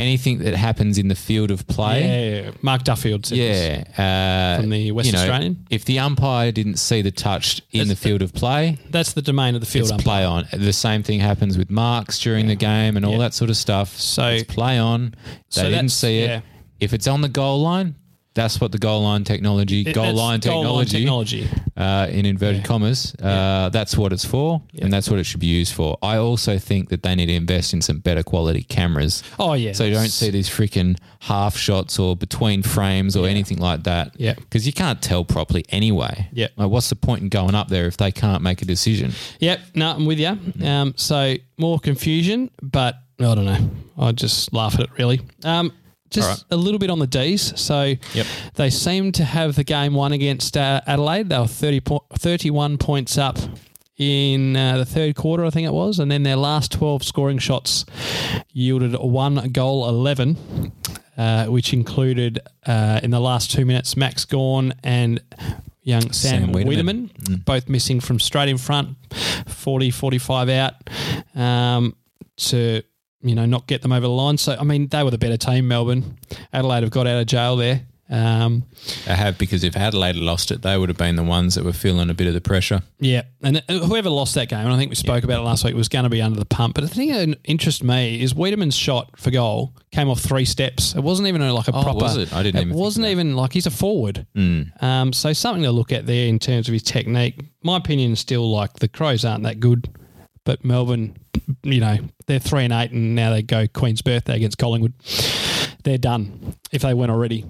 anything 0.00 0.38
that 0.38 0.54
happens 0.54 0.98
in 0.98 1.08
the 1.08 1.14
field 1.14 1.50
of 1.50 1.66
play, 1.66 2.42
Yeah, 2.44 2.50
Mark 2.62 2.82
Duffield 2.84 3.24
this. 3.26 3.38
yeah, 3.38 4.56
uh, 4.56 4.60
From 4.60 4.70
the 4.70 4.90
West 4.92 5.06
you 5.06 5.12
know, 5.12 5.18
Australian? 5.20 5.66
If 5.70 5.84
the 5.84 5.98
umpire 5.98 6.50
didn't 6.52 6.76
see 6.78 7.02
the 7.02 7.10
touch 7.10 7.60
in 7.72 7.80
the 7.80 7.84
That's- 7.94 8.02
field 8.02 8.22
of 8.22 8.32
play, 8.32 8.78
That's 8.90 9.12
the 9.12 9.22
domain 9.22 9.54
of 9.54 9.60
the 9.60 9.66
field 9.66 9.90
play 10.02 10.24
on. 10.24 10.46
The 10.52 10.72
same 10.72 11.02
thing 11.02 11.20
happens 11.20 11.56
with 11.58 11.70
marks 11.70 12.18
during 12.18 12.46
the 12.48 12.56
game 12.56 12.96
and 12.96 13.04
all 13.04 13.12
Yeah. 13.12 13.18
that 13.18 13.34
sort 13.34 13.50
of 13.50 13.56
stuff. 13.56 13.96
So- 14.00 14.28
it's 14.28 14.52
play 14.52 14.78
on. 14.78 15.14
They 15.54 15.62
So 15.62 15.70
didn't 15.70 15.90
see 15.90 16.18
it. 16.20 16.28
yeah. 16.28 16.40
If 16.80 16.94
it's 16.94 17.06
on 17.06 17.20
the 17.20 17.28
goal 17.28 17.60
line, 17.60 17.94
that's 18.40 18.60
what 18.60 18.72
the 18.72 18.78
goal 18.78 19.02
line 19.02 19.24
technology, 19.24 19.80
It- 19.82 19.92
goal 19.94 20.14
line 20.14 20.40
goal 20.40 20.64
line 20.76 20.86
technology, 20.86 21.40
technology. 21.44 21.48
uh, 21.76 22.06
in 22.10 22.24
inverted 22.26 22.60
Yeah. 22.62 22.66
commas, 22.66 23.14
uh, 23.22 23.68
that's 23.70 23.96
what 23.96 24.12
it's 24.12 24.24
for, 24.24 24.62
Yeah. 24.72 24.84
and 24.84 24.92
that's 24.92 25.08
what 25.10 25.18
it 25.18 25.24
should 25.24 25.40
be 25.40 25.46
used 25.60 25.72
for. 25.74 25.98
I 26.02 26.16
also 26.16 26.58
think 26.58 26.88
that 26.88 27.02
they 27.02 27.14
need 27.14 27.26
to 27.26 27.34
invest 27.34 27.74
in 27.74 27.82
some 27.82 27.98
better 27.98 28.22
quality 28.22 28.62
cameras. 28.62 29.22
Oh 29.38 29.52
yeah. 29.54 29.72
So 29.72 29.84
you 29.84 29.92
don't 29.94 30.08
see 30.08 30.30
these 30.30 30.48
freaking 30.48 30.96
half 31.20 31.56
shots 31.56 31.98
or 31.98 32.16
between 32.16 32.62
frames 32.62 33.14
or 33.16 33.28
anything 33.28 33.58
like 33.58 33.82
that. 33.84 34.12
Yeah. 34.16 34.34
Because 34.34 34.66
you 34.66 34.72
can't 34.72 35.00
tell 35.02 35.24
properly 35.24 35.64
anyway. 35.70 36.28
Yeah. 36.32 36.48
Like, 36.56 36.70
what's 36.70 36.88
the 36.88 36.96
point 36.96 37.22
in 37.22 37.28
going 37.28 37.54
up 37.54 37.68
there 37.68 37.86
if 37.86 37.96
they 37.98 38.10
can't 38.10 38.42
make 38.42 38.62
a 38.62 38.64
decision? 38.64 39.12
Yep. 39.40 39.60
No, 39.74 39.90
I'm 39.92 40.06
with 40.06 40.18
you. 40.18 40.38
Um, 40.66 40.94
so 40.96 41.34
more 41.58 41.78
confusion, 41.78 42.50
but 42.62 42.94
I 43.20 43.34
don't 43.34 43.44
know. 43.44 43.70
I 43.98 44.12
just 44.12 44.52
laugh 44.54 44.74
at 44.76 44.80
it 44.80 44.90
really. 44.98 45.20
Um, 45.44 45.72
just 46.10 46.28
right. 46.28 46.44
a 46.50 46.56
little 46.56 46.78
bit 46.78 46.90
on 46.90 46.98
the 46.98 47.06
D's. 47.06 47.58
So 47.60 47.94
Yep. 48.14 48.26
they 48.54 48.70
seem 48.70 49.12
to 49.12 49.24
have 49.24 49.54
the 49.56 49.64
game 49.64 49.94
won 49.94 50.12
against 50.12 50.56
uh, 50.56 50.80
Adelaide. 50.86 51.28
They 51.28 51.38
were 51.38 51.46
30 51.46 51.80
po- 51.80 52.04
31 52.14 52.78
points 52.78 53.16
up 53.16 53.38
in 53.96 54.56
uh, 54.56 54.78
the 54.78 54.84
third 54.86 55.14
quarter, 55.14 55.44
I 55.44 55.50
think 55.50 55.66
it 55.66 55.72
was. 55.72 55.98
And 55.98 56.10
then 56.10 56.22
their 56.22 56.36
last 56.36 56.72
12 56.72 57.04
scoring 57.04 57.38
shots 57.38 57.84
yielded 58.52 58.94
one 58.98 59.50
goal 59.52 59.88
11, 59.88 60.72
uh, 61.18 61.46
which 61.46 61.72
included 61.72 62.40
uh, 62.66 63.00
in 63.02 63.10
the 63.10 63.20
last 63.20 63.50
two 63.50 63.64
minutes 63.66 63.96
Max 63.96 64.24
Gawn 64.24 64.72
and 64.82 65.20
young 65.82 66.12
Sam, 66.12 66.46
Sam 66.46 66.54
Weideman, 66.54 67.10
Weideman. 67.10 67.44
both 67.44 67.68
missing 67.68 68.00
from 68.00 68.18
straight 68.20 68.48
in 68.48 68.56
front, 68.58 68.96
40, 69.46 69.90
45 69.90 70.48
out 70.48 70.74
um, 71.34 71.94
to, 72.36 72.82
you 73.22 73.34
know, 73.34 73.46
not 73.46 73.66
get 73.66 73.82
them 73.82 73.92
over 73.92 74.02
the 74.06 74.08
line. 74.12 74.38
So, 74.38 74.56
I 74.58 74.64
mean, 74.64 74.88
they 74.88 75.02
were 75.02 75.10
the 75.10 75.18
better 75.18 75.36
team, 75.36 75.68
Melbourne. 75.68 76.16
Adelaide 76.52 76.82
have 76.82 76.90
got 76.90 77.06
out 77.06 77.20
of 77.20 77.26
jail 77.26 77.56
there. 77.56 77.82
Um, 78.12 78.64
They 79.06 79.14
have 79.14 79.38
because 79.38 79.62
if 79.62 79.76
Adelaide 79.76 80.16
had 80.16 80.24
lost 80.24 80.50
it, 80.50 80.62
they 80.62 80.76
would 80.76 80.88
have 80.88 80.98
been 80.98 81.14
the 81.14 81.22
ones 81.22 81.54
that 81.54 81.64
were 81.64 81.72
feeling 81.72 82.10
a 82.10 82.14
bit 82.14 82.26
of 82.26 82.34
the 82.34 82.40
pressure. 82.40 82.82
yeah, 82.98 83.22
and 83.40 83.62
whoever 83.70 84.10
lost 84.10 84.34
that 84.34 84.48
game, 84.48 84.58
and 84.58 84.72
I 84.72 84.76
think 84.76 84.90
we 84.90 84.96
spoke 84.96 85.22
about 85.22 85.38
it 85.38 85.44
last 85.44 85.64
week, 85.64 85.76
was 85.76 85.88
going 85.88 86.02
to 86.02 86.08
be 86.10 86.20
under 86.20 86.36
the 86.36 86.44
pump. 86.44 86.74
But 86.74 86.80
the 86.80 86.88
thing 86.88 87.12
that 87.12 87.38
interests 87.44 87.84
me 87.84 88.20
is 88.20 88.34
Weideman's 88.34 88.74
shot 88.76 89.16
for 89.16 89.30
goal 89.30 89.76
came 89.92 90.08
off 90.08 90.18
three 90.18 90.44
steps. 90.44 90.96
It 90.96 91.02
wasn't 91.04 91.28
even 91.28 91.40
a, 91.40 91.54
like 91.54 91.68
a 91.68 91.72
Oh, 91.72 91.82
proper. 91.84 91.98
was 92.00 92.16
it? 92.16 92.32
I 92.32 92.42
didn't 92.42 92.56
even 92.60 92.70
think 92.70 92.80
wasn't 92.82 93.06
even 93.06 93.36
like 93.36 93.52
he's 93.52 93.66
a 93.66 93.70
forward. 93.70 94.26
Um, 94.80 95.12
so 95.12 95.32
something 95.32 95.62
to 95.62 95.70
look 95.70 95.92
at 95.92 96.04
there 96.06 96.26
in 96.26 96.40
terms 96.40 96.66
of 96.68 96.72
his 96.72 96.82
technique. 96.82 97.40
My 97.62 97.76
opinion 97.76 98.10
is 98.14 98.18
still 98.18 98.50
like 98.50 98.72
the 98.80 98.88
Crows 98.88 99.24
aren't 99.24 99.44
that 99.44 99.60
good, 99.60 99.88
but 100.44 100.64
Melbourne, 100.64 101.16
you 101.62 101.80
know, 101.80 101.98
they're 102.26 102.38
three 102.38 102.64
and 102.64 102.72
eight, 102.72 102.90
and 102.92 103.14
now 103.14 103.30
they 103.30 103.42
go 103.42 103.66
Queen's 103.66 104.02
birthday 104.02 104.36
against 104.36 104.58
Collingwood. 104.58 104.92
They're 105.82 105.98
done 105.98 106.54
if 106.72 106.82
they 106.82 106.92
went 106.94 107.10
already. 107.10 107.44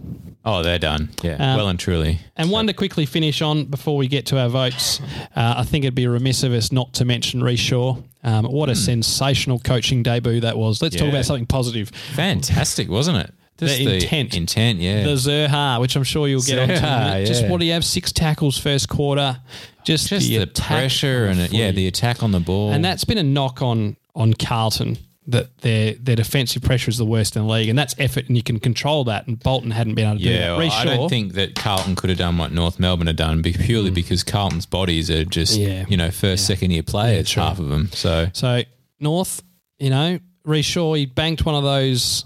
Oh, 0.45 0.63
they're 0.63 0.79
done. 0.79 1.11
Yeah, 1.23 1.35
Um, 1.35 1.57
well 1.57 1.69
and 1.69 1.79
truly. 1.79 2.21
And 2.37 2.51
one 2.51 2.67
to 2.69 2.73
quickly 2.73 3.05
finish 3.05 3.43
on 3.43 3.65
before 3.65 3.97
we 3.97 4.07
get 4.09 4.27
to 4.27 4.39
our 4.39 4.49
votes, 4.49 5.01
uh, 5.37 5.55
I 5.59 5.65
think 5.65 5.85
it'd 5.85 5.95
be 5.97 6.07
remiss 6.07 6.43
of 6.45 6.53
us 6.53 6.71
not 6.73 6.93
to 6.95 7.05
mention 7.05 7.41
Rhyce 7.43 7.59
Shaw. 7.59 7.97
Um, 8.23 8.45
what 8.47 8.69
a 8.71 8.77
sensational 8.77 9.59
coaching 9.59 10.03
debut 10.03 10.41
that 10.41 10.57
was. 10.57 10.81
Let's 10.81 10.95
talk 10.97 11.07
Hmm. 11.09 11.11
About 11.15 11.25
something 11.27 11.47
positive. 11.47 11.91
Fantastic, 12.15 12.89
wasn't 12.89 13.19
it? 13.19 13.35
Just 13.59 13.77
The 13.79 13.95
intent. 13.97 14.35
Intent, 14.35 14.79
yeah. 14.79 15.03
The 15.03 15.11
Zurhaar, 15.17 15.81
which 15.81 15.95
I'm 15.97 16.05
sure 16.05 16.27
you'll 16.29 16.41
get 16.41 16.59
onto. 16.59 16.75
Zurhaar, 16.77 17.11
minute. 17.15 17.27
Just 17.27 17.47
what 17.49 17.61
do 17.61 17.67
you 17.67 17.73
have? 17.73 17.85
Six 17.85 18.11
tackles 18.13 18.57
first 18.57 18.89
quarter. 18.89 19.39
Just, 19.85 20.09
Just 20.09 20.29
the, 20.29 20.37
attack 20.39 20.67
pressure 20.67 21.27
and 21.27 21.41
it, 21.41 21.53
yeah, 21.53 21.71
the 21.71 21.87
attack 21.87 22.23
on 22.23 22.33
the 22.33 22.41
ball. 22.41 22.73
and 22.73 22.85
that's 22.85 23.05
been 23.05 23.19
a 23.19 23.23
knock 23.23 23.63
on 23.63 23.97
on 24.15 24.35
Carlton 24.35 24.99
that 25.31 25.57
their 25.59 25.95
their 25.95 26.17
defensive 26.17 26.63
pressure 26.63 26.89
is 26.89 26.99
the 26.99 27.05
worst 27.05 27.37
in 27.37 27.43
the 27.47 27.49
league, 27.49 27.69
and 27.69 27.79
that's 27.79 27.95
effort, 27.99 28.27
and 28.29 28.37
you 28.37 28.43
can 28.43 28.59
control 28.59 29.05
that. 29.05 29.27
And 29.27 29.39
Bolton 29.39 29.71
hadn't 29.71 29.95
been 29.95 30.07
able 30.07 30.19
to 30.19 30.25
do 30.25 30.31
yeah, 30.31 30.49
that. 30.51 30.59
well, 30.59 30.73
I 30.73 30.85
don't 30.85 31.09
think 31.09 31.35
that 31.35 31.55
Carlton 31.55 31.97
could 31.97 32.11
have 32.11 32.19
done 32.19 32.39
what 32.39 32.53
North 32.53 32.79
Melbourne 32.79 33.07
had 33.07 33.17
done 33.17 33.43
purely 33.43 33.89
hmm. 33.89 33.95
because 33.95 34.25
Carlton's 34.25 34.67
bodies 34.67 35.11
are 35.11 35.25
just, 35.25 35.57
Yeah. 35.57 35.85
you 35.89 35.97
know, 35.97 36.11
first, 36.11 36.47
second 36.47 36.71
year 36.71 36.83
players, 36.83 37.33
half 37.33 37.59
of 37.59 37.69
them. 37.69 37.91
So, 37.93 38.29
So 38.33 38.63
North, 38.99 39.43
you 39.79 39.91
know, 39.91 40.19
Rhyce 40.45 40.65
Shaw, 40.65 40.95
he 40.95 41.07
banked 41.07 41.45
one 41.45 41.55
of 41.55 41.63
those 41.65 42.25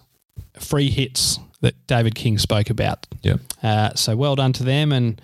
free 0.59 0.91
hits 0.91 1.39
that 1.65 1.87
David 1.87 2.15
King 2.15 2.39
spoke 2.39 2.71
about. 2.71 3.07
yeah. 3.23 3.37
Uh, 3.63 3.95
so 3.95 4.15
well 4.15 4.37
done 4.37 4.53
to 4.53 4.63
them, 4.63 4.93
and 4.93 5.21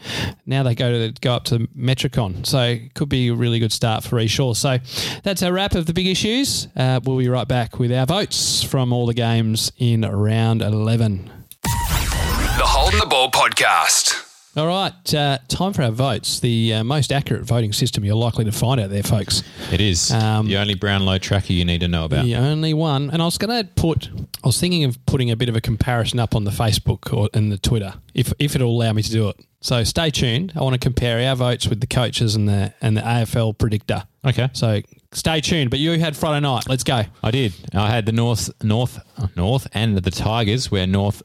now 0.46 0.62
they 0.62 0.74
go 0.74 0.90
to 0.90 1.20
go 1.20 1.32
up 1.34 1.44
to 1.44 1.60
Metricon. 1.76 2.44
So 2.46 2.62
it 2.62 2.94
could 2.94 3.08
be 3.08 3.28
a 3.28 3.34
really 3.34 3.58
good 3.58 3.72
start 3.72 4.02
for 4.02 4.16
Rhyce 4.16 4.30
Shaw. 4.30 4.54
So 4.54 4.78
that's 5.22 5.42
our 5.42 5.52
wrap 5.52 5.74
of 5.74 5.86
the 5.86 5.92
big 5.92 6.06
issues. 6.06 6.66
Uh, 6.74 7.00
we'll 7.04 7.18
be 7.18 7.28
right 7.28 7.46
back 7.46 7.78
with 7.78 7.92
our 7.92 8.06
votes 8.06 8.62
from 8.62 8.92
all 8.92 9.06
the 9.06 9.14
games 9.14 9.70
in 9.78 10.02
round 10.02 10.62
eleven. 10.62 11.30
The 11.62 12.66
Holding 12.66 13.00
the 13.00 13.06
Ball 13.06 13.30
podcast. 13.30 14.29
All 14.60 14.66
right, 14.66 15.14
uh, 15.14 15.38
time 15.48 15.72
for 15.72 15.80
our 15.80 15.90
votes. 15.90 16.38
The 16.40 16.74
uh, 16.74 16.84
most 16.84 17.12
accurate 17.12 17.44
voting 17.44 17.72
system 17.72 18.04
you're 18.04 18.14
likely 18.14 18.44
to 18.44 18.52
find 18.52 18.78
out 18.78 18.90
there, 18.90 19.02
folks. 19.02 19.42
It 19.72 19.80
is 19.80 20.10
Um, 20.12 20.48
the 20.48 20.58
only 20.58 20.74
Brownlow 20.74 21.16
tracker 21.16 21.54
you 21.54 21.64
need 21.64 21.80
to 21.80 21.88
know 21.88 22.04
about. 22.04 22.26
The 22.26 22.36
only 22.36 22.74
one, 22.74 23.08
and 23.10 23.22
I 23.22 23.24
was 23.24 23.38
going 23.38 23.58
to 23.58 23.66
put, 23.72 24.10
I 24.44 24.46
was 24.46 24.60
thinking 24.60 24.84
of 24.84 24.98
putting 25.06 25.30
a 25.30 25.36
bit 25.36 25.48
of 25.48 25.56
a 25.56 25.62
comparison 25.62 26.18
up 26.20 26.36
on 26.36 26.44
the 26.44 26.50
Facebook 26.50 27.10
or 27.10 27.30
in 27.32 27.48
the 27.48 27.56
Twitter, 27.56 27.94
if 28.12 28.34
if 28.38 28.54
it'll 28.54 28.70
allow 28.70 28.92
me 28.92 29.00
to 29.00 29.10
do 29.10 29.30
it. 29.30 29.36
So 29.62 29.82
stay 29.82 30.10
tuned. 30.10 30.52
I 30.54 30.60
want 30.62 30.74
to 30.74 30.78
compare 30.78 31.26
our 31.26 31.36
votes 31.36 31.66
with 31.66 31.80
the 31.80 31.86
coaches 31.86 32.34
and 32.34 32.46
the 32.46 32.74
and 32.82 32.98
the 32.98 33.00
AFL 33.00 33.56
predictor. 33.56 34.04
Okay. 34.26 34.50
So 34.52 34.82
stay 35.12 35.40
tuned. 35.40 35.70
But 35.70 35.78
you 35.78 35.98
had 35.98 36.14
Friday 36.18 36.40
night. 36.40 36.64
Let's 36.68 36.84
go. 36.84 37.04
I 37.22 37.30
did. 37.30 37.54
I 37.74 37.90
had 37.90 38.04
the 38.04 38.12
North, 38.12 38.50
North, 38.62 38.98
North, 39.36 39.66
and 39.72 39.96
the 39.96 40.10
Tigers, 40.10 40.70
where 40.70 40.86
North 40.86 41.22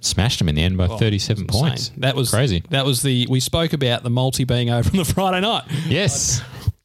smashed 0.00 0.38
them 0.38 0.48
in 0.48 0.54
the 0.54 0.62
end 0.62 0.76
by 0.76 0.86
37 0.88 1.44
Insane. 1.44 1.60
points. 1.60 1.90
That 1.98 2.14
was 2.16 2.30
crazy. 2.30 2.62
That 2.70 2.84
was 2.84 3.02
the 3.02 3.26
we 3.28 3.40
spoke 3.40 3.72
about 3.72 4.02
the 4.02 4.10
multi 4.10 4.44
being 4.44 4.70
over 4.70 4.88
on 4.90 4.96
the 4.96 5.04
Friday 5.14 5.40
night. 5.40 5.64
Yes. 5.86 6.42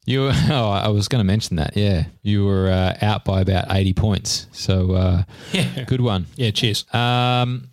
You 0.08 0.20
were, 0.22 0.32
oh, 0.50 0.68
I 0.70 0.88
was 0.88 1.08
going 1.08 1.18
to 1.20 1.24
mention 1.26 1.56
that. 1.56 1.76
Yeah. 1.76 2.04
You 2.22 2.44
were 2.44 2.70
uh, 2.70 2.96
out 3.02 3.24
by 3.24 3.40
about 3.40 3.64
80 3.70 3.92
points. 3.94 4.46
So, 4.52 4.92
uh, 4.92 5.22
Yeah. 5.52 5.82
good 5.84 6.00
one. 6.00 6.26
Yeah, 6.36 6.52
cheers. 6.52 6.84
Um, 6.94 7.68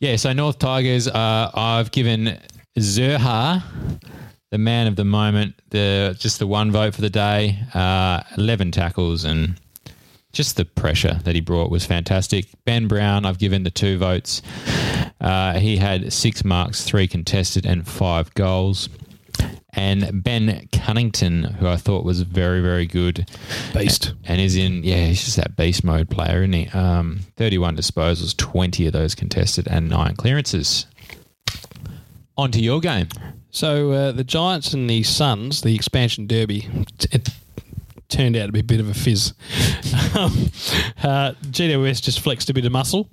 yeah, 0.00 0.16
so 0.16 0.32
North 0.32 0.58
Tigers, 0.58 1.06
uh, 1.06 1.50
I've 1.54 1.92
given 1.92 2.36
Zurhaar, 2.76 3.62
the 4.50 4.58
man 4.58 4.86
of 4.88 4.96
the 4.96 5.04
moment, 5.04 5.54
the 5.70 6.16
just 6.18 6.38
the 6.40 6.46
one 6.46 6.70
vote 6.72 6.94
for 6.94 7.00
the 7.00 7.10
day, 7.10 7.58
uh, 7.74 8.22
11 8.36 8.72
tackles, 8.72 9.24
and 9.24 9.54
just 10.36 10.56
the 10.56 10.64
pressure 10.64 11.18
that 11.24 11.34
he 11.34 11.40
brought 11.40 11.70
was 11.70 11.86
fantastic. 11.86 12.46
Ben 12.64 12.86
Brown, 12.88 13.24
I've 13.24 13.38
given 13.38 13.62
the 13.62 13.70
two 13.70 13.96
votes. 13.98 14.42
Uh, 15.20 15.58
he 15.58 15.78
had 15.78 16.12
six 16.12 16.44
marks, 16.44 16.84
three 16.84 17.08
contested, 17.08 17.64
and 17.64 17.86
five 17.88 18.32
goals. 18.34 18.88
And 19.72 20.22
Ben 20.22 20.68
Cunnington, 20.72 21.42
who 21.44 21.66
I 21.66 21.76
thought 21.76 22.04
was 22.04 22.20
very, 22.22 22.60
very 22.60 22.86
good 22.86 23.28
Beast. 23.74 24.14
and 24.24 24.40
is 24.40 24.56
in 24.56 24.82
yeah 24.82 25.06
he's 25.06 25.22
just 25.24 25.36
that 25.36 25.54
beast 25.56 25.84
mode 25.84 26.08
player 26.08 26.38
isn't 26.42 26.54
he 26.54 26.68
um, 26.68 27.20
31 27.36 27.76
disposals 27.76 28.34
20 28.34 28.86
of 28.86 28.94
those 28.94 29.14
contested 29.14 29.68
and 29.68 29.90
9 29.90 30.16
clearances 30.16 30.86
on 32.38 32.50
to 32.52 32.60
your 32.60 32.80
game 32.80 33.08
So 33.50 33.92
uh, 33.92 34.12
the 34.12 34.24
Giants 34.24 34.72
and 34.74 34.88
the 34.88 35.02
Suns, 35.02 35.62
the 35.62 35.74
expansion 35.74 36.26
derby, 36.26 36.68
t- 36.98 37.18
turned 38.08 38.36
out 38.36 38.46
to 38.46 38.52
be 38.52 38.60
a 38.60 38.64
bit 38.64 38.80
of 38.80 38.88
a 38.88 38.94
fizz. 38.94 39.32
um, 40.16 40.50
uh, 41.02 41.32
GWS 41.50 42.02
just 42.02 42.20
flexed 42.20 42.50
a 42.50 42.54
bit 42.54 42.64
of 42.64 42.72
muscle. 42.72 43.08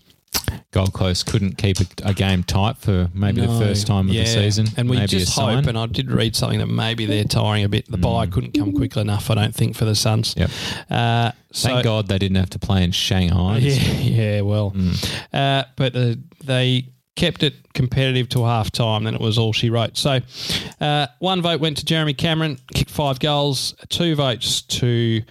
Gold 0.71 0.93
Coast 0.93 1.27
couldn't 1.27 1.57
keep 1.57 1.79
a, 1.79 1.85
a 2.03 2.13
game 2.13 2.43
tight 2.43 2.77
for 2.77 3.09
maybe 3.13 3.41
the 3.41 3.59
first 3.59 3.85
time 3.85 4.09
of 4.09 4.15
yeah. 4.15 4.23
the 4.23 4.29
season 4.29 4.65
And 4.75 4.89
we 4.89 4.97
maybe 4.97 5.07
just 5.07 5.35
sign. 5.35 5.57
hope, 5.57 5.67
and 5.67 5.77
I 5.77 5.85
did 5.85 6.11
read 6.11 6.35
something 6.35 6.59
that 6.59 6.67
maybe 6.67 7.05
they're 7.05 7.23
tiring 7.23 7.63
a 7.63 7.69
bit. 7.69 7.89
The 7.89 7.97
buy 7.97 8.25
couldn't 8.25 8.53
come 8.53 8.73
quickly 8.73 9.01
enough, 9.01 9.29
I 9.29 9.35
don't 9.35 9.53
think, 9.53 9.75
for 9.75 9.85
the 9.85 9.93
Suns. 9.95 10.33
Mm. 10.33 10.39
Yep. 10.39 10.49
Uh, 10.89 11.31
so, 11.51 11.69
thank 11.69 11.83
God 11.83 12.07
they 12.07 12.17
didn't 12.17 12.37
have 12.37 12.49
to 12.51 12.59
play 12.59 12.83
in 12.83 12.91
Shanghai 12.91 13.57
Yeah, 13.59 13.91
yeah, 13.99 14.41
well. 14.41 14.73
Uh, 15.31 15.63
but 15.75 15.95
uh, 15.95 16.15
they 16.43 16.87
kept 17.15 17.43
it 17.43 17.53
competitive 17.73 18.27
till 18.29 18.45
half 18.45 18.71
time, 18.71 19.03
then 19.03 19.15
it 19.15 19.21
was 19.21 19.37
all 19.37 19.53
she 19.53 19.69
wrote. 19.69 19.97
So 19.97 20.19
uh, 20.81 21.07
one 21.19 21.41
vote 21.41 21.59
went 21.59 21.77
to 21.77 21.85
Jeremy 21.85 22.13
Cameron, 22.13 22.57
kicked 22.73 22.89
five 22.89 23.19
goals, 23.19 23.75
two 23.89 24.15
votes 24.15 24.61
to 24.63 25.21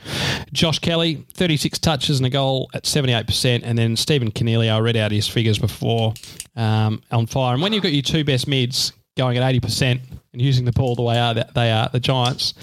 Josh 0.52 0.78
Kelly, 0.78 1.26
36 1.32 1.78
touches 1.80 2.18
and 2.18 2.26
a 2.26 2.30
goal 2.30 2.70
at 2.74 2.84
78%, 2.84 3.62
and 3.64 3.76
then 3.76 3.96
Stephen 3.96 4.30
Coniglio, 4.30 4.74
I 4.74 4.78
read 4.78 4.96
out 4.96 5.10
his 5.10 5.28
figures 5.28 5.58
before, 5.58 6.14
um, 6.56 7.02
on 7.10 7.26
fire. 7.26 7.54
And 7.54 7.62
when 7.62 7.72
you've 7.72 7.82
got 7.82 7.92
your 7.92 8.02
two 8.02 8.24
best 8.24 8.46
mids 8.46 8.92
going 9.16 9.36
at 9.36 9.54
80% 9.54 10.00
and 10.32 10.40
using 10.40 10.64
the 10.64 10.72
ball 10.72 10.94
the 10.94 11.02
way 11.02 11.18
are 11.18 11.34
they 11.34 11.70
are, 11.70 11.88
the 11.88 12.00
Giants, 12.00 12.54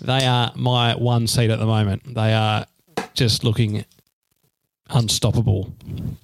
they 0.00 0.26
are 0.26 0.52
my 0.56 0.94
one 0.96 1.26
seed 1.26 1.50
at 1.50 1.58
the 1.58 1.66
moment. 1.66 2.14
They 2.14 2.34
are 2.34 2.66
just 3.14 3.44
looking 3.44 3.84
unstoppable. 4.90 5.72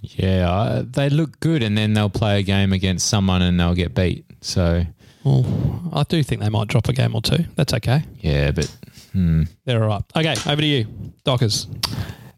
yeah 0.02 0.82
they 0.84 1.08
look 1.08 1.40
good 1.40 1.62
and 1.62 1.76
then 1.78 1.94
they'll 1.94 2.10
play 2.10 2.38
a 2.40 2.42
game 2.42 2.72
against 2.72 3.08
someone 3.08 3.42
and 3.42 3.58
they'll 3.58 3.74
get 3.74 3.94
beat 3.94 4.24
so 4.40 4.84
Well, 5.24 5.90
I 5.92 6.02
do 6.04 6.22
think 6.22 6.40
they 6.42 6.48
might 6.48 6.68
drop 6.68 6.88
a 6.88 6.92
game 6.92 7.14
or 7.14 7.22
two. 7.22 7.44
That's 7.56 7.72
okay. 7.74 8.02
yeah 8.20 8.50
but 8.50 8.66
hmm. 9.12 9.44
They're 9.64 9.82
all 9.82 9.88
right. 9.88 10.02
Okay, 10.16 10.34
over 10.50 10.60
to 10.60 10.66
you, 10.66 10.86
Dockers. 11.24 11.66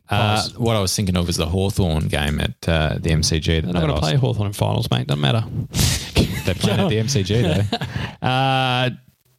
uh, 0.09 0.47
what 0.57 0.77
I 0.77 0.81
was 0.81 0.95
thinking 0.95 1.17
of 1.17 1.27
was 1.27 1.37
the 1.37 1.47
Hawthorn 1.47 2.09
game 2.09 2.41
at 2.41 2.69
uh, 2.69 2.97
the 3.01 3.11
MCG 3.11 3.47
that 3.47 3.63
They're 3.65 3.73
not 3.73 3.81
going 3.83 3.95
to 3.95 4.01
play 4.01 4.17
Hawthorn 4.17 4.47
in 4.49 4.53
finals, 4.53 4.91
mate. 4.91 5.07
Doesn't 5.07 5.21
matter. 5.21 5.45
They're 6.45 6.55
playing 6.55 6.81
at 6.81 6.89
the 6.89 6.97
MCG 6.97 7.69
though. 7.71 7.79
Uh, 8.27 8.91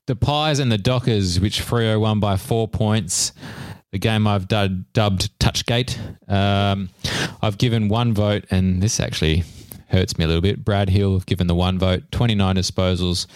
the 0.08 0.16
Pies 0.16 0.60
and 0.60 0.70
the 0.72 0.78
Dockers, 0.78 1.40
which 1.40 1.62
Freo 1.62 2.00
won 2.00 2.20
by 2.20 2.36
four 2.38 2.68
points. 2.68 3.32
The 3.94 4.00
game 4.00 4.26
I've 4.26 4.48
dud- 4.48 4.92
dubbed 4.94 5.30
Touchgate. 5.38 5.96
Um, 6.28 6.90
I've 7.44 7.60
given 7.60 7.90
one 7.90 8.12
vote, 8.12 8.44
and 8.50 8.82
this 8.82 9.00
actually 9.00 9.44
hurts 9.90 10.18
me 10.18 10.26
a 10.26 10.28
little 10.28 10.42
bit. 10.42 10.66
Brad 10.66 10.90
Hill 10.90 11.14
have 11.14 11.28
given 11.28 11.46
the 11.46 11.54
one 11.54 11.78
vote, 11.78 12.02
29 12.12 12.56
disposals, 12.56 13.28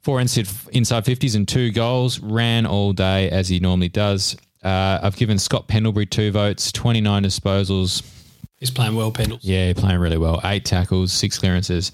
four 0.00 0.22
inside, 0.22 0.48
inside 0.72 1.04
50s 1.04 1.36
and 1.36 1.46
two 1.46 1.70
goals. 1.70 2.18
Ran 2.18 2.64
all 2.64 2.94
day 2.94 3.28
as 3.28 3.50
he 3.50 3.60
normally 3.60 3.90
does. 3.90 4.38
Uh, 4.64 5.00
I've 5.02 5.16
given 5.16 5.38
Scott 5.38 5.68
Pendlebury 5.68 6.06
two 6.06 6.30
votes, 6.32 6.72
29 6.72 7.22
disposals, 7.24 8.02
He's 8.60 8.72
playing 8.72 8.96
well, 8.96 9.12
Pendles. 9.12 9.38
yeah, 9.42 9.72
playing 9.72 10.00
really 10.00 10.18
well. 10.18 10.40
Eight 10.44 10.64
tackles, 10.64 11.12
six 11.12 11.38
clearances, 11.38 11.92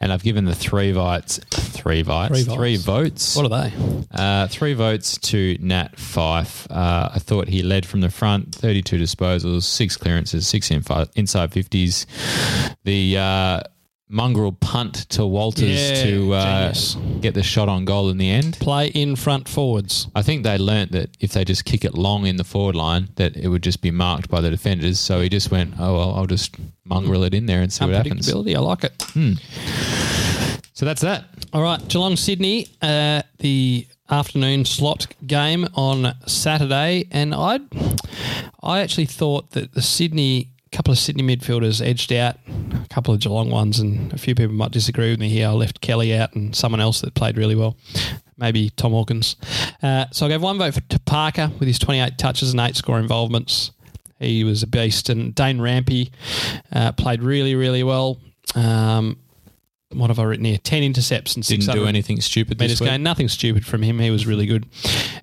and 0.00 0.10
I've 0.10 0.22
given 0.22 0.46
the 0.46 0.54
three 0.54 0.90
votes, 0.92 1.38
three 1.50 2.00
votes, 2.00 2.42
Three 2.44 2.54
three, 2.56 2.76
votes. 2.76 3.36
What 3.36 3.52
are 3.52 3.68
they? 3.70 3.72
uh, 4.12 4.46
three 4.48 4.72
votes 4.72 5.18
to 5.18 5.58
Nat 5.60 5.96
Fyfe. 5.96 6.66
Uh, 6.70 7.10
I 7.14 7.18
thought 7.18 7.48
he 7.48 7.62
led 7.62 7.84
from 7.84 8.00
the 8.00 8.08
front, 8.08 8.54
thirty-two 8.54 8.98
disposals, 8.98 9.64
six 9.64 9.98
clearances, 9.98 10.48
six 10.48 10.70
infi- 10.70 11.10
inside 11.16 11.52
fifties. 11.52 12.06
The 12.84 13.18
uh, 13.18 13.60
mongrel 14.08 14.52
punt 14.52 15.08
to 15.10 15.26
Walters 15.26 15.90
Yeah, 15.90 16.04
to 16.04 16.32
uh, 16.34 16.74
get 17.20 17.34
the 17.34 17.42
shot 17.42 17.68
on 17.68 17.84
goal 17.84 18.08
in 18.10 18.18
the 18.18 18.30
end. 18.30 18.58
Play 18.60 18.88
in 18.88 19.16
front 19.16 19.48
forwards. 19.48 20.08
I 20.14 20.22
think 20.22 20.44
they 20.44 20.58
learnt 20.58 20.92
that 20.92 21.16
if 21.20 21.32
they 21.32 21.44
just 21.44 21.64
kick 21.64 21.84
it 21.84 21.94
long 21.94 22.26
in 22.26 22.36
the 22.36 22.44
forward 22.44 22.76
line, 22.76 23.08
that 23.16 23.36
it 23.36 23.48
would 23.48 23.62
just 23.62 23.82
be 23.82 23.90
marked 23.90 24.28
by 24.28 24.40
the 24.40 24.50
defenders. 24.50 24.98
So 25.00 25.20
he 25.20 25.28
just 25.28 25.50
went, 25.50 25.74
"Oh 25.78 25.96
well, 25.96 26.14
I'll 26.14 26.26
just 26.26 26.54
mongrel 26.84 27.24
it 27.24 27.34
in 27.34 27.46
there 27.46 27.62
and 27.62 27.72
see 27.72 27.84
what 27.84 27.94
happens." 28.08 28.26
I 28.54 28.60
like 28.60 28.84
it. 28.84 28.92
So 30.74 30.84
that's 30.84 31.00
that. 31.00 31.24
All 31.52 31.62
right, 31.62 31.80
Geelong 31.88 32.16
Sydney, 32.16 32.68
uh, 32.82 33.22
the 33.38 33.86
afternoon 34.10 34.64
slot 34.66 35.06
game 35.26 35.66
on 35.74 36.14
Saturday, 36.26 37.06
and 37.10 37.34
I, 37.34 37.60
I 38.62 38.80
actually 38.80 39.06
thought 39.06 39.52
that 39.52 39.72
the 39.72 39.80
Sydney 39.82 40.50
couple 40.76 40.92
of 40.92 40.98
Sydney 40.98 41.22
midfielders 41.22 41.80
edged 41.84 42.12
out 42.12 42.36
a 42.46 42.86
couple 42.90 43.14
of 43.14 43.20
Geelong 43.20 43.50
ones, 43.50 43.78
and 43.78 44.12
a 44.12 44.18
few 44.18 44.34
people 44.34 44.54
might 44.54 44.72
disagree 44.72 45.10
with 45.10 45.18
me 45.18 45.30
here. 45.30 45.48
I 45.48 45.52
left 45.52 45.80
Kelly 45.80 46.14
out 46.14 46.34
and 46.34 46.54
someone 46.54 46.82
else 46.82 47.00
that 47.00 47.14
played 47.14 47.38
really 47.38 47.54
well, 47.54 47.78
maybe 48.36 48.68
Tom 48.70 48.92
Hawkins. 48.92 49.36
Uh, 49.82 50.04
so 50.12 50.26
I 50.26 50.28
gave 50.28 50.42
one 50.42 50.58
vote 50.58 50.74
for, 50.74 50.80
to 50.82 50.98
Parker 51.00 51.50
with 51.58 51.66
his 51.66 51.78
28 51.78 52.18
touches 52.18 52.50
and 52.50 52.60
eight 52.60 52.76
score 52.76 52.98
involvements. 52.98 53.70
He 54.18 54.44
was 54.44 54.62
a 54.62 54.66
beast, 54.66 55.08
and 55.08 55.34
Dane 55.34 55.58
Rampe 55.58 56.10
uh, 56.70 56.92
played 56.92 57.22
really, 57.22 57.54
really 57.54 57.82
well. 57.82 58.18
Um, 58.54 59.18
what 59.92 60.10
have 60.10 60.18
I 60.18 60.24
written 60.24 60.44
here? 60.44 60.58
10 60.58 60.82
intercepts 60.82 61.36
and 61.36 61.46
Didn't 61.46 61.72
do 61.72 61.86
anything 61.86 62.20
stupid 62.20 62.58
meters 62.60 62.72
this 62.72 62.80
week. 62.82 62.90
gained. 62.90 63.04
Nothing 63.04 63.28
stupid 63.28 63.64
from 63.64 63.82
him. 63.82 63.98
He 63.98 64.10
was 64.10 64.26
really 64.26 64.44
good. 64.44 64.66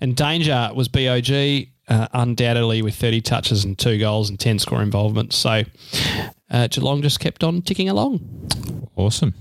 And 0.02 0.16
Danger 0.16 0.72
was 0.74 0.88
BOG, 0.88 1.68
uh, 1.88 2.08
undoubtedly 2.14 2.82
with 2.82 2.96
30 2.96 3.22
touches 3.22 3.66
and 3.66 3.78
two 3.78 3.98
goals 4.00 4.30
and 4.30 4.40
10 4.40 4.60
score 4.60 4.82
involvements. 4.82 5.36
So 5.36 5.64
uh, 6.50 6.68
Geelong 6.68 7.02
just 7.02 7.20
kept 7.20 7.44
on 7.44 7.62
ticking 7.62 7.90
along. 7.90 8.90
Awesome. 8.96 9.34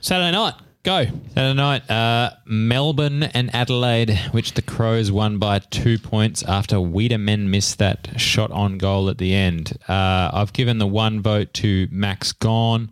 Saturday 0.00 0.32
night, 0.32 0.54
go. 0.82 1.04
Saturday 1.34 1.54
night, 1.54 1.90
uh, 1.90 2.30
Melbourne 2.46 3.24
and 3.24 3.54
Adelaide, 3.54 4.18
which 4.30 4.54
the 4.54 4.62
Crows 4.62 5.10
won 5.10 5.38
by 5.38 5.58
two 5.58 5.98
points 5.98 6.42
after 6.44 6.76
Weideman 6.76 7.48
missed 7.48 7.78
that 7.78 8.20
shot 8.20 8.50
on 8.52 8.78
goal 8.78 9.10
at 9.10 9.18
the 9.18 9.34
end. 9.34 9.76
Uh, 9.88 10.30
I've 10.32 10.52
given 10.52 10.78
the 10.78 10.86
one 10.86 11.20
vote 11.20 11.52
to 11.54 11.88
Max 11.90 12.32
Gawn. 12.32 12.90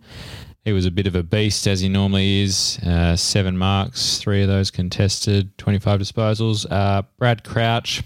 He 0.65 0.73
was 0.73 0.87
a 0.87 0.91
bit 0.91 1.07
of 1.07 1.15
a 1.15 1.23
beast 1.23 1.67
as 1.67 1.81
he 1.81 1.91
normally 1.91 2.41
is. 2.41 2.79
Uh, 2.79 3.17
seven 3.17 3.59
marks, 3.59 4.17
three 4.19 4.41
of 4.41 4.49
those 4.49 4.71
contested, 4.71 5.57
25 5.59 6.01
disposals. 6.01 6.67
Uh, 6.71 7.03
Brad 7.19 7.45
Crouch, 7.45 8.03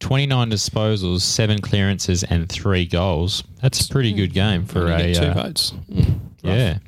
29 0.00 0.50
disposals, 0.50 1.20
seven 1.22 1.60
clearances, 1.60 2.22
and 2.24 2.48
three 2.48 2.86
goals. 2.86 3.42
That's 3.62 3.86
a 3.86 3.92
pretty 3.92 4.12
good 4.12 4.32
game 4.32 4.64
for 4.66 4.86
a 4.88 5.14
two 5.14 5.26
uh, 5.26 5.34
votes. 5.34 5.72
Mm. 5.90 6.20
yeah. 6.42 6.78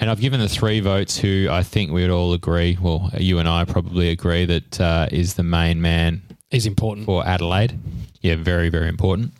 And 0.00 0.10
I've 0.10 0.20
given 0.20 0.40
the 0.40 0.48
three 0.48 0.80
votes 0.80 1.16
who 1.18 1.48
I 1.50 1.62
think 1.62 1.90
we 1.90 2.02
would 2.02 2.10
all 2.10 2.32
agree, 2.32 2.76
well, 2.80 3.10
you 3.16 3.38
and 3.38 3.48
I 3.48 3.64
probably 3.64 4.10
agree 4.10 4.44
that 4.44 4.80
uh, 4.80 5.08
is 5.10 5.34
the 5.34 5.42
main 5.42 5.80
man 5.80 6.22
Is 6.50 6.66
important. 6.66 7.06
for 7.06 7.26
Adelaide. 7.26 7.78
Yeah, 8.20 8.36
very, 8.36 8.68
very 8.68 8.88
important. 8.88 9.32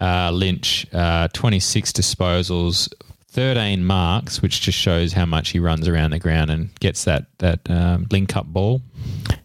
Uh, 0.00 0.30
Lynch, 0.32 0.86
uh, 0.92 1.28
26 1.32 1.92
disposals, 1.92 2.92
13 3.30 3.84
marks, 3.84 4.42
which 4.42 4.60
just 4.60 4.78
shows 4.78 5.12
how 5.12 5.24
much 5.24 5.50
he 5.50 5.60
runs 5.60 5.86
around 5.86 6.10
the 6.10 6.18
ground 6.18 6.50
and 6.50 6.74
gets 6.80 7.04
that, 7.04 7.26
that 7.38 7.60
um, 7.70 8.06
link 8.10 8.36
up 8.36 8.46
ball, 8.46 8.82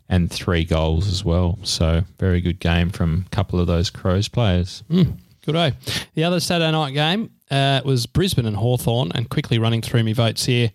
and 0.10 0.32
three 0.32 0.66
goals 0.66 1.08
as 1.08 1.24
well. 1.24 1.60
So, 1.64 2.02
very 2.20 2.42
good 2.42 2.60
game 2.60 2.90
from 2.90 3.26
a 3.28 3.30
couple 3.30 3.60
of 3.60 3.68
those 3.68 3.90
Crows 3.90 4.28
players. 4.28 4.84
Good 5.46 5.54
day. 5.54 5.74
The 6.16 6.24
other 6.24 6.40
Saturday 6.40 6.72
night 6.72 6.94
game 6.94 7.30
uh, 7.52 7.82
was 7.86 8.08
Brisbane 8.08 8.48
and 8.48 8.56
Hawthorn, 8.56 9.12
and 9.14 9.30
quickly 9.30 9.60
running 9.60 9.82
through 9.84 10.04
my 10.04 10.14
votes 10.14 10.46
here. 10.46 10.72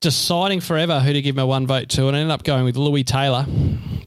Deciding 0.00 0.60
forever 0.60 1.00
who 1.00 1.14
to 1.14 1.22
give 1.22 1.34
my 1.34 1.44
one 1.44 1.66
vote 1.66 1.88
to, 1.90 2.08
and 2.08 2.16
I 2.16 2.20
ended 2.20 2.32
up 2.34 2.44
going 2.44 2.64
with 2.66 2.76
Lewis 2.76 3.04
Taylor. 3.06 3.46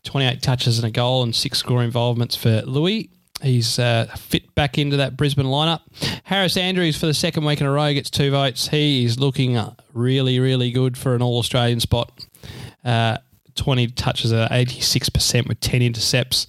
28 0.03 0.43
touches 0.43 0.77
and 0.77 0.87
a 0.87 0.91
goal 0.91 1.23
and 1.23 1.35
six 1.35 1.57
score 1.57 1.83
involvements 1.83 2.35
for 2.35 2.61
Lewis. 2.61 3.07
He's 3.41 3.77
uh, 3.77 4.07
fit 4.17 4.53
back 4.55 4.77
into 4.77 4.97
that 4.97 5.15
Brisbane 5.15 5.45
lineup. 5.45 5.81
Harris 6.23 6.57
Andrews 6.57 6.97
for 6.97 7.05
the 7.05 7.13
second 7.13 7.45
week 7.45 7.61
in 7.61 7.67
a 7.67 7.71
row 7.71 7.93
gets 7.93 8.09
two 8.09 8.31
votes. 8.31 8.69
He 8.69 9.05
is 9.05 9.19
looking 9.19 9.59
really, 9.93 10.39
really 10.39 10.71
good 10.71 10.97
for 10.97 11.15
an 11.15 11.21
All 11.21 11.37
Australian 11.37 11.79
spot. 11.79 12.11
Uh, 12.83 13.17
20 13.57 13.87
touches 13.87 14.31
at 14.31 14.51
86% 14.51 15.47
with 15.47 15.59
10 15.59 15.81
intercepts. 15.81 16.47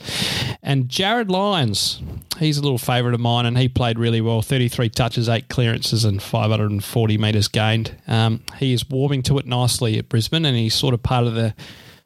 And 0.62 0.88
Jarryd 0.88 1.30
Lyons, 1.30 2.00
he's 2.38 2.58
a 2.58 2.62
little 2.62 2.78
favourite 2.78 3.14
of 3.14 3.20
mine 3.20 3.46
and 3.46 3.58
he 3.58 3.68
played 3.68 3.98
really 3.98 4.20
well 4.20 4.42
33 4.42 4.90
touches, 4.90 5.28
8 5.28 5.48
clearances, 5.48 6.04
and 6.04 6.22
540 6.22 7.18
metres 7.18 7.48
gained. 7.48 7.96
Um, 8.06 8.42
he 8.58 8.72
is 8.72 8.88
warming 8.88 9.22
to 9.24 9.38
it 9.38 9.46
nicely 9.46 9.98
at 9.98 10.08
Brisbane 10.08 10.44
and 10.44 10.56
he's 10.56 10.74
sort 10.74 10.94
of 10.94 11.02
part 11.02 11.26
of 11.26 11.34
the 11.34 11.54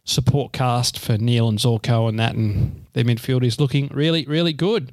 support 0.05 0.53
cast 0.53 0.99
for 0.99 1.17
Neale 1.17 1.49
and 1.49 1.59
Zorko 1.59 2.09
and 2.09 2.19
that, 2.19 2.35
and 2.35 2.85
their 2.93 3.05
midfield 3.05 3.45
is 3.45 3.61
looking 3.61 3.89
really, 3.93 4.25
really 4.27 4.53
good. 4.53 4.93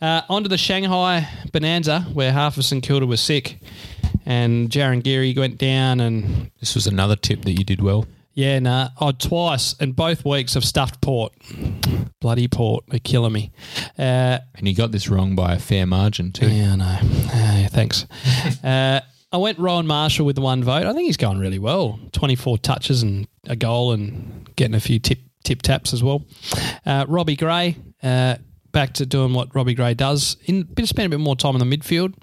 Uh, 0.00 0.22
on 0.28 0.42
to 0.42 0.48
the 0.48 0.58
Shanghai 0.58 1.28
Bonanza, 1.52 2.00
where 2.12 2.32
half 2.32 2.56
of 2.58 2.64
St 2.64 2.82
Kilda 2.82 3.06
was 3.06 3.20
sick, 3.20 3.58
and 4.26 4.68
Jarryn 4.70 5.02
Geary 5.02 5.34
went 5.36 5.58
down, 5.58 6.00
and 6.00 6.50
This 6.60 6.74
was 6.74 6.86
another 6.86 7.16
tip 7.16 7.42
that 7.42 7.52
you 7.58 7.64
did 7.64 7.80
well. 7.80 8.06
yeah, 8.34 8.58
nah, 8.58 8.88
oh, 9.00 9.12
twice, 9.12 9.74
and 9.80 9.96
both 9.96 10.24
weeks 10.24 10.54
I've 10.56 10.64
stuffed 10.64 11.00
Port. 11.00 11.32
Bloody 12.20 12.46
Port, 12.46 12.84
they're 12.88 13.00
killing 13.00 13.32
me. 13.32 13.50
Uh, 13.98 14.38
And 14.54 14.68
you 14.68 14.74
got 14.74 14.92
this 14.92 15.08
wrong 15.08 15.34
by 15.34 15.54
a 15.54 15.58
fair 15.58 15.86
margin 15.86 16.30
too. 16.30 16.48
yeah, 16.48 16.72
I 16.72 16.76
know. 16.76 16.98
Uh, 17.32 17.56
yeah, 17.62 17.68
thanks. 17.68 18.04
uh, 18.62 19.00
I 19.32 19.38
went 19.38 19.58
Rowan 19.58 19.86
Marshall 19.86 20.26
with 20.26 20.38
one 20.38 20.62
vote. 20.62 20.84
I 20.84 20.92
think 20.92 21.06
he's 21.06 21.16
going 21.16 21.38
really 21.38 21.58
well. 21.58 21.98
24 22.12 22.58
touches 22.58 23.02
and 23.02 23.26
a 23.46 23.56
goal 23.56 23.92
and 23.92 24.48
getting 24.56 24.74
a 24.74 24.80
few 24.80 24.98
tip 24.98 25.20
tip 25.42 25.62
taps 25.62 25.92
as 25.92 26.02
well. 26.02 26.24
Uh, 26.86 27.06
Robbie 27.08 27.34
Gray, 27.34 27.76
uh, 28.02 28.36
back 28.72 28.92
to 28.94 29.06
doing 29.06 29.32
what 29.32 29.54
Robbie 29.54 29.74
Gray 29.74 29.94
does. 29.94 30.36
In 30.44 30.68
spent 30.84 31.06
a 31.06 31.08
bit 31.08 31.18
more 31.18 31.34
time 31.34 31.56
in 31.56 31.66
the 31.66 31.76
midfield. 31.76 32.14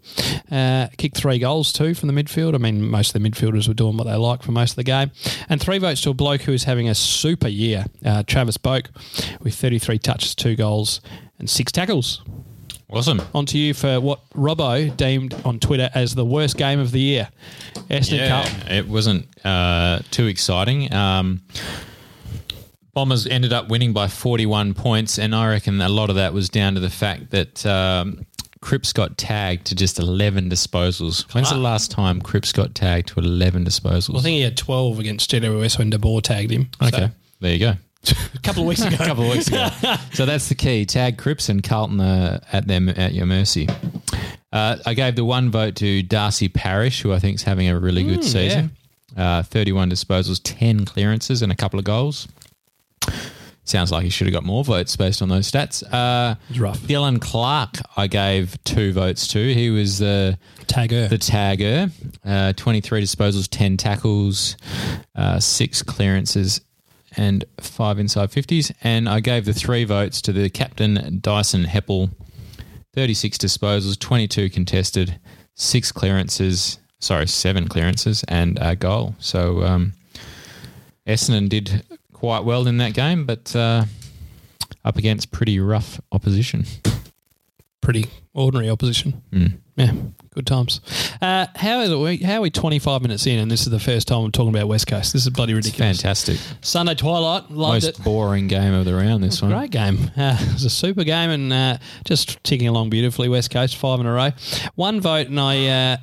Uh, 0.52 0.88
kicked 0.98 1.18
three 1.18 1.40
goals 1.40 1.74
too 1.74 1.96
from 1.96 2.14
the 2.14 2.24
midfield. 2.24 2.54
I 2.54 2.60
mean, 2.60 2.88
most 2.88 3.16
of 3.16 3.22
the 3.22 3.28
midfielders 3.28 3.68
were 3.68 3.74
doing 3.74 3.98
what 3.98 4.06
they 4.06 4.16
like 4.16 4.44
for 4.44 4.52
most 4.52 4.72
of 4.72 4.76
the 4.78 4.84
game. 4.84 5.12
And 5.50 5.60
three 5.60 5.80
votes 5.80 6.02
to 6.02 6.12
a 6.12 6.14
bloke 6.14 6.42
who 6.42 6.54
is 6.54 6.64
having 6.64 6.88
a 6.88 6.96
super 6.96 7.48
year, 7.48 7.86
uh, 8.06 8.24
Travis 8.24 8.58
Boak, 8.58 8.88
with 9.42 9.56
33 9.56 9.98
touches, 9.98 10.36
two 10.36 10.56
goals, 10.56 11.02
and 11.40 11.50
six 11.50 11.72
tackles 11.72 12.22
Awesome. 12.92 13.22
on 13.36 13.46
to 13.48 13.58
you 13.58 13.74
for 13.74 14.00
what 14.02 14.28
Robbo 14.32 14.96
deemed 14.98 15.34
on 15.46 15.60
Twitter 15.60 15.90
as 15.94 16.16
the 16.16 16.26
worst 16.26 16.58
game 16.58 16.80
of 16.80 16.92
the 16.92 17.00
year. 17.00 17.30
Essendon 17.90 18.18
Yeah, 18.18 18.30
Carlton. 18.30 18.68
it 18.72 18.88
wasn't 18.88 19.28
uh, 19.46 20.00
too 20.12 20.26
exciting. 20.28 20.92
Um, 20.94 21.42
Bombers 22.94 23.28
ended 23.28 23.54
up 23.54 23.70
winning 23.70 23.94
by 23.94 24.08
41 24.08 24.74
points, 24.74 25.20
and 25.20 25.36
I 25.36 25.48
reckon 25.50 25.80
a 25.80 25.90
lot 25.90 26.10
of 26.10 26.16
that 26.16 26.34
was 26.34 26.50
down 26.50 26.74
to 26.74 26.80
the 26.80 26.90
fact 26.90 27.30
that 27.30 27.64
um, 27.66 28.26
Cripps 28.62 28.92
got 28.92 29.18
tagged 29.18 29.68
to 29.68 29.76
just 29.76 30.00
11 30.00 30.50
disposals. 30.50 31.32
When's 31.34 31.50
the 31.52 31.58
last 31.58 31.92
time 31.92 32.22
Cripps 32.22 32.52
got 32.52 32.74
tagged 32.76 33.10
to 33.10 33.20
11 33.20 33.64
disposals? 33.66 34.10
Well, 34.10 34.20
I 34.20 34.24
think 34.24 34.36
he 34.36 34.42
had 34.42 34.58
12 34.58 35.00
against 35.00 35.30
GWS 35.32 35.78
when 35.78 35.92
De 35.92 36.00
Boer 36.00 36.22
tagged 36.22 36.52
him. 36.52 36.70
So, 36.82 36.88
okay, 36.88 37.10
there 37.40 37.54
you 37.54 37.60
go. 37.60 37.74
A 38.08 38.40
couple 38.44 38.64
of 38.64 38.68
weeks 38.68 38.82
ago. 38.82 38.96
a 39.00 39.06
couple 39.06 39.24
of 39.26 39.32
weeks 39.32 39.48
ago. 39.48 39.68
so 40.14 40.26
that's 40.26 40.48
the 40.50 40.56
key. 40.56 40.86
Tag 40.86 41.18
Cripps 41.18 41.50
and 41.50 41.62
Carlton 41.62 42.00
are 42.00 42.40
at 42.52 42.68
them 42.68 42.90
at 42.90 43.14
your 43.14 43.26
mercy. 43.26 43.68
Uh, 44.52 44.78
I 44.86 44.94
gave 44.94 45.16
the 45.16 45.26
one 45.26 45.52
vote 45.52 45.76
to 45.78 46.02
Darcy 46.04 46.48
Parish, 46.50 47.02
who 47.02 47.14
I 47.14 47.20
think 47.20 47.36
is 47.36 47.44
having 47.44 47.68
a 47.70 47.78
really 47.80 48.04
good 48.04 48.24
season. 48.24 48.72
Uh, 49.18 49.44
31 49.44 49.92
disposals, 49.92 50.40
10 50.44 50.86
clearances, 50.86 51.42
and 51.42 51.52
a 51.52 51.56
couple 51.56 51.78
of 51.78 51.86
goals. 51.86 52.28
Sounds 53.64 53.92
like 53.92 54.04
he 54.04 54.10
should 54.10 54.26
have 54.26 54.34
got 54.34 54.44
more 54.44 54.64
votes 54.64 54.96
based 54.96 55.22
on 55.22 55.30
those 55.30 55.52
stats. 55.52 55.84
Uh, 55.94 56.34
rough. 56.58 56.80
Dylan 56.80 57.22
Clarke, 57.22 57.78
I 57.96 58.08
gave 58.08 58.58
two 58.64 58.94
votes 58.94 59.28
to. 59.28 59.54
He 59.54 59.70
was 59.70 60.00
the 60.00 60.40
Tagger. 60.66 61.08
the 61.08 61.18
tagger. 61.20 61.92
Uh, 62.26 62.54
23 62.54 63.04
disposals, 63.04 63.48
10 63.52 63.78
tackles, 63.78 64.58
uh, 65.16 65.40
six 65.40 65.84
clearances, 65.84 66.62
and 67.18 67.46
five 67.60 68.00
inside 68.00 68.32
50s. 68.32 68.72
And 68.84 69.08
I 69.10 69.20
gave 69.20 69.46
the 69.46 69.54
three 69.54 69.84
votes 69.84 70.22
to 70.24 70.34
the 70.34 70.50
captain, 70.50 71.20
Dyson 71.22 71.66
Heppell. 71.66 72.12
36 72.94 73.38
disposals, 73.38 74.00
22 74.00 74.50
contested, 74.50 75.20
six 75.56 75.92
clearances, 75.92 76.80
sorry, 77.00 77.28
seven 77.28 77.68
clearances, 77.68 78.24
and 78.28 78.58
a 78.60 78.76
goal. 78.76 79.16
So 79.20 79.64
um, 79.64 79.94
Essendon 81.08 81.50
did 81.50 81.84
quite 82.14 82.44
well 82.44 82.68
in 82.68 82.78
that 82.78 82.94
game, 82.94 83.26
but 83.26 83.56
uh, 83.56 83.86
up 84.84 84.98
against 84.98 85.32
pretty 85.32 85.60
rough 85.60 86.02
opposition. 86.12 86.66
Pretty 87.82 88.06
ordinary 88.34 88.70
opposition. 88.70 89.22
Mm. 89.32 89.58
Yeah, 89.78 89.92
good 90.36 90.46
times. 90.46 90.82
Uh, 91.22 91.48
how 91.56 91.80
is 91.80 91.90
it? 91.90 91.96
we- 91.98 92.18
How 92.18 92.36
are 92.36 92.42
we 92.42 92.50
25 92.50 93.02
minutes 93.02 93.26
in 93.26 93.40
and 93.40 93.50
this 93.50 93.62
is 93.62 93.70
the 93.70 93.80
first 93.80 94.08
time 94.10 94.26
I'm 94.26 94.32
talking 94.32 94.50
about 94.54 94.68
West 94.68 94.86
Coast? 94.88 95.14
This 95.14 95.24
is 95.24 95.30
bloody 95.30 95.54
It's 95.54 95.66
ridiculous. 95.68 96.02
fantastic. 96.02 96.38
Sunday 96.62 96.96
Twilight, 96.96 97.50
loved 97.50 97.86
Most 97.86 98.00
it. 98.00 98.04
boring 98.04 98.48
game 98.48 98.74
of 98.74 98.84
the 98.86 98.94
round, 98.94 99.24
this 99.24 99.42
one. 99.42 99.52
Great 99.52 99.72
game. 99.72 100.12
Uh, 100.18 100.38
it 100.40 100.54
was 100.54 100.66
a 100.66 100.70
super 100.70 101.06
game 101.06 101.30
and 101.30 101.54
uh, 101.54 101.78
just 102.04 102.44
ticking 102.44 102.68
along 102.68 102.90
beautifully. 102.90 103.30
West 103.30 103.50
Coast, 103.52 103.78
five 103.78 104.02
in 104.02 104.06
a 104.06 104.12
row. 104.12 104.32
One 104.76 105.00
vote, 105.00 105.28
and 105.28 105.40
I, 105.40 105.68
uh, 105.68 105.98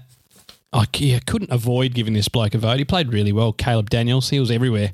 I 0.72 0.84
yeah, 0.96 1.20
couldn't 1.26 1.52
avoid 1.52 1.94
giving 1.94 2.12
this 2.12 2.28
bloke 2.28 2.54
a 2.54 2.58
vote. 2.58 2.78
He 2.78 2.84
played 2.84 3.12
really 3.12 3.32
well. 3.32 3.52
Caleb 3.52 3.88
Daniels, 3.88 4.28
he 4.28 4.40
was 4.40 4.50
everywhere. 4.50 4.92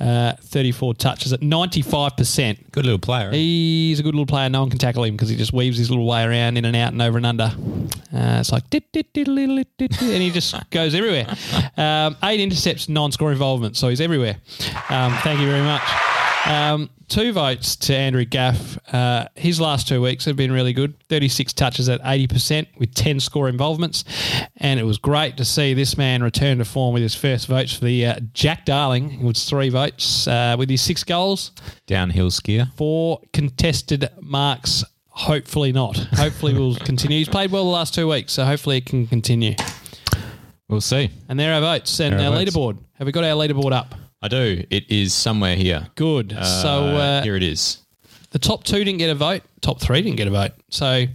Uh, 0.00 0.32
34 0.40 0.94
touches 0.94 1.32
at 1.32 1.40
95%. 1.40 2.72
Good 2.72 2.84
little 2.84 2.98
player. 2.98 3.30
He's 3.30 4.00
a 4.00 4.02
good 4.02 4.14
little 4.14 4.26
player. 4.26 4.48
No 4.48 4.60
one 4.60 4.70
can 4.70 4.78
tackle 4.78 5.04
him 5.04 5.14
because 5.14 5.28
he 5.28 5.36
just 5.36 5.52
weaves 5.52 5.78
his 5.78 5.90
little 5.90 6.06
way 6.06 6.24
around 6.24 6.56
in 6.56 6.64
and 6.64 6.74
out 6.74 6.92
and 6.92 7.02
over 7.02 7.18
and 7.18 7.26
under. 7.26 7.52
Uh, 8.12 8.40
it's 8.40 8.50
like 8.50 8.64
and 10.00 10.22
he 10.22 10.30
just 10.30 10.54
goes 10.70 10.94
everywhere. 10.94 11.26
Um, 11.76 12.16
eight 12.24 12.40
intercepts, 12.40 12.88
non-score 12.88 13.30
involvement, 13.30 13.76
so 13.76 13.88
he's 13.88 14.00
everywhere. 14.00 14.36
Um, 14.88 15.12
thank 15.22 15.38
you 15.38 15.46
very 15.46 15.62
much. 15.62 15.82
Um, 16.46 16.90
two 17.08 17.32
votes 17.32 17.76
to 17.76 17.94
Andrew 17.94 18.24
Gaff. 18.24 18.78
Uh, 18.92 19.26
his 19.34 19.60
last 19.60 19.86
two 19.86 20.00
weeks 20.00 20.24
have 20.24 20.36
been 20.36 20.50
really 20.50 20.72
good. 20.72 20.94
36 21.08 21.52
touches 21.52 21.88
at 21.88 22.00
80% 22.02 22.66
with 22.78 22.94
10 22.94 23.20
score 23.20 23.48
involvements. 23.48 24.04
And 24.56 24.80
it 24.80 24.84
was 24.84 24.98
great 24.98 25.36
to 25.36 25.44
see 25.44 25.74
this 25.74 25.96
man 25.98 26.22
return 26.22 26.58
to 26.58 26.64
form 26.64 26.94
with 26.94 27.02
his 27.02 27.14
first 27.14 27.46
votes 27.46 27.74
for 27.74 27.84
the 27.84 28.06
uh, 28.06 28.20
Jack 28.32 28.64
Darling, 28.64 29.22
with 29.22 29.36
three 29.36 29.68
votes 29.68 30.26
uh, 30.26 30.56
with 30.58 30.70
his 30.70 30.80
six 30.82 31.04
goals 31.04 31.52
Downhill 31.86 32.30
skier. 32.30 32.72
four 32.74 33.20
contested 33.32 34.08
marks. 34.20 34.82
Hopefully 35.08 35.72
not. 35.72 35.96
Hopefully 36.14 36.54
we'll 36.54 36.74
continue. 36.86 37.18
He's 37.18 37.28
played 37.28 37.50
well 37.50 37.64
the 37.64 37.70
last 37.70 37.94
two 37.94 38.08
weeks, 38.08 38.32
so 38.32 38.44
hopefully 38.44 38.78
it 38.78 38.86
can 38.86 39.06
continue. 39.06 39.54
We'll 40.68 40.80
see. 40.80 41.10
And 41.28 41.38
there 41.38 41.50
are 41.52 41.56
our 41.56 41.60
votes 41.60 42.00
and 42.00 42.18
There 42.18 42.28
our 42.30 42.32
votes. 42.36 42.50
leaderboard. 42.54 42.78
Have 42.94 43.06
we 43.06 43.12
got 43.12 43.24
our 43.24 43.30
leaderboard 43.36 43.72
up? 43.72 43.94
I 44.22 44.28
do. 44.28 44.64
It 44.70 44.90
is 44.90 45.14
somewhere 45.14 45.56
here. 45.56 45.88
Good. 45.94 46.32
so 46.32 46.84
uh, 46.96 47.22
here 47.22 47.36
it 47.36 47.42
is. 47.42 47.78
the 48.30 48.38
top 48.38 48.64
two 48.64 48.84
didn't 48.84 48.98
get 48.98 49.10
a 49.10 49.14
vote. 49.14 49.42
Top 49.60 49.80
three 49.80 50.02
didn't 50.02 50.16
get 50.16 50.28
a 50.28 50.30
vote. 50.30 50.52
So 50.68 51.06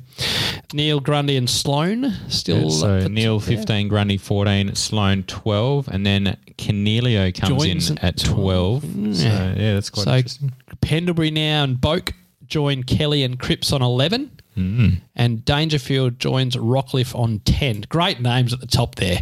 Neale 0.73 0.99
Grundy 0.99 1.37
and 1.37 1.49
Sloan 1.49 2.13
still. 2.29 2.69
so 2.71 2.99
at 2.99 3.11
Neale 3.11 3.39
there. 3.39 3.57
15, 3.57 3.87
Grundy 3.87 4.17
14, 4.17 4.75
Sloan 4.75 5.23
12, 5.23 5.87
and 5.87 6.05
then 6.05 6.37
Coniglio 6.57 7.33
comes 7.39 7.63
Joins 7.63 7.89
in 7.91 7.97
at 7.99 8.23
at 8.23 8.25
12. 8.25 8.83
So, 8.83 9.23
yeah, 9.23 9.73
that's 9.73 9.89
quite 9.89 10.03
So 10.03 10.15
interesting. 10.15 10.53
Pendlebury 10.81 11.31
now 11.31 11.63
and 11.63 11.77
Boak 11.77 12.13
join 12.47 12.83
Kelly 12.83 13.23
and 13.23 13.39
Cripps 13.39 13.71
on 13.71 13.81
11. 13.81 14.31
Mm. 14.57 15.01
And 15.15 15.43
Dangerfield 15.45 16.19
joins 16.19 16.55
Rockliff 16.55 17.13
on 17.17 17.39
10. 17.39 17.85
Great 17.89 18.21
names 18.21 18.53
at 18.53 18.61
the 18.61 18.67
top 18.67 18.95
there. 18.95 19.19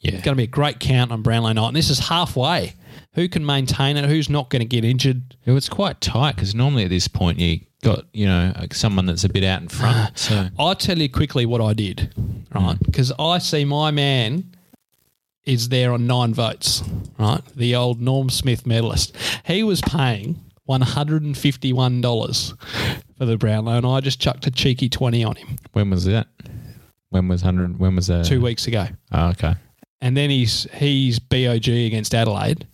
Yeah. 0.00 0.12
Going 0.12 0.22
to 0.22 0.34
be 0.34 0.44
a 0.44 0.46
great 0.46 0.80
count 0.80 1.12
on 1.12 1.22
Brownlow 1.22 1.52
night. 1.52 1.68
And 1.68 1.76
this 1.76 1.90
is 1.90 1.98
halfway. 1.98 2.74
Who 3.16 3.28
can 3.28 3.44
maintain 3.44 3.96
it? 3.96 4.04
Who's 4.04 4.30
not 4.30 4.50
going 4.50 4.60
to 4.60 4.66
get 4.66 4.84
injured? 4.84 5.36
It 5.44 5.52
was 5.52 5.68
quite 5.68 6.00
tight 6.00 6.36
because 6.36 6.54
normally 6.54 6.84
at 6.84 6.90
this 6.90 7.08
point 7.08 7.40
you 7.40 7.60
got, 7.82 8.04
you 8.12 8.26
know, 8.26 8.52
like 8.58 8.74
someone 8.74 9.06
that's 9.06 9.24
a 9.24 9.28
bit 9.28 9.42
out 9.42 9.62
in 9.62 9.68
front. 9.68 10.16
So 10.18 10.48
I'll 10.58 10.74
tell 10.74 10.98
you 10.98 11.08
quickly 11.08 11.46
what 11.46 11.60
I 11.60 11.72
did, 11.72 12.12
right? 12.54 12.76
Mm. 12.76 12.84
Because 12.84 13.12
I 13.18 13.38
see 13.38 13.64
my 13.64 13.90
man 13.90 14.52
is 15.44 15.68
there 15.68 15.92
on 15.92 16.06
nine 16.06 16.34
votes, 16.34 16.82
right? 17.18 17.40
The 17.54 17.74
old 17.74 18.00
Norm 18.00 18.30
Smith 18.30 18.66
medalist. 18.66 19.16
He 19.46 19.62
was 19.62 19.80
paying 19.80 20.40
$151 20.68 22.56
for 23.16 23.24
the 23.24 23.36
Brownlow, 23.36 23.76
and 23.76 23.86
I 23.86 24.00
just 24.00 24.20
chucked 24.20 24.46
a 24.46 24.50
cheeky 24.50 24.88
20 24.88 25.24
on 25.24 25.36
him 25.36 25.56
when 25.72 25.90
was 25.90 26.04
that? 26.06 26.26
When 27.10 27.28
was 27.28 27.44
100? 27.44 27.78
When 27.78 27.96
was 27.96 28.08
that? 28.08 28.24
two 28.24 28.40
weeks 28.40 28.66
ago. 28.66 28.86
Oh, 29.12 29.28
okay. 29.28 29.54
And 30.00 30.16
then 30.16 30.30
he's 30.30 30.66
he's 30.74 31.18
BOG 31.18 31.68
against 31.68 32.14
Adelaide, 32.14 32.66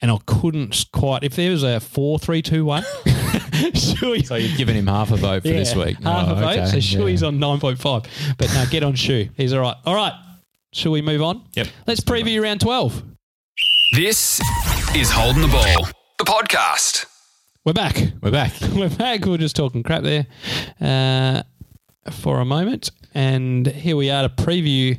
and 0.00 0.10
I 0.10 0.18
couldn't 0.26 0.86
quite. 0.92 1.24
If 1.24 1.36
there 1.36 1.50
was 1.50 1.62
a 1.62 1.80
four, 1.80 2.18
three, 2.18 2.42
two, 2.42 2.64
one, 2.64 2.82
Shuey, 3.04 4.24
So 4.26 4.36
you've 4.36 4.56
given 4.56 4.76
him 4.76 4.86
half 4.86 5.10
a 5.10 5.16
vote 5.16 5.42
for 5.42 5.48
this 5.48 5.74
week. 5.74 5.96
half 6.02 6.28
Oh, 6.28 6.32
a 6.32 6.34
vote. 6.36 6.58
okay. 6.58 6.66
So 6.66 6.76
Shuey's 6.78 7.22
Yeah. 7.22 7.28
on 7.28 7.38
nine 7.38 7.60
point 7.60 7.78
five. 7.78 8.02
But 8.38 8.48
now 8.54 8.64
get 8.66 8.82
on 8.82 8.94
Shu. 8.94 9.28
He's 9.36 9.52
all 9.52 9.60
right. 9.60 9.76
All 9.84 9.94
right. 9.94 10.12
Shall 10.72 10.92
we 10.92 11.02
move 11.02 11.22
on? 11.22 11.42
Yep. 11.54 11.68
Let's 11.86 12.00
preview 12.00 12.42
round 12.42 12.60
twelve. 12.60 13.02
This 13.94 14.40
is 14.94 15.10
Holding 15.10 15.42
the 15.42 15.48
Ball, 15.48 15.88
the 16.18 16.24
podcast. 16.24 17.06
We're 17.64 17.72
back. 17.72 17.96
We're 18.22 18.30
back. 18.30 18.52
We're 18.74 18.88
back. 18.90 19.24
We're 19.24 19.38
just 19.38 19.56
talking 19.56 19.82
crap 19.82 20.02
there. 20.02 20.26
Uh, 20.80 21.42
for 22.12 22.40
a 22.40 22.44
moment, 22.44 22.90
and 23.14 23.66
here 23.66 23.96
we 23.96 24.10
are 24.10 24.28
to 24.28 24.28
preview 24.42 24.98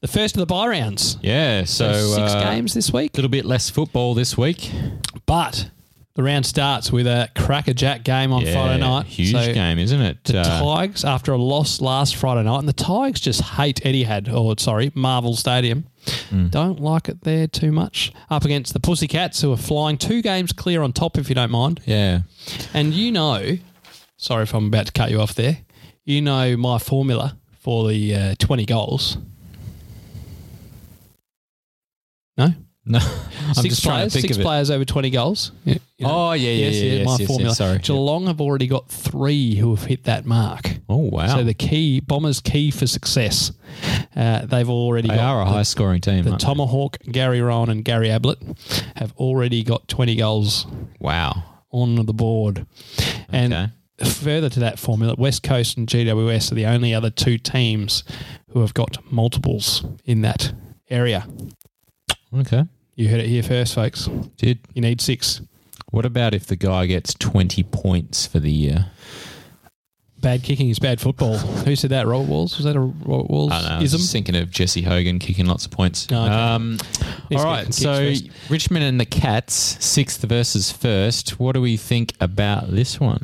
the 0.00 0.08
first 0.08 0.34
of 0.36 0.40
the 0.40 0.46
bye 0.46 0.68
rounds. 0.68 1.18
Yeah, 1.22 1.64
so 1.64 1.92
six 1.92 2.32
uh, 2.32 2.42
games 2.44 2.74
this 2.74 2.92
week, 2.92 3.12
A 3.14 3.16
little 3.16 3.30
bit 3.30 3.44
less 3.44 3.70
football 3.70 4.14
this 4.14 4.36
week. 4.36 4.70
but 5.26 5.70
the 6.14 6.22
round 6.24 6.44
starts 6.44 6.90
with 6.90 7.06
a 7.06 7.28
crackerjack 7.36 8.02
game 8.02 8.32
on 8.32 8.42
Yeah, 8.44 8.52
Friday 8.52 8.80
night. 8.80 9.06
Huge 9.06 9.30
So 9.32 9.54
game, 9.54 9.78
isn't 9.78 10.00
it? 10.00 10.24
The 10.24 10.40
Uh, 10.40 10.60
Tigers, 10.60 11.04
after 11.04 11.32
a 11.32 11.38
loss 11.38 11.80
last 11.80 12.16
Friday 12.16 12.42
night, 12.42 12.58
and 12.58 12.68
the 12.68 12.72
Tigers 12.72 13.20
just 13.20 13.40
hate 13.42 13.80
Etihad, 13.84 14.30
or 14.32 14.54
sorry, 14.58 14.90
Marvel 14.94 15.36
Stadium. 15.36 15.84
Hmm. 16.30 16.48
Don't 16.48 16.80
like 16.80 17.08
it 17.08 17.22
there 17.22 17.46
too 17.46 17.70
much. 17.70 18.10
Up 18.28 18.44
against 18.44 18.72
the 18.72 18.80
Pussycats, 18.80 19.40
who 19.40 19.52
are 19.52 19.56
flying 19.56 19.98
two 19.98 20.20
games 20.20 20.52
clear 20.52 20.82
on 20.82 20.92
top, 20.92 21.16
if 21.16 21.28
you 21.28 21.34
don't 21.34 21.50
mind. 21.52 21.80
yeah. 21.86 22.22
And 22.74 22.92
you 22.92 23.12
know, 23.12 23.58
sorry 24.16 24.42
if 24.42 24.52
I'm 24.54 24.66
about 24.66 24.86
to 24.86 24.92
cut 24.92 25.10
you 25.10 25.20
off 25.20 25.34
there. 25.34 25.58
You 26.04 26.20
know 26.22 26.56
my 26.56 26.78
formula 26.78 27.36
for 27.60 27.88
the 27.88 28.14
uh, 28.14 28.34
20 28.38 28.64
goals. 28.66 29.16
No, 32.40 32.54
No, 32.86 32.98
I'm 33.48 33.54
six 33.54 33.68
just 33.76 33.82
trying 33.84 33.96
players, 33.98 34.12
to 34.14 34.18
think 34.20 34.28
six 34.28 34.36
of 34.36 34.40
it. 34.40 34.44
players 34.44 34.70
over 34.70 34.84
20 34.84 35.10
goals. 35.10 35.52
Yeah, 35.64 35.74
you 35.98 36.06
know. 36.06 36.12
Oh, 36.12 36.32
yeah, 36.32 36.50
yeah, 36.50 36.66
Yes, 36.68 36.74
yeah, 36.76 36.82
yes, 36.92 37.04
my 37.06 37.10
yes, 37.12 37.20
yes, 37.20 37.28
formula. 37.28 37.54
sorry. 37.54 37.78
Geelong 37.78 38.26
have 38.26 38.40
already 38.40 38.66
got 38.66 38.88
three 38.88 39.54
who 39.56 39.74
have 39.74 39.84
hit 39.84 40.04
that 40.04 40.24
mark. 40.24 40.70
Oh, 40.88 40.96
wow. 40.96 41.26
So 41.36 41.44
the 41.44 41.54
key 41.54 42.00
Bombers' 42.00 42.40
key 42.40 42.70
for 42.70 42.86
success. 42.86 43.52
Uh, 44.16 44.46
they've 44.46 44.68
already 44.68 45.08
they 45.08 45.14
got 45.16 45.24
are 45.36 45.42
a 45.42 45.44
the, 45.44 45.50
high 45.52 45.62
scoring 45.62 46.00
team. 46.00 46.24
the 46.24 46.30
aren't 46.30 46.40
they? 46.42 46.46
Tomahawk, 46.46 46.98
Gary 47.12 47.40
Rohan, 47.42 47.68
and 47.68 47.84
Gary 47.84 48.08
Ablett 48.10 48.38
have 48.96 49.12
already 49.16 49.62
got 49.62 49.86
20 49.88 50.16
goals 50.16 50.66
Wow. 50.98 51.42
on 51.70 51.94
the 52.06 52.14
board. 52.14 52.66
And 53.28 53.52
Okay. 53.52 54.10
further 54.10 54.48
to 54.48 54.60
that 54.60 54.78
formula, 54.78 55.14
West 55.18 55.42
Coast 55.42 55.76
and 55.76 55.86
GWS 55.86 56.50
are 56.50 56.54
the 56.54 56.66
only 56.66 56.94
other 56.94 57.10
two 57.10 57.36
teams 57.38 58.02
who 58.48 58.62
have 58.62 58.72
got 58.74 58.96
multiples 59.12 59.84
in 60.06 60.22
that 60.22 60.52
area. 60.88 61.26
Okay. 62.34 62.64
You 62.96 63.08
heard 63.08 63.20
it 63.20 63.26
here 63.28 63.42
first, 63.42 63.74
folks. 63.74 64.08
Did 64.36 64.58
You 64.74 64.82
need 64.82 65.00
six. 65.00 65.40
what 65.90 66.04
about 66.06 66.34
if 66.34 66.46
the 66.46 66.56
guy 66.56 66.86
gets 66.86 67.14
20 67.14 67.62
points 67.64 68.26
for 68.26 68.38
the 68.40 68.50
year? 68.52 68.86
Bad 70.20 70.42
kicking 70.42 70.68
is 70.68 70.78
bad 70.78 71.00
football. 71.00 71.38
Who 71.38 71.74
said 71.74 71.90
that? 71.90 72.06
Robert 72.06 72.28
Walls? 72.28 72.54
Was 72.58 72.66
that 72.66 72.76
a 72.76 72.80
Robert 72.80 73.30
Walls 73.30 73.52
I 73.52 73.60
don't 73.62 73.70
know. 73.70 73.76
I 73.76 73.80
was 73.80 73.92
just 73.92 74.12
thinking 74.12 74.36
of 74.36 74.50
Jesse 74.50 74.82
Hogan 74.82 75.18
kicking 75.18 75.46
lots 75.46 75.64
of 75.64 75.70
points. 75.70 76.06
Oh, 76.12 76.22
okay. 76.24 76.34
um, 76.34 76.76
all 77.34 77.42
right. 77.44 77.72
So 77.72 77.94
first. 77.94 78.28
Richmond 78.50 78.84
and 78.84 79.00
the 79.00 79.06
Cats, 79.06 79.54
sixth 79.82 80.20
versus 80.22 80.70
first. 80.70 81.40
What 81.40 81.52
do 81.52 81.62
we 81.62 81.78
think 81.78 82.12
about 82.20 82.70
this 82.70 83.00
one? 83.00 83.22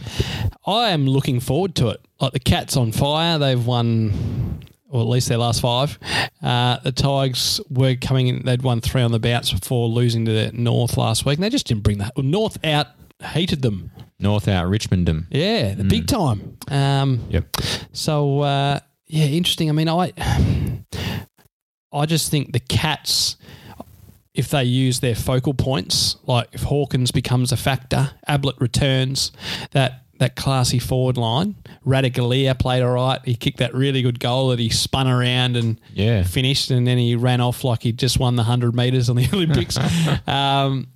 I 0.66 0.88
am 0.88 1.06
looking 1.06 1.38
forward 1.38 1.74
to 1.76 1.88
it. 1.88 2.00
Like 2.18 2.32
the 2.32 2.40
Cats 2.40 2.78
on 2.78 2.92
fire, 2.92 3.38
they've 3.38 3.66
won, 3.66 4.64
or 4.96 5.02
at 5.02 5.08
least 5.08 5.28
their 5.28 5.38
last 5.38 5.60
five. 5.60 5.98
Uh, 6.42 6.78
the 6.82 6.92
Tigers 6.92 7.60
were 7.68 7.94
coming 7.96 8.28
in; 8.28 8.44
they'd 8.44 8.62
won 8.62 8.80
three 8.80 9.02
on 9.02 9.12
the 9.12 9.18
bounce 9.18 9.52
before 9.52 9.88
losing 9.88 10.24
to 10.24 10.32
the 10.32 10.50
North 10.52 10.96
last 10.96 11.26
week, 11.26 11.36
and 11.36 11.44
they 11.44 11.50
just 11.50 11.66
didn't 11.66 11.82
bring 11.82 11.98
the 11.98 12.10
North 12.16 12.56
out. 12.64 12.86
Hated 13.22 13.62
them, 13.62 13.90
North 14.18 14.46
out 14.48 14.66
Richmondum. 14.70 15.26
yeah, 15.30 15.74
the 15.74 15.84
big 15.84 16.06
time. 16.06 16.56
Um, 16.68 17.20
Yep. 17.30 17.56
so 17.92 18.40
uh, 18.40 18.80
yeah, 19.06 19.24
interesting. 19.26 19.68
I 19.68 19.72
mean, 19.72 19.88
I 19.88 20.12
I 21.92 22.06
just 22.06 22.30
think 22.30 22.52
the 22.52 22.60
Cats, 22.60 23.36
if 24.34 24.50
they 24.50 24.64
use 24.64 25.00
their 25.00 25.14
focal 25.14 25.54
points, 25.54 26.16
like 26.26 26.48
if 26.52 26.62
Hawkins 26.64 27.10
becomes 27.10 27.52
a 27.52 27.56
factor, 27.56 28.10
Ablett 28.28 28.60
returns, 28.60 29.32
that 29.72 30.04
that 30.18 30.36
classy 30.36 30.78
forward 30.78 31.16
line. 31.16 31.54
Radicalier 31.86 32.58
played 32.58 32.82
all 32.82 32.92
right. 32.92 33.20
He 33.24 33.34
kicked 33.34 33.58
that 33.58 33.74
really 33.74 34.02
good 34.02 34.18
goal 34.20 34.48
that 34.48 34.58
he 34.58 34.68
spun 34.70 35.06
around 35.08 35.56
and 35.56 35.80
Yeah. 35.94 36.22
finished, 36.22 36.70
and 36.70 36.86
then 36.86 36.98
he 36.98 37.14
ran 37.16 37.40
off 37.40 37.64
like 37.64 37.82
he 37.82 37.92
just 37.92 38.18
won 38.18 38.36
the 38.36 38.44
hundred 38.44 38.74
meters 38.74 39.08
on 39.10 39.16
the 39.16 39.28
Olympics. 39.32 39.76
um, 40.26 40.88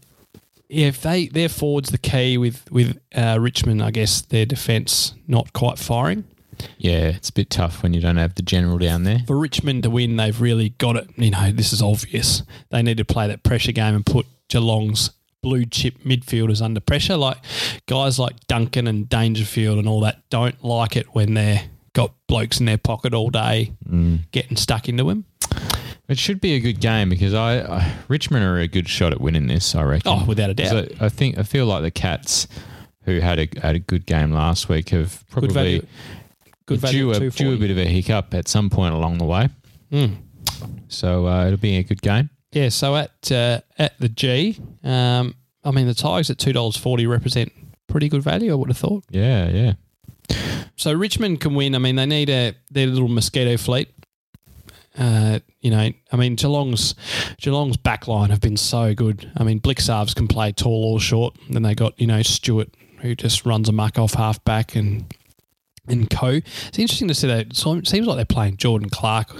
if 0.68 1.02
they 1.02 1.26
their 1.26 1.48
forwards 1.48 1.90
the 1.90 1.98
key 1.98 2.38
with 2.38 2.70
with 2.70 2.98
uh, 3.14 3.38
Richmond, 3.40 3.83
I 3.83 3.90
guess 3.90 4.20
their 4.22 4.46
defence 4.46 5.14
not 5.26 5.52
quite 5.52 5.78
firing. 5.78 6.24
Yeah, 6.78 7.09
it's 7.09 7.30
a 7.30 7.33
bit 7.33 7.48
tough 7.50 7.83
when 7.83 7.94
you 7.94 8.00
don't 8.02 8.18
have 8.18 8.35
the 8.35 8.42
general 8.42 8.76
down 8.78 9.04
there. 9.04 9.20
For 9.26 9.38
Richmond 9.38 9.83
to 9.85 9.90
win, 9.90 10.16
they've 10.16 10.38
really 10.38 10.70
got 10.70 10.94
it. 10.96 11.09
You 11.16 11.30
know, 11.30 11.50
this 11.52 11.72
is 11.72 11.80
obvious. 11.80 12.42
They 12.68 12.83
need 12.83 12.98
to 12.98 13.04
play 13.04 13.26
that 13.28 13.42
pressure 13.42 13.72
game 13.72 13.94
and 13.94 14.04
put 14.04 14.26
Geelong's 14.48 15.11
blue 15.42 15.64
chip 15.64 16.03
midfielders 16.05 16.62
under 16.62 16.81
pressure. 16.81 17.16
Like 17.16 17.38
guys 17.87 18.18
like 18.18 18.46
Duncan 18.46 18.87
and 18.87 19.09
Dangerfield 19.09 19.79
and 19.79 19.88
all 19.88 20.00
that 20.00 20.29
don't 20.31 20.62
like 20.64 20.96
it 20.96 21.07
when 21.14 21.35
they're 21.35 21.62
got 21.92 22.12
blokes 22.29 22.61
in 22.61 22.66
their 22.66 22.79
pocket 22.79 23.14
all 23.14 23.31
day 23.31 23.72
getting 24.33 24.57
stuck 24.57 24.88
into 24.88 25.11
him. 25.11 25.24
It 26.09 26.18
should 26.18 26.40
be 26.40 26.55
a 26.55 26.61
good 26.61 26.81
game 26.81 27.09
because 27.09 27.35
I, 27.35 27.61
I 27.61 27.94
Richmond 28.09 28.44
are 28.44 28.59
a 28.59 28.66
good 28.66 28.88
shot 28.88 29.12
at 29.12 29.20
winning 29.20 29.46
this. 29.46 29.74
I 29.76 29.85
reckon. 29.85 30.12
Oh, 30.12 30.24
without 30.26 30.50
a 30.50 30.55
doubt. 30.55 30.88
I, 31.00 31.07
I 31.07 31.09
think 31.09 31.38
I 31.38 31.44
feel 31.44 31.66
like 31.66 31.83
the 31.83 31.90
Cats, 31.92 32.48
who 33.05 33.20
had 33.20 33.38
a 33.38 33.48
had 33.61 33.76
a 33.76 33.79
good 33.79 34.07
game 34.07 34.33
last 34.33 34.68
week, 34.68 34.90
have 34.90 35.24
probably. 35.31 35.83
Good 36.66 36.81
value. 36.81 37.12
due, 37.12 37.26
a, 37.26 37.31
due 37.31 37.55
a 37.55 37.57
bit 37.57 37.70
of 37.70 37.79
a 37.79 37.85
hiccup 37.85 38.35
at 38.35 38.48
some 38.48 38.70
point 38.70 38.94
along 38.94 39.18
the 39.18 39.24
way. 39.24 39.48
Mm. 39.92 40.16
So 40.88 41.26
uh, 41.26 41.46
it'll 41.46 41.59
be 41.59 41.76
a 41.76 41.83
good 41.83 42.03
game. 42.03 42.31
Yeah, 42.52 42.68
so 42.68 42.96
at 42.96 43.30
uh, 43.30 43.60
at 43.78 43.98
the 43.98 44.08
G, 44.08 44.58
um, 44.82 45.34
I 45.62 45.70
mean 45.70 45.86
the 45.86 45.94
Tigers 45.94 46.30
at 46.30 46.38
two 46.38 46.52
dollars 46.52 46.76
forty 46.76 47.06
represent 47.06 47.52
pretty 47.86 48.08
good 48.08 48.22
value. 48.22 48.52
I 48.52 48.54
would 48.54 48.68
have 48.68 48.78
thought. 48.78 49.04
Yeah, 49.10 49.48
yeah. 49.48 49.74
So 50.76 50.92
Richmond 50.92 51.40
can 51.40 51.54
win. 51.54 51.74
I 51.74 51.78
mean 51.78 51.96
they 51.96 52.06
need 52.06 52.30
a 52.30 52.54
their 52.70 52.86
little 52.86 53.08
mosquito 53.08 53.56
fleet. 53.56 53.88
Uh, 54.98 55.38
you 55.60 55.70
know, 55.70 55.90
I 56.10 56.16
mean 56.16 56.34
Geelong's 56.34 56.94
Geelong's 57.38 57.76
backline 57.76 58.30
have 58.30 58.40
been 58.40 58.56
so 58.56 58.94
good. 58.94 59.30
I 59.36 59.44
mean 59.44 59.60
Blicavs 59.60 60.14
can 60.14 60.26
play 60.26 60.50
tall 60.50 60.92
or 60.94 61.00
short. 61.00 61.36
Then 61.48 61.62
they 61.62 61.74
got 61.74 62.00
you 62.00 62.06
know 62.06 62.22
Stewart 62.22 62.74
who 62.98 63.14
just 63.14 63.46
runs 63.46 63.68
a 63.68 63.72
muck 63.72 63.98
off 63.98 64.14
half 64.14 64.42
back 64.44 64.74
and 64.74 65.04
and 65.86 66.10
co. 66.10 66.28
It's 66.28 66.78
interesting 66.78 67.08
to 67.08 67.14
see 67.14 67.28
that. 67.28 67.46
It 67.48 67.56
seems 67.56 68.06
like 68.06 68.16
they're 68.16 68.24
playing 68.24 68.56
Jordan 68.56 68.90
Clark 68.90 69.36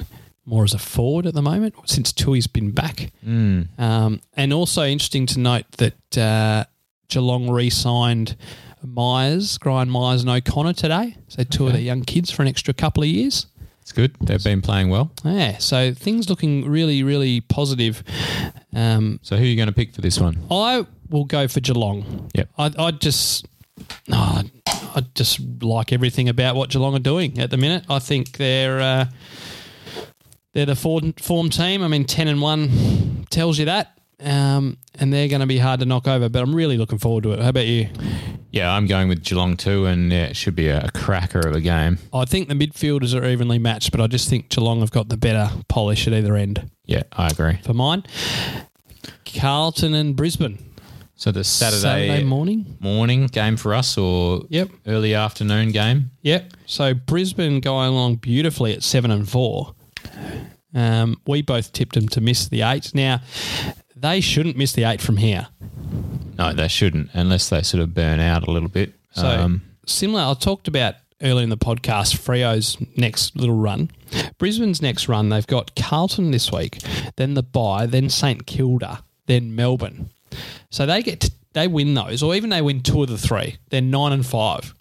more 0.46 0.64
as 0.64 0.74
a 0.74 0.79
forward 0.79 1.26
at 1.26 1.35
the 1.35 1.42
moment 1.42 1.74
since 1.87 2.12
Tuohy's 2.12 2.46
been 2.46 2.70
back. 2.72 3.12
Mm. 3.26 3.68
Um, 3.79 4.20
and 4.35 4.53
also 4.53 4.85
interesting 4.85 5.26
to 5.26 5.38
note 5.38 5.66
that 5.79 6.18
uh, 6.18 6.64
Geelong 7.09 7.50
re-signed 7.50 8.37
Miers, 8.83 9.59
Gryan 9.59 9.88
Miers 9.90 10.22
and 10.22 10.31
O'Connor 10.31 10.72
today. 10.72 11.16
So 11.29 11.44
two 11.44 11.64
of 11.64 11.68
Okay. 11.68 11.76
their 11.79 11.83
young 11.87 12.03
kids 12.03 12.31
for 12.31 12.42
an 12.42 12.48
extra 12.48 12.72
couple 12.74 13.03
of 13.03 13.09
years. 13.09 13.46
It's 13.83 13.92
good. 13.92 14.14
They've 14.20 14.42
been 14.42 14.62
playing 14.62 14.88
well. 14.88 15.11
Yeah, 15.24 15.59
so 15.59 15.92
things 15.92 16.29
looking 16.31 16.68
really, 16.68 17.03
really 17.03 17.40
positive. 17.42 18.03
Um, 18.74 19.18
So 19.22 19.37
who 19.37 19.42
are 19.42 19.46
you 19.46 19.57
going 19.57 19.68
to 19.68 19.74
pick 19.74 19.94
for 19.94 20.00
this 20.00 20.18
one? 20.20 20.38
I 20.50 20.87
will 21.09 21.24
go 21.24 21.48
for 21.48 21.61
Geelong. 21.61 22.31
Yep. 22.35 22.48
I, 22.59 22.70
I 22.79 22.90
just, 22.92 23.46
no, 24.07 24.16
I 24.66 25.03
just 25.14 25.40
like 25.62 25.92
everything 25.92 26.29
about 26.29 26.57
what 26.57 26.70
Geelong 26.70 26.94
are 26.94 26.98
doing 27.00 27.38
at 27.38 27.50
the 27.50 27.57
minute. 27.57 27.85
I 27.90 27.98
think 27.98 28.37
they're 28.37 28.81
uh, 28.81 29.05
they're 30.53 30.67
the 30.67 30.77
form, 30.77 31.13
form 31.15 31.51
team. 31.51 31.83
I 31.83 31.89
mean, 31.89 32.05
ten 32.05 32.29
and 32.29 32.41
one 32.41 33.27
tells 33.31 33.59
you 33.59 33.67
that, 33.67 33.99
um, 34.21 34.77
and 34.99 35.13
they're 35.13 35.29
going 35.29 35.41
to 35.41 35.47
be 35.47 35.59
hard 35.59 35.81
to 35.81 35.87
knock 35.87 36.09
over. 36.09 36.29
But 36.29 36.43
I'm 36.43 36.55
really 36.55 36.77
looking 36.77 36.99
forward 36.99 37.25
to 37.25 37.33
it. 37.33 37.41
How 37.41 37.49
about 37.51 37.67
you? 37.67 37.89
Yeah, 38.53 38.73
I'm 38.73 38.87
going 38.89 39.09
with 39.09 39.23
Geelong 39.23 39.57
too, 39.57 39.87
and 39.87 40.11
yeah, 40.11 40.25
it 40.25 40.37
should 40.37 40.57
be 40.57 40.67
a, 40.69 40.91
cracker 40.93 41.39
of 41.39 41.55
a 41.55 41.61
game. 41.61 41.99
I 42.13 42.25
think 42.25 42.49
the 42.49 42.55
midfielders 42.55 43.15
are 43.19 43.25
evenly 43.25 43.61
matched, 43.61 43.93
but 43.93 44.01
I 44.01 44.09
just 44.09 44.29
think 44.29 44.49
Geelong 44.49 44.81
have 44.81 44.91
got 44.91 45.09
the 45.09 45.17
better 45.17 45.51
polish 45.69 46.09
at 46.09 46.13
either 46.15 46.35
end. 46.35 46.69
Yeah, 46.85 47.05
I 47.13 47.29
agree. 47.29 47.59
For 47.63 47.75
mine, 47.75 48.03
Carlton 49.25 49.95
and 49.95 50.17
Brisbane. 50.17 50.59
So 51.15 51.31
the 51.31 51.45
Saturday, 51.45 52.25
morning. 52.25 52.79
morning 52.81 53.27
game 53.27 53.57
for 53.59 53.75
us, 53.75 53.97
or 53.99 54.43
Yep. 54.49 54.71
early 54.87 55.15
afternoon 55.15 55.71
game. 55.71 56.11
Yep. 56.23 56.55
So 56.65 56.95
Brisbane 56.95 57.61
going 57.61 57.91
along 57.91 58.17
beautifully 58.17 58.73
at 58.73 58.83
seven 58.83 59.11
and 59.11 59.29
four. 59.29 59.75
Um, 60.75 61.21
we 61.27 61.43
both 61.43 61.73
tipped 61.73 61.95
them 61.95 62.09
to 62.09 62.21
miss 62.21 62.49
the 62.49 62.63
eight. 62.63 62.95
Now 62.95 63.21
they 63.97 64.21
shouldn't 64.21 64.57
miss 64.57 64.73
the 64.73 64.85
eight 64.85 65.01
from 65.01 65.17
here. 65.17 65.49
No, 66.39 66.53
they 66.53 66.68
shouldn't, 66.68 67.11
unless 67.12 67.49
they 67.49 67.62
sort 67.62 67.83
of 67.83 67.95
burn 67.95 68.21
out 68.21 68.47
a 68.47 68.51
little 68.51 68.68
bit. 68.68 68.95
So 69.12 69.27
um, 69.27 69.62
similar. 69.87 70.23
I 70.23 70.35
talked 70.35 70.68
about 70.68 70.95
earlier 71.23 71.43
in 71.43 71.51
the 71.51 71.59
podcast 71.59 72.16
Freo's 72.16 72.79
next 72.97 73.37
little 73.37 73.57
run. 73.57 73.91
Brisbane's 74.39 74.81
next 74.81 75.09
run. 75.09 75.29
They've 75.29 75.47
got 75.47 75.75
Carlton 75.77 76.31
this 76.31 76.51
week, 76.51 76.79
then 77.16 77.35
the 77.35 77.43
bye, 77.43 77.87
then 77.87 78.09
St 78.09 78.47
Kilda, 78.47 79.03
then 79.27 79.55
Melbourne. 79.55 80.11
So 80.71 80.87
they 80.87 81.03
get 81.03 81.21
to, 81.21 81.31
they 81.53 81.66
win 81.66 81.95
those, 81.95 82.23
or 82.23 82.35
even 82.35 82.49
they 82.49 82.62
win 82.62 82.81
two 82.81 83.03
of 83.03 83.09
the 83.09 83.18
three. 83.18 83.59
They're 83.68 83.81
nine 83.83 84.12
and 84.12 84.25
five. 84.25 84.73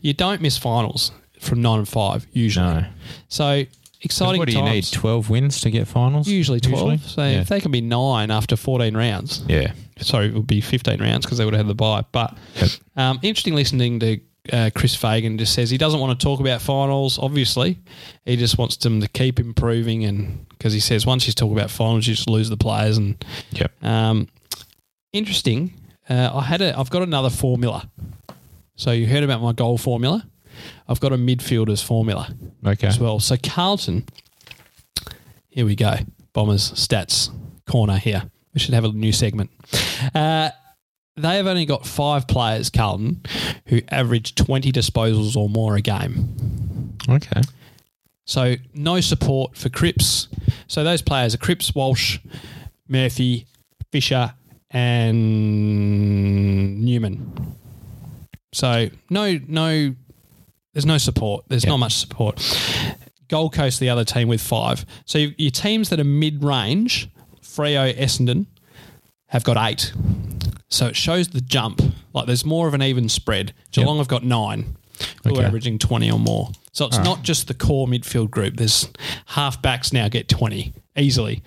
You 0.00 0.14
don't 0.14 0.40
miss 0.40 0.58
finals 0.58 1.12
from 1.38 1.62
nine 1.62 1.78
and 1.80 1.88
five 1.88 2.26
usually. 2.32 2.66
No. 2.66 2.86
So 3.28 3.64
exciting. 4.04 4.38
what 4.38 4.48
do 4.48 4.56
you 4.56 4.62
need? 4.62 4.84
Twelve 4.92 5.30
wins 5.30 5.60
to 5.62 5.70
get 5.70 5.88
finals. 5.88 6.28
Usually 6.28 6.60
12. 6.60 7.04
So 7.04 7.22
yeah. 7.24 7.40
if 7.40 7.48
they 7.48 7.60
can 7.60 7.70
be 7.70 7.80
nine 7.80 8.30
after 8.30 8.56
14 8.56 8.96
rounds, 8.96 9.42
yeah. 9.48 9.72
sorry, 9.98 10.26
it 10.26 10.34
would 10.34 10.46
be 10.46 10.60
15 10.60 11.00
rounds 11.00 11.24
because 11.26 11.38
they 11.38 11.44
would 11.44 11.54
have 11.54 11.66
had 11.66 11.70
the 11.70 11.74
bye. 11.74 12.04
But 12.12 12.36
Yep. 12.56 12.70
um, 12.96 13.18
interesting 13.22 13.54
listening 13.54 14.00
to 14.00 14.20
uh, 14.52 14.70
Chris 14.74 14.94
Fagan 14.94 15.38
just 15.38 15.54
says 15.54 15.70
he 15.70 15.78
doesn't 15.78 16.00
want 16.00 16.18
to 16.18 16.22
talk 16.22 16.38
about 16.40 16.60
finals. 16.60 17.18
Obviously, 17.18 17.78
he 18.26 18.36
just 18.36 18.58
wants 18.58 18.76
them 18.76 19.00
to 19.00 19.08
keep 19.08 19.40
improving, 19.40 20.04
and 20.04 20.46
because 20.50 20.72
he 20.74 20.80
says 20.80 21.06
once 21.06 21.26
you 21.26 21.32
talk 21.32 21.50
about 21.50 21.70
finals, 21.70 22.06
you 22.06 22.14
just 22.14 22.28
lose 22.28 22.50
the 22.50 22.56
players. 22.58 22.98
And 22.98 23.24
Yep. 23.52 23.72
um, 23.82 24.28
interesting. 25.12 25.72
Uh, 26.08 26.30
I 26.34 26.42
had 26.42 26.60
a. 26.60 26.78
I've 26.78 26.90
got 26.90 27.02
another 27.02 27.30
formula. 27.30 27.88
So 28.76 28.90
you 28.90 29.06
heard 29.06 29.22
about 29.22 29.40
my 29.40 29.52
goal 29.52 29.78
formula. 29.78 30.26
I've 30.88 31.00
got 31.00 31.12
a 31.12 31.16
midfielders 31.16 31.84
formula 31.84 32.34
Okay. 32.66 32.86
as 32.86 32.98
well. 32.98 33.20
So 33.20 33.36
Carlton, 33.42 34.04
here 35.48 35.66
we 35.66 35.76
go. 35.76 35.94
Bombers 36.32 36.72
stats 36.72 37.30
corner 37.66 37.96
here. 37.96 38.24
We 38.52 38.60
should 38.60 38.74
have 38.74 38.84
a 38.84 38.92
new 38.92 39.12
segment. 39.12 39.50
Uh, 40.14 40.50
they 41.16 41.36
have 41.36 41.46
only 41.46 41.64
got 41.66 41.86
five 41.86 42.26
players, 42.26 42.70
Carlton, 42.70 43.22
who 43.68 43.80
average 43.88 44.34
20 44.34 44.72
disposals 44.72 45.36
or 45.36 45.48
more 45.48 45.76
a 45.76 45.80
game. 45.80 46.96
Okay. 47.08 47.40
So 48.26 48.54
no 48.74 49.00
support 49.00 49.56
for 49.56 49.68
Cripps. 49.68 50.28
So 50.66 50.82
those 50.82 51.02
players 51.02 51.34
are 51.34 51.38
Cripps, 51.38 51.74
Walsh, 51.74 52.18
Murphy, 52.88 53.46
Fisher, 53.92 54.34
and 54.70 55.14
Newman. 56.84 57.56
So 58.52 58.88
no, 59.10 59.38
no, 59.46 59.94
there's 60.74 60.84
no 60.86 60.98
support. 60.98 61.44
There's 61.48 61.64
Yeah. 61.64 61.70
not 61.70 61.78
much 61.78 61.94
support. 61.94 62.40
Gold 63.28 63.54
Coast, 63.54 63.80
the 63.80 63.88
other 63.88 64.04
team 64.04 64.28
with 64.28 64.42
five. 64.42 64.84
So 65.06 65.18
your- 65.18 65.32
your 65.38 65.50
teams 65.50 65.88
that 65.88 65.98
are 65.98 66.04
mid-range, 66.04 67.08
Freo, 67.42 67.96
Essendon, 67.98 68.46
have 69.28 69.44
got 69.44 69.56
eight. 69.56 69.92
So 70.68 70.86
it 70.88 70.96
shows 70.96 71.28
the 71.28 71.40
jump. 71.40 71.80
Like 72.12 72.26
there's 72.26 72.44
more 72.44 72.68
of 72.68 72.74
an 72.74 72.82
even 72.82 73.08
spread. 73.08 73.54
Geelong 73.72 73.98
have 73.98 74.08
got 74.08 74.24
nine, 74.24 74.76
who 75.24 75.30
Okay. 75.30 75.42
are 75.42 75.46
averaging 75.46 75.78
20 75.78 76.10
or 76.10 76.18
more. 76.18 76.50
So 76.72 76.86
it's 76.86 76.98
not 76.98 77.22
just 77.22 77.46
the 77.46 77.54
core 77.54 77.86
midfield 77.86 78.30
group. 78.30 78.56
There's 78.56 78.88
half 79.26 79.62
backs 79.62 79.92
now 79.92 80.08
get 80.08 80.28
20 80.28 80.72
easily. 80.96 81.42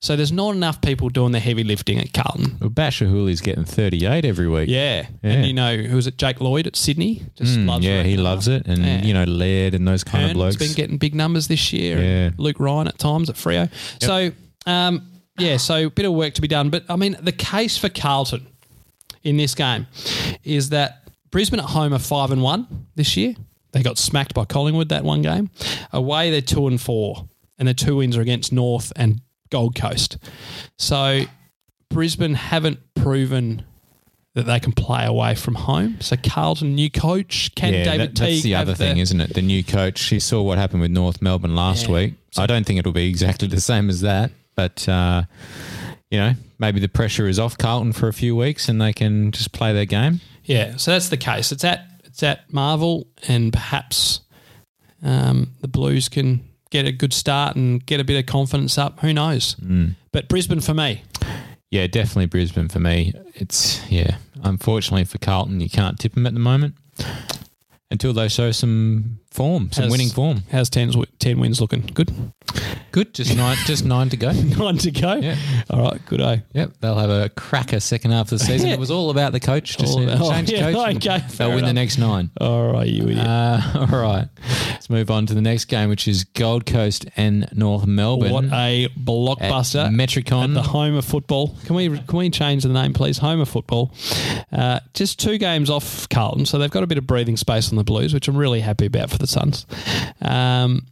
So 0.00 0.14
there's 0.14 0.30
not 0.30 0.54
enough 0.54 0.80
people 0.80 1.08
doing 1.08 1.32
the 1.32 1.40
heavy 1.40 1.64
lifting 1.64 1.98
at 1.98 2.12
Carlton. 2.12 2.56
Well, 2.60 2.70
Bachar 2.70 3.08
Houli's 3.10 3.40
getting 3.40 3.64
38 3.64 4.24
every 4.24 4.48
week. 4.48 4.68
Yeah. 4.68 5.06
Yeah. 5.24 5.30
And 5.32 5.46
you 5.46 5.52
know, 5.52 5.76
who 5.76 5.96
was 5.96 6.06
it? 6.06 6.16
Jake 6.18 6.40
Lloyd 6.40 6.68
at 6.68 6.76
Sydney? 6.76 7.22
Just 7.34 7.58
Mm, 7.58 7.66
loves 7.66 7.84
yeah, 7.84 8.04
he 8.04 8.16
loves 8.16 8.46
it. 8.46 8.64
And, 8.66 8.78
Yeah. 8.84 9.02
you 9.04 9.12
know, 9.12 9.24
Laird 9.24 9.74
and 9.74 9.88
those 9.88 10.04
kind 10.04 10.26
of 10.26 10.34
blokes. 10.34 10.54
been 10.56 10.72
getting 10.74 10.98
big 10.98 11.16
numbers 11.16 11.48
this 11.48 11.72
year. 11.72 12.00
Yeah. 12.00 12.30
Luke 12.38 12.60
Ryan 12.60 12.86
at 12.86 12.98
times 12.98 13.28
at 13.28 13.34
Freo. 13.34 13.68
So, 14.00 14.30
um, 14.66 15.02
yeah, 15.36 15.56
so 15.56 15.86
a 15.86 15.90
bit 15.90 16.06
of 16.06 16.12
work 16.12 16.34
to 16.34 16.40
be 16.42 16.48
done. 16.48 16.70
But 16.70 16.84
I 16.88 16.94
mean, 16.94 17.16
the 17.20 17.32
case 17.32 17.76
for 17.76 17.88
Carlton 17.88 18.46
in 19.24 19.36
this 19.36 19.56
game 19.56 19.88
is 20.44 20.68
that 20.68 21.08
Brisbane 21.32 21.58
at 21.58 21.66
home 21.66 21.92
are 21.92 21.98
five 21.98 22.30
and 22.30 22.40
one 22.40 22.86
this 22.94 23.16
year. 23.16 23.34
They 23.72 23.82
got 23.82 23.98
smacked 23.98 24.32
by 24.32 24.44
Collingwood 24.44 24.90
that 24.90 25.02
one 25.02 25.22
game. 25.22 25.50
Away 25.92 26.30
they're 26.30 26.40
two 26.40 26.68
and 26.68 26.80
four, 26.80 27.28
and 27.58 27.66
the 27.66 27.74
two 27.74 27.96
wins 27.96 28.16
are 28.16 28.20
against 28.20 28.52
North 28.52 28.92
and 28.96 29.20
Gold 29.50 29.74
Coast. 29.74 30.18
So 30.78 31.22
Brisbane 31.90 32.34
haven't 32.34 32.80
proven 32.94 33.64
that 34.34 34.42
they 34.46 34.60
can 34.60 34.72
play 34.72 35.04
away 35.04 35.34
from 35.34 35.54
home. 35.56 35.96
So 36.00 36.16
Carlton, 36.16 36.74
new 36.74 36.90
coach, 36.90 37.52
can 37.56 37.72
yeah, 37.74 37.84
David 37.84 38.14
that- 38.16 38.20
that's 38.20 38.42
the 38.42 38.54
other 38.54 38.74
thing, 38.74 38.98
isn't 38.98 39.20
it? 39.20 39.34
The 39.34 39.42
new 39.42 39.64
coach. 39.64 40.12
You 40.12 40.20
saw 40.20 40.42
what 40.42 40.58
happened 40.58 40.80
with 40.82 40.90
North 40.92 41.20
Melbourne 41.20 41.56
last 41.56 41.86
Yeah. 41.88 41.94
week. 41.94 42.14
I 42.36 42.46
don't 42.46 42.64
think 42.64 42.78
it'll 42.78 42.92
be 42.92 43.08
exactly 43.08 43.48
the 43.48 43.60
same 43.60 43.88
as 43.90 44.00
that, 44.02 44.30
but 44.54 44.88
uh, 44.88 45.22
you 46.10 46.18
know, 46.18 46.34
maybe 46.58 46.78
the 46.78 46.88
pressure 46.88 47.26
is 47.26 47.38
off 47.38 47.58
Carlton 47.58 47.92
for 47.92 48.06
a 48.08 48.12
few 48.12 48.36
weeks 48.36 48.68
and 48.68 48.80
they 48.80 48.92
can 48.92 49.32
just 49.32 49.52
play 49.52 49.72
their 49.72 49.86
game. 49.86 50.20
Yeah, 50.44 50.76
so 50.76 50.92
that's 50.92 51.08
the 51.08 51.16
case. 51.16 51.50
It's 51.52 51.64
at 51.64 51.84
it's 52.04 52.22
at 52.22 52.52
Marvel, 52.52 53.06
and 53.26 53.52
perhaps 53.52 54.20
um, 55.02 55.52
the 55.60 55.68
Blues 55.68 56.08
can 56.08 56.47
get 56.70 56.86
a 56.86 56.92
good 56.92 57.12
start 57.12 57.56
and 57.56 57.84
get 57.84 58.00
a 58.00 58.04
bit 58.04 58.18
of 58.18 58.26
confidence 58.26 58.78
up. 58.78 59.00
Who 59.00 59.12
knows? 59.12 59.54
Mm. 59.56 59.96
But 60.12 60.28
Brisbane 60.28 60.60
for 60.60 60.74
me. 60.74 61.02
Yeah, 61.70 61.86
definitely 61.86 62.26
Brisbane 62.26 62.68
for 62.68 62.80
me. 62.80 63.12
It's 63.34 63.86
yeah. 63.90 64.16
Unfortunately 64.42 65.04
for 65.04 65.18
Carlton, 65.18 65.60
you 65.60 65.68
can't 65.68 65.98
tip 65.98 66.14
them 66.14 66.26
at 66.26 66.34
the 66.34 66.40
moment 66.40 66.74
until 67.90 68.12
they 68.12 68.28
show 68.28 68.52
some 68.52 69.20
form, 69.30 69.70
some 69.72 69.82
How's- 69.84 69.90
winning 69.92 70.08
form. 70.08 70.42
How's 70.50 70.70
10, 70.70 70.92
10 71.18 71.38
wins 71.40 71.60
looking? 71.60 71.82
Good. 71.94 72.12
Good, 72.90 73.12
just 73.12 73.36
nine, 73.36 73.56
just 73.66 73.84
nine 73.84 74.08
to 74.08 74.16
go. 74.16 74.32
Nine 74.32 74.78
to 74.78 74.90
go. 74.90 75.16
Yeah. 75.16 75.36
All 75.68 75.82
right. 75.82 76.04
Good. 76.06 76.20
Eh? 76.22 76.38
Yep, 76.54 76.72
they'll 76.80 76.96
have 76.98 77.10
a 77.10 77.28
cracker 77.28 77.78
second 77.80 78.12
half 78.12 78.32
of 78.32 78.38
the 78.38 78.44
season. 78.44 78.70
It 78.78 78.78
was 78.78 78.90
all 78.90 79.10
about 79.10 79.32
the 79.32 79.40
coach. 79.40 79.76
Just 79.76 79.92
All 79.94 80.00
need 80.00 80.06
to 80.06 80.14
about- 80.16 80.30
change 80.32 80.52
oh, 80.52 80.56
yeah, 80.56 80.72
coach. 80.72 80.88
and 80.94 80.96
okay, 81.06 81.18
fair 81.28 81.46
they'll 81.46 81.48
win 81.56 81.64
the 81.64 81.70
enough. 81.70 81.74
next 81.74 81.98
nine. 81.98 82.30
All 82.40 82.72
right. 82.72 82.88
You 82.88 83.04
idiot. 83.04 83.26
Uh, 83.26 83.86
all 83.92 84.00
right. 84.00 84.26
Let's 84.70 84.88
move 84.88 85.10
on 85.10 85.26
to 85.26 85.34
the 85.34 85.42
next 85.42 85.66
game, 85.66 85.90
which 85.90 86.08
is 86.08 86.24
Gold 86.24 86.64
Coast 86.64 87.04
and 87.16 87.48
North 87.52 87.86
Melbourne. 87.86 88.32
what 88.32 88.44
a 88.46 88.84
at 88.86 88.90
blockbuster! 88.94 89.88
Metricon. 89.94 90.44
at 90.44 90.54
the 90.54 90.62
home 90.62 90.94
of 90.94 91.04
football. 91.04 91.54
Can 91.66 91.76
we 91.76 91.88
can 91.98 92.18
we 92.18 92.30
change 92.30 92.62
the 92.62 92.68
name, 92.70 92.94
please? 92.94 93.18
Home 93.18 93.40
of 93.40 93.48
football. 93.48 93.92
Uh, 94.50 94.80
just 94.94 95.18
two 95.20 95.36
games 95.36 95.68
off 95.68 96.08
Carlton, 96.08 96.46
so 96.46 96.58
they've 96.58 96.70
got 96.70 96.82
a 96.82 96.86
bit 96.86 96.96
of 96.98 97.06
breathing 97.06 97.36
space 97.36 97.70
on 97.70 97.76
the 97.76 97.84
Blues, 97.84 98.14
which 98.14 98.28
I'm 98.28 98.36
really 98.36 98.60
happy 98.60 98.86
about 98.86 99.10
for 99.10 99.17
the 99.18 99.26
Suns. 99.26 99.66
Um, 100.20 100.86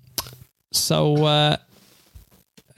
so 0.72 1.24
uh, 1.24 1.56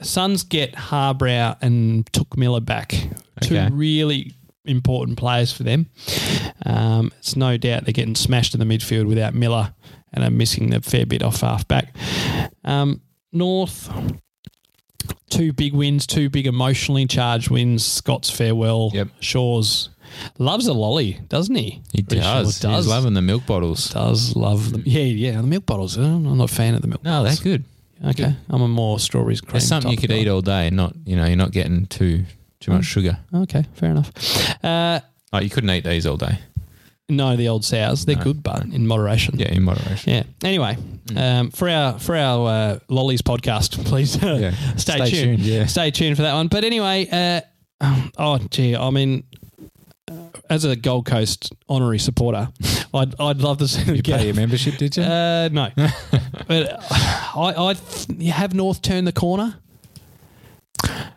Suns 0.01 0.43
get 0.43 0.73
Harbrow 0.73 1.57
and 1.61 2.05
Touk 2.11 2.37
Miller 2.37 2.61
back, 2.61 2.95
two 3.41 3.67
really 3.71 4.33
important 4.65 5.17
players 5.17 5.51
for 5.51 5.63
them. 5.63 5.87
Um, 6.65 7.11
it's 7.17 7.35
no 7.35 7.57
doubt 7.57 7.85
they're 7.85 7.93
getting 7.93 8.15
smashed 8.15 8.53
in 8.53 8.59
the 8.59 8.65
midfield 8.65 9.07
without 9.07 9.33
Miller, 9.33 9.73
and 10.13 10.23
are 10.23 10.31
missing 10.31 10.73
a 10.73 10.81
fair 10.81 11.05
bit 11.05 11.23
off 11.23 11.41
half 11.41 11.67
back. 11.67 11.95
Um, 12.63 13.01
North 13.31 13.89
two 15.29 15.53
big 15.53 15.73
wins, 15.73 16.07
two 16.07 16.29
big 16.29 16.47
emotionally 16.47 17.05
charged 17.05 17.49
wins. 17.49 17.85
Scott's 17.85 18.29
farewell. 18.29 18.91
Yep. 18.93 19.09
Shaw's 19.19 19.89
loves 20.37 20.67
a 20.67 20.73
lolly, 20.73 21.19
doesn't 21.29 21.55
he? 21.55 21.81
He 21.93 22.01
Pretty 22.03 22.21
sure 22.23 22.33
does. 22.43 22.59
does. 22.59 22.85
He's 22.85 22.87
loving 22.87 23.13
the 23.13 23.21
milk 23.21 23.45
bottles. 23.45 23.89
Does 23.89 24.35
love 24.35 24.71
them. 24.71 24.83
Yeah, 24.85 25.01
yeah. 25.03 25.37
The 25.37 25.43
milk 25.47 25.65
bottles. 25.65 25.97
I'm 25.97 26.37
not 26.37 26.49
a 26.51 26.53
fan 26.53 26.75
of 26.75 26.81
the 26.81 26.87
milk. 26.87 27.03
No, 27.03 27.23
they're 27.23 27.31
bottles. 27.31 27.39
good. 27.39 27.63
Okay, 28.05 28.33
I'm 28.49 28.61
a 28.61 28.67
more 28.67 28.97
strawberries 28.99 29.41
cream. 29.41 29.57
It's 29.57 29.67
something 29.67 29.91
you 29.91 29.97
type 29.97 30.01
could 30.03 30.09
guy. 30.11 30.21
eat 30.21 30.27
all 30.29 30.41
day. 30.41 30.67
And 30.67 30.77
not 30.77 30.93
you 31.05 31.15
know, 31.17 31.25
you're 31.25 31.35
not 31.35 31.51
getting 31.51 31.85
too 31.87 32.23
too 32.61 32.71
much 32.71 32.85
sugar. 32.85 33.17
Okay, 33.33 33.65
fair 33.73 33.91
enough. 33.91 34.11
Uh, 34.63 34.99
Oh, 35.31 35.39
you 35.39 35.49
couldn't 35.49 35.69
eat 35.69 35.83
these 35.83 36.05
all 36.07 36.17
day. 36.17 36.39
no, 37.09 37.35
the 37.35 37.47
old 37.49 37.63
sours. 37.65 38.05
They're 38.05 38.15
No. 38.15 38.23
good, 38.23 38.41
but 38.41 38.63
in 38.63 38.87
moderation. 38.87 39.37
Yeah, 39.37 39.49
in 39.51 39.63
moderation. 39.63 40.11
Yeah. 40.13 40.23
Anyway, 40.43 40.77
um, 41.15 41.51
for 41.51 41.69
our 41.69 41.99
for 41.99 42.15
our 42.15 42.47
uh, 42.47 42.79
lollies 42.87 43.21
podcast, 43.21 43.83
please 43.85 44.21
uh, 44.23 44.37
Yeah. 44.41 44.51
stay, 44.77 44.95
Stay 44.95 45.09
tuned. 45.09 45.37
tuned, 45.37 45.39
yeah. 45.41 45.65
Stay 45.65 45.91
tuned 45.91 46.15
for 46.15 46.21
that 46.23 46.33
one. 46.33 46.47
But 46.47 46.63
anyway, 46.63 47.07
uh, 47.11 47.41
um, 47.81 48.11
oh 48.17 48.37
gee, 48.49 48.75
I 48.75 48.89
mean, 48.91 49.23
as 50.49 50.65
a 50.65 50.75
Gold 50.75 51.05
Coast 51.05 51.53
honorary 51.67 51.99
supporter, 51.99 52.49
I'd 52.93 53.19
I'd 53.19 53.37
love 53.37 53.57
to 53.59 53.67
see 53.67 53.83
them 53.83 53.95
You 53.95 54.01
get- 54.01 54.19
pay 54.19 54.25
your 54.27 54.35
membership, 54.35 54.77
did 54.77 54.97
you? 54.97 55.03
Uh, 55.03 55.49
no, 55.51 55.69
but 56.47 56.77
I 57.35 57.75
I 58.19 58.23
have 58.31 58.53
North 58.53 58.81
turn 58.81 59.05
the 59.05 59.11
corner. 59.13 59.55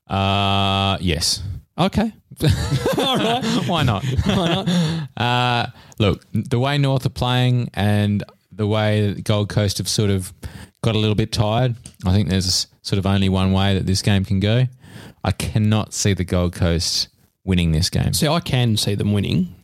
Uh 0.08 0.98
yes. 1.00 1.42
Okay, 1.78 2.12
all 2.98 3.16
right. 3.16 3.42
Why 3.66 3.82
not? 3.82 4.04
Why 4.24 4.48
not? 4.54 4.68
Uh, 5.16 5.66
look, 5.98 6.24
the 6.32 6.58
way 6.58 6.78
North 6.78 7.04
are 7.06 7.10
playing 7.10 7.70
and 7.74 8.24
the 8.50 8.66
way 8.66 9.14
Gold 9.14 9.48
Coast 9.50 9.78
have 9.78 9.88
sort 9.88 10.10
of 10.10 10.32
got 10.82 10.94
a 10.94 10.98
little 10.98 11.14
bit 11.14 11.30
tired, 11.32 11.76
I 12.04 12.12
think 12.12 12.28
there's 12.28 12.66
sort 12.82 12.98
of 12.98 13.06
only 13.06 13.28
one 13.28 13.52
way 13.52 13.74
that 13.74 13.86
this 13.86 14.02
game 14.02 14.24
can 14.24 14.40
go. 14.40 14.66
I 15.22 15.30
cannot 15.32 15.92
see 15.94 16.12
the 16.14 16.24
Gold 16.24 16.54
Coast 16.54 17.08
winning 17.44 17.72
this 17.72 17.90
game. 17.90 18.12
See, 18.12 18.28
I 18.28 18.40
can 18.40 18.76
see 18.76 18.94
them 18.94 19.12
winning. 19.12 19.54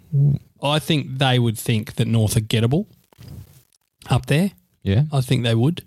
I 0.63 0.79
think 0.79 1.19
they 1.19 1.39
would 1.39 1.59
think 1.59 1.95
that 1.95 2.07
North 2.07 2.37
are 2.37 2.41
gettable 2.41 2.87
up 4.09 4.27
there. 4.27 4.53
Yeah. 4.83 5.03
I 5.13 5.21
think 5.21 5.45
they 5.45 5.55
would. 5.55 5.83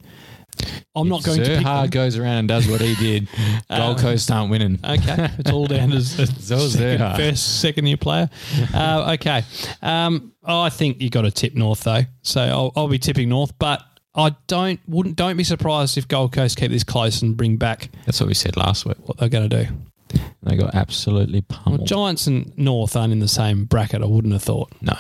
I'm 0.96 1.08
not 1.08 1.24
going 1.24 1.42
to 1.42 1.62
pick 1.64 1.92
goes 1.92 2.18
around 2.18 2.38
and 2.38 2.48
does 2.48 2.68
what 2.68 2.82
he 2.82 2.96
did. 2.96 3.28
Gold 3.70 4.00
Coast 4.00 4.30
aren't 4.30 4.52
winning. 4.52 4.80
Okay, 4.84 5.30
it's 5.40 5.50
all 5.50 5.66
down 5.66 5.90
to 5.92 6.02
second, 6.02 7.16
first, 7.16 7.62
second 7.62 7.88
year 7.88 7.98
player. 7.98 8.30
Uh, 8.74 9.14
okay, 9.14 9.44
um, 9.82 10.34
I 10.44 10.70
think 10.70 11.02
you 11.02 11.10
got 11.10 11.22
to 11.22 11.32
tip 11.32 11.56
North 11.56 11.84
though, 11.84 12.04
so 12.22 12.42
I'll, 12.42 12.72
I'll 12.76 12.88
be 12.90 13.00
tipping 13.00 13.30
North. 13.30 13.58
But 13.58 13.82
I 14.14 14.36
don't 14.48 14.80
wouldn't 14.88 15.16
don't 15.16 15.38
be 15.38 15.46
surprised 15.46 15.98
if 15.98 16.08
Gold 16.08 16.34
Coast 16.34 16.58
keep 16.58 16.70
this 16.70 16.84
close 16.84 17.22
and 17.22 17.38
bring 17.38 17.56
back 17.56 17.90
That's 18.06 18.20
what 18.20 18.28
we 18.28 18.34
said 18.34 18.58
last 18.58 18.86
week. 18.86 18.98
what 19.06 19.18
they're 19.18 19.30
going 19.30 19.50
to 19.50 19.64
do. 19.64 19.72
They 20.44 20.56
got 20.56 20.74
absolutely 20.76 21.44
Well, 21.50 21.60
pummeled. 21.64 21.88
Giants 21.88 22.28
and 22.28 22.56
North 22.58 22.96
aren't 22.96 23.14
in 23.14 23.20
the 23.20 23.28
same 23.28 23.66
bracket. 23.66 24.02
I 24.02 24.06
wouldn't 24.06 24.34
have 24.34 24.44
thought. 24.44 24.72
no, 24.82 24.96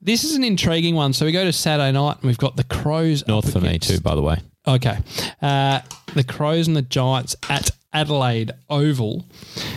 This 0.00 0.24
is 0.24 0.34
an 0.36 0.44
intriguing 0.44 0.94
one. 0.94 1.12
So 1.12 1.24
we 1.26 1.32
go 1.32 1.44
to 1.44 1.52
Saturday 1.52 1.92
night 1.92 2.16
and 2.18 2.24
we've 2.24 2.38
got 2.38 2.56
the 2.56 2.64
Crows. 2.64 3.26
North 3.26 3.52
for 3.52 3.60
me 3.60 3.78
too, 3.78 4.00
by 4.00 4.14
the 4.14 4.22
way. 4.22 4.38
Okay. 4.66 4.98
Uh, 5.42 5.80
the 6.14 6.24
Crows 6.24 6.66
and 6.68 6.76
the 6.76 6.82
Giants 6.82 7.34
at 7.48 7.70
Adelaide 7.92 8.52
Oval. 8.70 9.24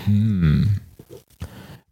Hmm. 0.05 0.63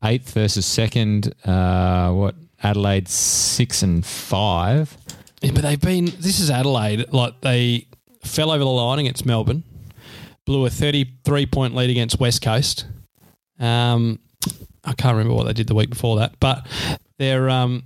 Eighth 0.04 0.32
versus 0.34 0.66
second. 0.66 1.34
Uh, 1.46 2.12
what 2.12 2.36
Adelaide 2.62 3.08
six 3.08 3.82
and 3.82 4.06
five. 4.06 4.96
Yeah, 5.42 5.52
but 5.54 5.64
they've 5.64 5.82
been. 5.82 6.06
This 6.06 6.40
is 6.40 6.50
Adelaide. 6.52 7.12
Like 7.12 7.42
they 7.42 7.88
fell 8.24 8.52
over 8.52 8.64
the 8.64 8.70
line 8.70 9.00
against 9.00 9.26
Melbourne, 9.26 9.64
blew 10.48 10.66
a 10.66 10.70
thirty-three 10.72 11.46
point 11.46 11.76
lead 11.76 11.92
against 11.92 12.20
West 12.20 12.42
Coast. 12.42 12.88
Um, 13.60 14.18
I 14.84 14.94
can't 14.94 15.16
remember 15.16 15.36
what 15.36 15.46
they 15.46 15.54
did 15.54 15.68
the 15.68 15.76
week 15.76 15.90
before 15.92 16.18
that, 16.18 16.40
but 16.40 16.66
they're 17.20 17.50
um, 17.50 17.84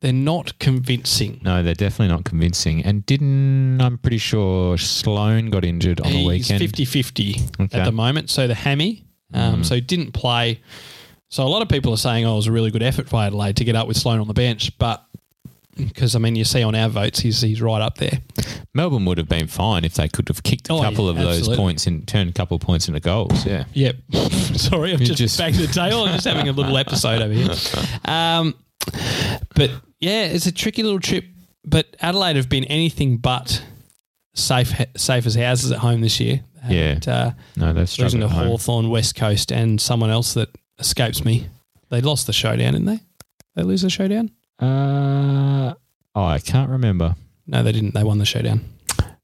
they're 0.00 0.12
not 0.12 0.58
convincing. 0.58 1.40
No, 1.44 1.62
they're 1.62 1.74
definitely 1.74 2.12
not 2.12 2.24
convincing. 2.24 2.82
And 2.84 3.06
didn't 3.06 3.80
I'm 3.80 3.98
pretty 3.98 4.18
sure 4.18 4.76
Sloan 4.78 5.50
got 5.50 5.64
injured 5.64 6.00
on 6.00 6.10
the 6.10 6.18
He's 6.18 6.50
weekend. 6.50 6.72
50-50 6.72 7.60
Okay. 7.60 7.78
at 7.78 7.84
the 7.84 7.92
moment. 7.92 8.30
So 8.30 8.48
the 8.48 8.54
hammy, 8.54 9.04
um, 9.34 9.62
so 9.62 9.76
he 9.76 9.80
didn't 9.80 10.12
play. 10.12 10.60
So 11.28 11.44
a 11.44 11.48
lot 11.48 11.62
of 11.62 11.68
people 11.68 11.92
are 11.94 11.96
saying, 11.98 12.24
"Oh, 12.26 12.32
it 12.34 12.36
was 12.36 12.46
a 12.48 12.52
really 12.52 12.70
good 12.70 12.82
effort 12.82 13.08
by 13.08 13.26
Adelaide 13.26 13.56
to 13.56 13.64
get 13.64 13.76
up 13.76 13.86
with 13.86 13.96
Sloan 13.96 14.18
on 14.18 14.26
the 14.28 14.34
bench," 14.34 14.76
but 14.78 15.04
because 15.76 16.14
I 16.14 16.18
mean, 16.18 16.36
you 16.36 16.44
see 16.44 16.62
on 16.62 16.74
our 16.74 16.88
votes, 16.88 17.20
he's 17.20 17.40
he's 17.40 17.60
right 17.62 17.80
up 17.82 17.98
there. 17.98 18.18
Melbourne 18.74 19.04
would 19.04 19.18
have 19.18 19.28
been 19.28 19.46
fine 19.48 19.84
if 19.84 19.94
they 19.94 20.08
could 20.08 20.28
have 20.28 20.42
kicked 20.42 20.68
a 20.70 20.72
Oh, 20.74 20.82
couple 20.82 21.04
yeah, 21.04 21.10
of 21.10 21.16
those 21.18 21.48
points 21.56 21.86
and 21.86 22.06
turned 22.08 22.30
a 22.30 22.32
couple 22.32 22.54
of 22.54 22.60
points 22.62 22.88
into 22.88 23.00
goals. 23.00 23.44
Yeah. 23.46 23.64
Yep. 23.74 23.96
Sorry, 24.56 24.92
I'm 24.92 25.00
You 25.00 25.06
just, 25.06 25.18
just- 25.18 25.38
banging 25.38 25.60
the 25.60 25.66
tail. 25.66 26.04
I'm 26.04 26.14
just 26.14 26.26
having 26.26 26.48
a 26.48 26.52
little 26.52 26.76
episode 26.78 27.20
over 27.22 27.32
here. 27.34 27.48
Um, 28.04 28.54
but 29.54 29.70
yeah, 30.00 30.24
it's 30.24 30.46
a 30.46 30.52
tricky 30.52 30.82
little 30.82 31.00
trip. 31.00 31.24
But 31.64 31.96
Adelaide 32.00 32.36
have 32.36 32.48
been 32.48 32.64
anything 32.64 33.18
but 33.18 33.62
safe 34.34 34.72
safe 34.96 35.26
as 35.26 35.34
houses 35.34 35.70
at 35.70 35.78
home 35.78 36.00
this 36.00 36.18
year. 36.18 36.40
Yeah. 36.68 36.90
And, 36.92 37.08
uh, 37.08 37.30
No, 37.56 37.72
they've 37.72 37.98
losing 37.98 38.20
to. 38.20 38.28
Hawthorn, 38.28 38.88
West 38.90 39.14
Coast, 39.16 39.52
and 39.52 39.80
someone 39.80 40.10
else 40.10 40.34
that 40.34 40.48
escapes 40.78 41.24
me. 41.24 41.46
They 41.90 42.00
lost 42.00 42.26
the 42.26 42.32
showdown, 42.32 42.72
didn't 42.72 42.86
they? 42.86 43.00
They 43.54 43.62
lose 43.62 43.82
the 43.82 43.90
showdown? 43.90 44.30
Uh, 44.62 45.74
oh, 46.14 46.24
I 46.24 46.38
can't 46.38 46.70
remember. 46.70 47.16
No, 47.46 47.62
they 47.62 47.72
didn't. 47.72 47.94
They 47.94 48.04
won 48.04 48.18
the 48.18 48.24
showdown. 48.24 48.64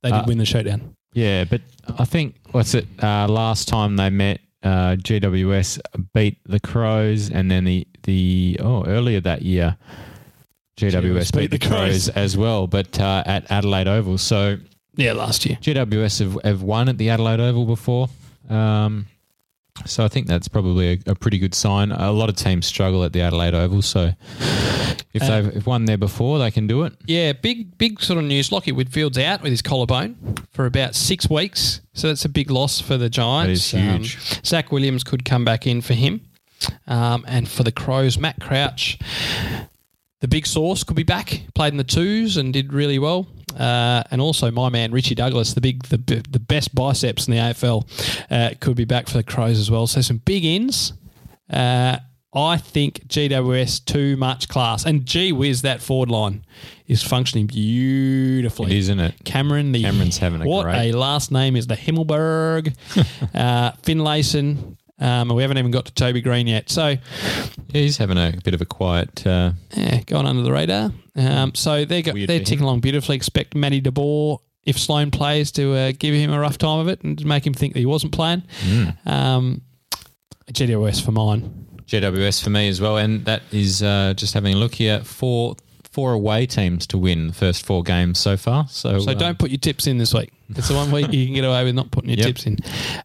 They 0.03 0.11
did 0.11 0.15
Uh, 0.15 0.25
win 0.27 0.39
the 0.39 0.45
showdown. 0.47 0.95
Yeah, 1.15 1.45
but 1.45 1.61
I 1.99 2.05
think 2.05 2.35
what's 2.53 2.75
it? 2.75 2.87
Uh, 3.03 3.27
last 3.29 3.69
time 3.69 3.97
they 3.97 4.11
met, 4.11 4.41
uh, 4.63 4.97
GWS 4.97 5.79
beat 6.15 6.39
the 6.45 6.61
Crows, 6.61 7.31
and 7.31 7.51
then 7.51 7.65
the 7.65 7.87
the 8.03 8.59
oh 8.61 8.85
earlier 8.85 9.21
that 9.21 9.43
year, 9.43 9.77
GWS 10.77 11.33
beat, 11.37 11.51
the 11.51 11.59
Crows, 11.59 12.09
as 12.11 12.37
well, 12.37 12.67
but 12.67 12.99
uh, 13.01 13.23
at 13.27 13.51
Adelaide 13.51 13.89
Oval. 13.89 14.19
So 14.19 14.59
Yeah, 14.97 15.13
last 15.13 15.47
year. 15.47 15.57
GWS 15.63 16.19
have, 16.21 16.39
have 16.45 16.63
won 16.63 16.89
at 16.89 16.99
the 16.99 17.11
Adelaide 17.11 17.41
Oval 17.41 17.65
before. 17.67 18.09
Um, 18.49 19.07
so 19.87 20.05
I 20.05 20.09
think 20.09 20.27
that's 20.27 20.49
probably 20.49 20.93
a, 21.07 21.11
a 21.13 21.15
pretty 21.15 21.39
good 21.39 21.55
sign. 21.55 21.93
A 21.93 22.13
lot 22.13 22.29
of 22.29 22.37
teams 22.37 22.67
struggle 22.67 23.05
at 23.05 23.13
the 23.13 23.21
Adelaide 23.21 23.55
Oval, 23.55 23.83
so 23.83 24.13
if 25.15 25.23
Uh, 25.23 25.27
they've 25.43 25.57
if 25.57 25.67
won 25.67 25.85
there 25.87 25.97
before, 25.99 26.39
they 26.39 26.51
can 26.51 26.67
do 26.67 26.83
it. 26.85 26.95
Yeah, 27.07 27.33
big 27.33 27.77
big 27.79 28.01
sort 28.01 28.19
of 28.19 28.25
news. 28.25 28.51
Lachie 28.51 28.73
Whitfield's 28.75 29.19
out 29.19 29.43
with 29.43 29.51
his 29.51 29.63
collarbone 29.63 30.17
for 30.53 30.67
about 30.67 30.95
six 30.95 31.29
weeks, 31.31 31.81
so 31.95 32.09
that's 32.09 32.25
a 32.25 32.29
big 32.29 32.51
loss 32.51 32.81
for 32.81 32.97
the 32.97 33.09
Giants. 33.09 33.71
That 33.73 33.79
is 33.79 34.13
huge. 34.13 34.17
Um, 34.37 34.41
Zach 34.45 34.73
Williams 34.73 35.05
could 35.05 35.25
come 35.25 35.45
back 35.45 35.67
in 35.67 35.81
for 35.81 35.95
him, 35.95 36.21
um, 36.87 37.25
and 37.29 37.49
for 37.49 37.63
the 37.63 37.73
Crows, 37.73 38.19
Matt 38.19 38.41
Crouch, 38.41 38.99
the 40.21 40.29
big 40.29 40.47
source, 40.47 40.85
could 40.85 40.97
be 40.97 41.03
back. 41.05 41.43
Played 41.55 41.73
in 41.73 41.77
the 41.79 41.85
twos 41.85 42.37
and 42.37 42.53
did 42.53 42.73
really 42.73 42.99
well. 42.99 43.27
Uh, 43.59 44.03
and 44.11 44.21
also 44.21 44.51
my 44.51 44.69
man 44.69 44.93
Richie 44.93 45.15
Douglas, 45.17 45.55
the 45.55 45.61
big 45.61 45.83
the 45.85 45.97
the 46.31 46.39
best 46.39 46.75
biceps 46.75 47.27
in 47.27 47.35
the 47.35 47.41
AFL, 47.41 47.85
uh, 48.31 48.55
could 48.61 48.77
be 48.77 48.85
back 48.85 49.09
for 49.09 49.17
the 49.17 49.25
Crows 49.25 49.59
as 49.59 49.71
well. 49.71 49.87
So 49.87 50.01
some 50.01 50.19
big 50.19 50.45
ins. 50.45 50.93
Uh, 51.51 51.99
I 52.35 52.59
think 52.59 53.09
GWS 53.09 53.85
too 53.87 54.17
much 54.19 54.49
class, 54.49 54.85
and 54.85 55.05
gee 55.07 55.33
whiz, 55.33 55.63
that 55.63 55.81
forward 55.81 56.11
line 56.11 56.45
is 56.87 57.03
functioning 57.03 57.47
beautifully. 57.47 58.77
Is, 58.77 58.85
isn't 58.91 59.01
it? 59.01 59.15
Cameron, 59.25 59.73
the 59.73 59.83
Cameron's 59.83 60.19
having 60.19 60.43
a 60.43 60.47
what 60.47 60.65
great- 60.65 60.93
a 60.95 60.97
last 60.97 61.33
name 61.33 61.57
is 61.57 61.67
the 61.67 61.75
Himmelberg, 61.75 62.77
uh, 63.35 63.73
Finlayson. 63.83 64.77
Um, 65.01 65.31
and 65.31 65.37
we 65.37 65.43
haven't 65.43 65.59
even 65.59 65.71
got 65.71 65.85
to 65.87 65.95
Toby 65.95 66.21
Greene 66.21 66.49
yet, 66.49 66.69
so 66.71 66.89
Yeah, 66.89 66.99
he's 67.73 67.99
having 67.99 68.19
a 68.19 68.35
bit 68.43 68.53
of 68.53 68.61
a 68.61 68.65
quiet. 68.67 69.25
Uh, 69.25 69.53
yeah, 69.77 70.01
going 70.03 70.27
under 70.27 70.43
the 70.43 70.51
radar. 70.51 70.91
Um, 71.19 71.55
so 71.55 71.85
they're 71.85 72.03
go- 72.03 72.13
they're 72.13 72.41
ticking 72.45 72.61
along 72.63 72.81
beautifully. 72.81 73.17
Expect 73.17 73.55
Matty 73.55 73.81
DeBoer, 73.83 74.39
if 74.65 74.79
Sloan 74.79 75.11
plays, 75.11 75.51
to 75.53 75.75
uh, 75.75 75.93
give 75.99 76.15
him 76.15 76.33
a 76.33 76.39
rough 76.39 76.59
time 76.59 76.79
of 76.79 76.89
it 76.89 77.03
and 77.03 77.25
make 77.27 77.47
him 77.47 77.55
think 77.55 77.73
that 77.75 77.81
he 77.81 77.87
wasn't 77.87 78.13
playing. 78.13 78.43
Mm. 78.65 79.07
Um, 79.07 79.63
GWS 80.53 81.05
for 81.05 81.13
mine. 81.13 81.67
GWS 81.87 82.43
for 82.43 82.51
me 82.51 82.69
as 82.69 82.81
well, 82.81 82.99
and 82.99 83.25
that 83.25 83.43
is 83.51 83.83
uh, 83.83 84.15
just 84.17 84.35
having 84.35 84.55
a 84.55 84.57
look 84.59 84.75
here. 84.75 85.01
Four 85.01 85.57
four 85.91 86.13
away 86.13 86.47
teams 86.47 86.87
to 86.87 86.99
win 86.99 87.29
the 87.29 87.33
first 87.33 87.65
four 87.67 87.83
games 87.83 88.19
so 88.21 88.37
far. 88.37 88.69
So, 88.69 89.01
So 89.01 89.13
um, 89.13 89.19
don't 89.19 89.39
put 89.39 89.51
your 89.51 89.59
tips 89.59 89.87
in 89.87 89.99
this 89.99 90.13
week. 90.15 90.31
It's 90.51 90.69
the 90.69 90.75
one 90.75 90.93
week 90.93 91.09
you 91.13 91.25
can 91.27 91.35
get 91.35 91.45
away 91.45 91.65
with 91.65 91.75
not 91.75 91.91
putting 91.91 92.11
your 92.11 92.19
Yep. 92.19 92.27
tips 92.27 92.47
in. 92.47 92.57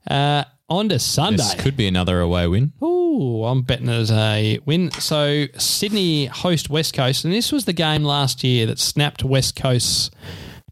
Uh, 0.07 0.43
on 0.73 0.89
to 0.89 0.99
Sunday. 0.99 1.37
this 1.37 1.55
could 1.55 1.77
be 1.77 1.87
another 1.87 2.19
away 2.19 2.47
win. 2.47 2.73
Ooh, 2.83 3.43
I'm 3.45 3.61
betting 3.61 3.87
it 3.87 3.93
as 3.93 4.11
a 4.11 4.59
win. 4.65 4.91
So 4.91 5.45
Sydney 5.57 6.25
host 6.25 6.69
West 6.69 6.93
Coast, 6.93 7.23
and 7.25 7.33
this 7.33 7.51
was 7.51 7.65
the 7.65 7.73
game 7.73 8.03
last 8.03 8.43
year 8.43 8.65
that 8.65 8.79
snapped 8.79 9.23
West 9.23 9.55
Coast's 9.55 10.11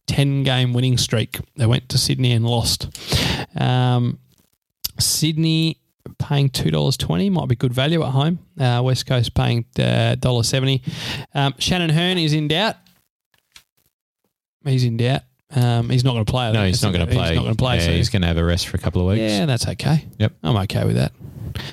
ten 0.08 0.44
game 0.44 0.74
winning 0.74 0.98
streak. 0.98 1.40
They 1.56 1.66
went 1.66 1.88
to 1.90 1.98
Sydney 1.98 2.32
and 2.32 2.46
lost. 2.46 2.88
Um, 3.56 4.20
Sydney 5.00 5.78
paying 6.18 6.50
two 6.50 6.72
dollars 6.72 6.98
twenty 6.98 7.30
might 7.30 7.48
be 7.48 7.56
good 7.56 7.74
value 7.74 8.04
at 8.04 8.10
home. 8.10 8.40
Uh, 8.60 8.82
West 8.84 9.06
Coast 9.06 9.34
paying 9.34 9.66
uh, 9.80 10.16
dollar 10.16 10.44
seventy. 10.44 10.82
Um, 11.34 11.54
Shannon 11.60 11.90
Hurn 11.92 12.18
is 12.18 12.34
in 12.34 12.48
doubt. 12.48 12.76
He's 14.66 14.84
in 14.84 14.98
doubt. 14.98 15.22
Um, 15.54 15.90
he's 15.90 16.04
not 16.04 16.14
going 16.14 16.26
to 16.26 16.32
play. 16.32 16.52
No, 16.52 16.66
he's 16.66 16.82
not 16.82 16.94
going 16.94 17.06
to 17.06 17.12
play. 17.12 17.30
He's 17.30 17.36
not 17.36 17.44
going 17.44 17.56
to 17.56 17.58
play. 17.58 17.76
Yeah, 17.78 17.86
so 17.86 17.92
he's 17.92 18.10
going 18.10 18.22
to 18.22 18.28
have 18.28 18.38
a 18.38 18.44
rest 18.44 18.68
for 18.68 18.78
a 18.78 18.80
couple 18.80 19.02
of 19.02 19.08
weeks. 19.08 19.32
yeah, 19.32 19.46
that's 19.46 19.68
okay. 19.68 20.06
Yep. 20.18 20.34
I'm 20.44 20.56
okay 20.58 20.86
with 20.86 20.96
that. 20.96 21.12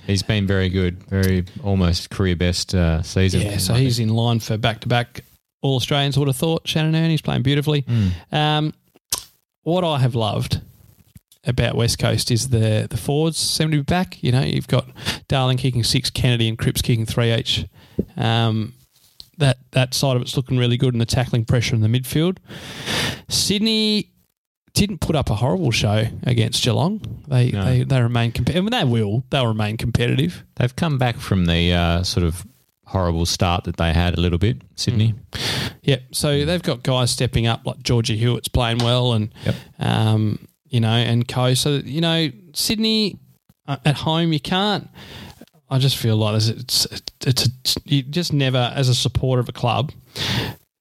He's 0.07 0.22
been 0.22 0.47
very 0.47 0.68
good, 0.68 1.03
very 1.05 1.45
almost 1.62 2.11
career 2.11 2.35
best 2.37 2.74
uh, 2.74 3.03
season. 3.03 3.43
Yeah, 3.43 3.59
so 3.59 3.74
he's 3.74 3.99
in 3.99 4.09
line 4.09 4.41
for 4.41 4.57
back 4.57 4.81
to 4.81 4.89
back 4.89 5.20
All 5.62 5.76
Australians. 5.76 6.18
Would 6.18 6.29
have 6.29 6.37
thought 6.37 6.66
Shannon 6.66 6.95
Hurn. 6.95 7.11
He's 7.11 7.22
playing 7.22 7.43
beautifully. 7.43 7.83
Mm. 7.83 8.33
Um, 8.33 8.74
what 9.62 9.85
I 9.85 9.99
have 9.99 10.14
loved 10.14 10.61
about 11.45 11.76
West 11.76 11.99
Coast 11.99 12.31
is 12.31 12.49
the 12.49 12.89
the 12.91 12.97
forwards 12.97 13.39
seem 13.39 13.70
to 13.70 13.76
be 13.76 13.83
back. 13.83 14.22
You 14.22 14.33
know, 14.33 14.43
you've 14.43 14.68
got 14.68 14.89
Darling 15.29 15.59
kicking 15.59 15.85
six, 15.85 16.11
Kennedy 16.11 16.49
and 16.49 16.59
Cripps 16.59 16.83
kicking 16.83 17.07
three 17.07 17.33
each. 17.33 17.66
Um, 18.16 18.74
that 19.39 19.59
that 19.72 19.95
side 19.95 20.16
of 20.16 20.22
it's 20.22 20.36
looking 20.36 20.59
really 20.59 20.76
good, 20.76 20.95
and 20.95 21.01
the 21.01 21.07
tackling 21.07 21.45
pressure 21.45 21.74
in 21.74 21.80
the 21.80 21.89
midfield. 21.89 22.39
Sydney 23.28 24.12
didn't 24.74 24.99
put 24.99 25.16
up 25.16 25.30
a 25.30 25.34
horrible 25.34 25.70
show 25.70 26.05
against 26.24 26.62
Geelong. 26.62 27.01
They 27.26 27.51
No. 27.51 27.64
they, 27.64 27.82
they 27.84 28.01
remain 28.03 28.32
competitive. 28.32 28.64
I 28.64 28.70
mean, 28.70 28.86
they 28.86 28.91
will. 28.93 29.24
They'll 29.30 29.47
remain 29.47 29.76
competitive. 29.76 30.45
They've 30.57 30.74
come 30.74 30.99
back 30.99 31.16
from 31.16 31.47
the 31.47 31.72
uh, 31.72 32.03
sort 32.05 32.24
of 32.24 32.47
horrible 32.86 33.26
start 33.26 33.64
that 33.64 33.76
they 33.76 33.93
had 33.93 34.16
a 34.16 34.20
little 34.20 34.39
bit, 34.39 34.62
Sydney. 34.76 35.14
Yep. 35.82 36.03
So 36.12 36.45
they've 36.45 36.62
got 36.62 36.82
guys 36.82 37.11
stepping 37.11 37.47
up 37.47 37.66
like 37.66 37.82
Georgie 37.82 38.16
Hewett's 38.18 38.49
playing 38.49 38.78
well, 38.78 39.12
and 39.14 39.32
Yep. 39.45 39.55
um, 39.80 40.47
you 40.68 40.80
know, 40.80 40.89
and 40.91 41.26
Co. 41.26 41.55
So 41.55 41.76
you 41.84 42.01
know, 42.01 42.30
Sydney 42.55 43.18
uh, 43.66 43.76
at 43.84 43.97
home, 43.97 44.32
you 44.32 44.41
can't. 44.41 44.89
I 45.71 45.79
just 45.79 45.97
feel 45.97 46.16
like 46.16 46.33
there's- 46.33 46.49
it's 46.49 46.87
it's 47.27 47.77
a, 47.77 47.81
you 47.85 48.03
just 48.03 48.33
never, 48.33 48.73
as 48.75 48.89
a 48.89 48.95
supporter 48.95 49.41
of 49.41 49.49
a 49.49 49.53
club, 49.53 49.93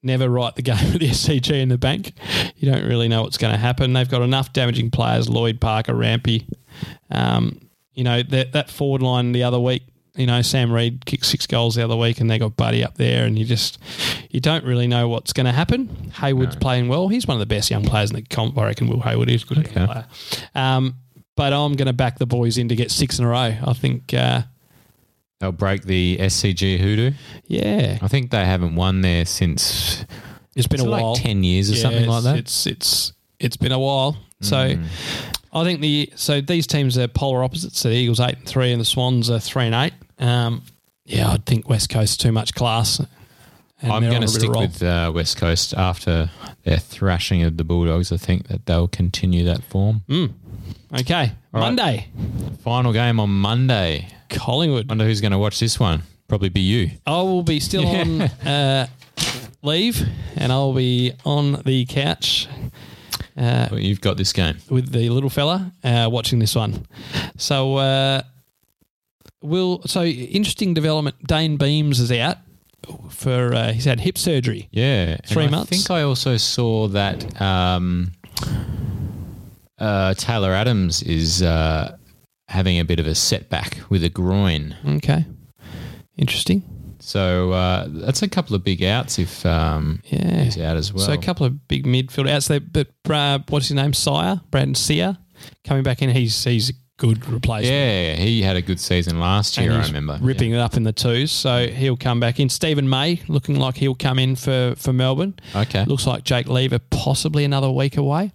never 0.04 0.30
write 0.30 0.56
the 0.56 0.62
game 0.72 0.92
with 0.94 1.00
the 1.02 1.10
SCG 1.10 1.62
in 1.62 1.70
the 1.70 1.78
bank. 1.78 2.14
You 2.56 2.72
don't 2.72 2.86
really 2.86 3.08
know 3.08 3.24
what's 3.24 3.38
going 3.38 3.52
to 3.54 3.58
happen. 3.60 3.94
They've 3.94 4.10
got 4.10 4.22
enough 4.22 4.54
damaging 4.54 4.92
players: 4.92 5.28
Lloyd 5.30 5.60
Parker, 5.60 5.94
Rampe. 5.94 6.46
Um, 7.10 7.60
you 7.94 8.04
know 8.04 8.22
that 8.24 8.52
that 8.54 8.70
forward 8.70 9.02
line 9.02 9.32
the 9.32 9.44
other 9.44 9.60
week. 9.60 9.84
You 10.16 10.26
know, 10.26 10.42
Sam 10.42 10.72
Reid 10.72 11.06
kicked 11.06 11.26
six 11.26 11.46
goals 11.46 11.76
the 11.76 11.84
other 11.84 11.96
week, 11.96 12.20
and 12.20 12.30
they 12.30 12.40
got 12.40 12.56
Buddy 12.58 12.84
up 12.84 12.96
there, 12.96 13.26
and 13.26 13.38
you 13.38 13.46
just 13.46 13.78
you 14.32 14.40
don't 14.40 14.64
really 14.66 14.88
know 14.88 15.08
what's 15.08 15.34
going 15.34 15.46
to 15.46 15.52
happen. 15.52 16.12
Hayward's 16.20 16.56
playing 16.56 16.88
well; 16.88 17.08
he's 17.08 17.28
one 17.28 17.36
of 17.36 17.40
the 17.40 17.46
best 17.46 17.70
young 17.70 17.84
players 17.84 18.10
in 18.10 18.16
the 18.16 18.22
comp. 18.24 18.58
I 18.58 18.66
reckon 18.66 18.88
Will 18.88 19.02
Hayward 19.02 19.30
is 19.30 19.44
a 19.44 19.46
good 19.46 19.60
Okay. 19.60 19.86
player. 19.86 20.06
Um, 20.56 20.96
but 21.36 21.54
I'm 21.54 21.74
going 21.76 21.86
to 21.88 21.94
back 21.94 22.18
the 22.18 22.26
boys 22.26 22.58
in 22.58 22.70
to 22.70 22.76
get 22.76 22.90
six 22.90 23.20
in 23.20 23.26
a 23.26 23.28
row. 23.28 23.56
I 23.64 23.74
think, 23.74 24.12
uh, 24.12 24.42
They'll 25.40 25.52
break 25.52 25.84
the 25.84 26.18
SCG 26.20 26.80
hoodoo. 26.80 27.12
yeah, 27.46 28.00
I 28.02 28.08
think 28.08 28.32
they 28.32 28.44
haven't 28.46 28.76
won 28.76 29.02
there 29.02 29.26
since 29.26 30.04
it's 30.56 30.66
been 30.68 30.80
is 30.80 30.86
a 30.86 30.88
it 30.88 30.92
while. 30.92 31.14
like 31.14 31.22
ten 31.22 31.44
years 31.44 31.70
or 31.72 31.76
Yeah, 31.76 31.82
something 31.82 32.08
like 32.08 32.20
it's- 32.20 32.34
that. 32.34 32.38
It's 32.40 32.66
it's 32.68 33.14
it's 33.40 33.58
been 33.58 33.72
a 33.72 33.80
while. 33.80 34.18
So 34.42 34.56
Mm. 34.58 34.86
I 35.54 35.64
think 35.64 35.82
the 35.82 36.12
so 36.16 36.42
these 36.42 36.66
teams 36.68 36.98
are 36.98 37.08
polar 37.08 37.44
opposites. 37.44 37.80
So 37.80 37.90
the 37.90 37.96
Eagles 37.96 38.20
eight 38.20 38.38
and 38.38 38.46
three, 38.48 38.72
and 38.72 38.82
the 38.82 38.86
Swans 38.86 39.30
are 39.30 39.40
three 39.40 39.66
and 39.66 39.76
eight. 39.76 39.94
Um, 40.20 40.64
yeah, 41.06 41.32
I'd 41.32 41.46
think 41.46 41.70
West 41.70 41.90
Coast 41.90 42.20
too 42.20 42.32
much 42.32 42.54
class. 42.54 43.00
and 43.00 43.92
I'm 43.92 44.02
they're 44.02 44.12
going 44.12 44.24
on 44.24 44.28
to 44.28 44.34
a 44.38 44.40
bit 44.40 44.40
of 44.40 44.42
stick 44.42 44.50
roll. 44.52 44.62
with 44.64 44.82
uh, 44.84 45.12
West 45.14 45.38
Coast 45.38 45.74
after 45.76 46.32
their 46.64 46.78
thrashing 46.80 47.44
of 47.44 47.58
the 47.58 47.64
Bulldogs. 47.64 48.12
I 48.12 48.18
think 48.18 48.48
that 48.48 48.66
they'll 48.66 48.88
continue 48.88 49.44
that 49.46 49.64
form. 49.64 50.02
Mm. 50.10 50.34
Okay, 51.00 51.32
All 51.54 51.62
right. 51.62 51.68
Monday, 51.68 52.08
Final 52.64 52.92
game 52.92 53.20
on 53.20 53.30
Monday. 53.30 54.08
Collingwood. 54.30 54.88
Wonder 54.90 55.06
who's 55.06 55.22
going 55.22 55.32
to 55.32 55.38
watch 55.40 55.60
this 55.60 55.80
one. 55.80 56.04
Probably 56.28 56.50
be 56.50 56.62
you. 56.62 56.92
I 57.06 57.22
will 57.22 57.44
be 57.44 57.60
still 57.60 57.88
on 57.96 58.22
uh, 58.22 58.88
leave, 59.64 60.02
and 60.36 60.52
I'll 60.52 60.74
be 60.74 61.14
on 61.26 61.62
the 61.66 61.86
couch 61.86 62.48
uh, 63.38 63.68
Well, 63.72 63.80
you've 63.80 64.02
got 64.02 64.18
this 64.18 64.34
game. 64.34 64.58
with 64.70 64.92
the 64.92 65.10
little 65.10 65.30
fella 65.30 65.72
uh, 65.84 66.10
watching 66.12 66.40
this 66.40 66.56
one. 66.56 66.86
So, 67.38 67.76
uh, 67.78 68.22
will 69.42 69.82
so 69.86 70.04
interesting 70.04 70.74
development. 70.74 71.16
Dayne 71.28 71.58
Beams 71.58 72.00
is 72.00 72.12
out 72.12 72.38
for 73.10 73.54
uh, 73.54 73.72
he's 73.72 73.86
had 73.86 74.00
hip 74.00 74.18
surgery. 74.18 74.68
Yeah, 74.72 75.12
and 75.12 75.26
Three 75.26 75.46
I 75.46 75.64
think 75.64 75.90
I 75.92 76.02
also 76.04 76.38
saw 76.38 76.88
that 76.90 77.40
um, 77.42 78.12
uh, 79.80 80.14
Taylor 80.16 80.52
Adams 80.54 81.04
is 81.04 81.42
uh, 81.42 81.98
having 82.48 82.80
a 82.80 82.86
bit 82.86 83.00
of 83.00 83.08
a 83.08 83.16
setback 83.16 83.78
with 83.89 84.04
a 84.04 84.10
groin. 84.10 84.76
Okay, 84.86 85.26
interesting. 86.18 86.64
So 87.00 87.52
uh, 87.52 87.86
that's 87.89 88.22
a 88.24 88.28
couple 88.28 88.56
of 88.56 88.64
big 88.64 88.84
outs 88.84 89.20
if 89.20 89.45
um, 89.45 90.02
Yeah. 90.06 90.43
he's 90.43 90.58
out 90.58 90.78
as 90.78 90.91
well. 90.91 91.06
So 91.06 91.14
a 91.14 91.18
couple 91.18 91.45
of 91.45 91.68
big 91.68 91.86
midfield 91.86 92.30
outs 92.30 92.48
there, 92.48 92.60
but 92.60 92.88
uh, 93.10 93.39
what's 93.50 93.68
his 93.68 93.76
name? 93.76 93.91
Sier 93.93 94.41
Brandon 94.50 94.76
Sear 94.76 95.18
coming 95.64 95.84
back 95.84 96.02
in. 96.02 96.10
He's 96.10 96.43
he's 96.43 96.70
a 96.72 96.74
good 96.98 97.28
replacement. 97.30 97.72
yeah, 97.72 98.16
he 98.16 98.41
had 98.41 98.56
a 98.56 98.62
good 98.64 98.80
season 98.80 99.20
last 99.20 99.58
year. 99.60 99.72
I 99.74 99.86
remember 99.86 100.18
ripping 100.20 100.52
it 100.54 100.58
up 100.58 100.76
in 100.76 100.84
the 100.84 100.91
twos. 100.91 101.32
So 101.32 101.68
he'll 101.68 101.98
come 101.98 102.20
back 102.20 102.39
in. 102.39 102.50
Steven 102.50 102.89
May 102.89 103.22
looking 103.28 103.58
like 103.60 103.78
he'll 103.78 103.95
come 103.95 104.18
in 104.18 104.36
for 104.36 104.74
for 104.76 104.91
Melbourne. 104.91 105.36
Okay. 105.56 105.86
Looks 105.86 106.08
like 106.08 106.24
Jake 106.24 106.48
Lever 106.48 106.80
possibly 106.89 107.43
another 107.45 107.70
week 107.70 107.98
away. 107.98 108.32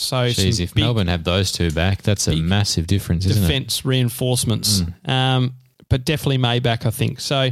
So 0.00 0.28
Jeez, 0.28 0.60
if 0.60 0.74
Melbourne 0.74 1.08
have 1.08 1.24
those 1.24 1.52
two 1.52 1.70
back, 1.70 2.02
that's 2.02 2.26
a 2.26 2.36
massive 2.36 2.86
difference, 2.86 3.26
isn't 3.26 3.42
it? 3.42 3.46
defence 3.46 3.84
reinforcements. 3.84 4.80
Mm. 4.80 5.08
Um, 5.08 5.54
but 5.88 6.04
definitely 6.04 6.38
May 6.38 6.58
back, 6.60 6.86
I 6.86 6.90
think. 6.90 7.20
So 7.20 7.50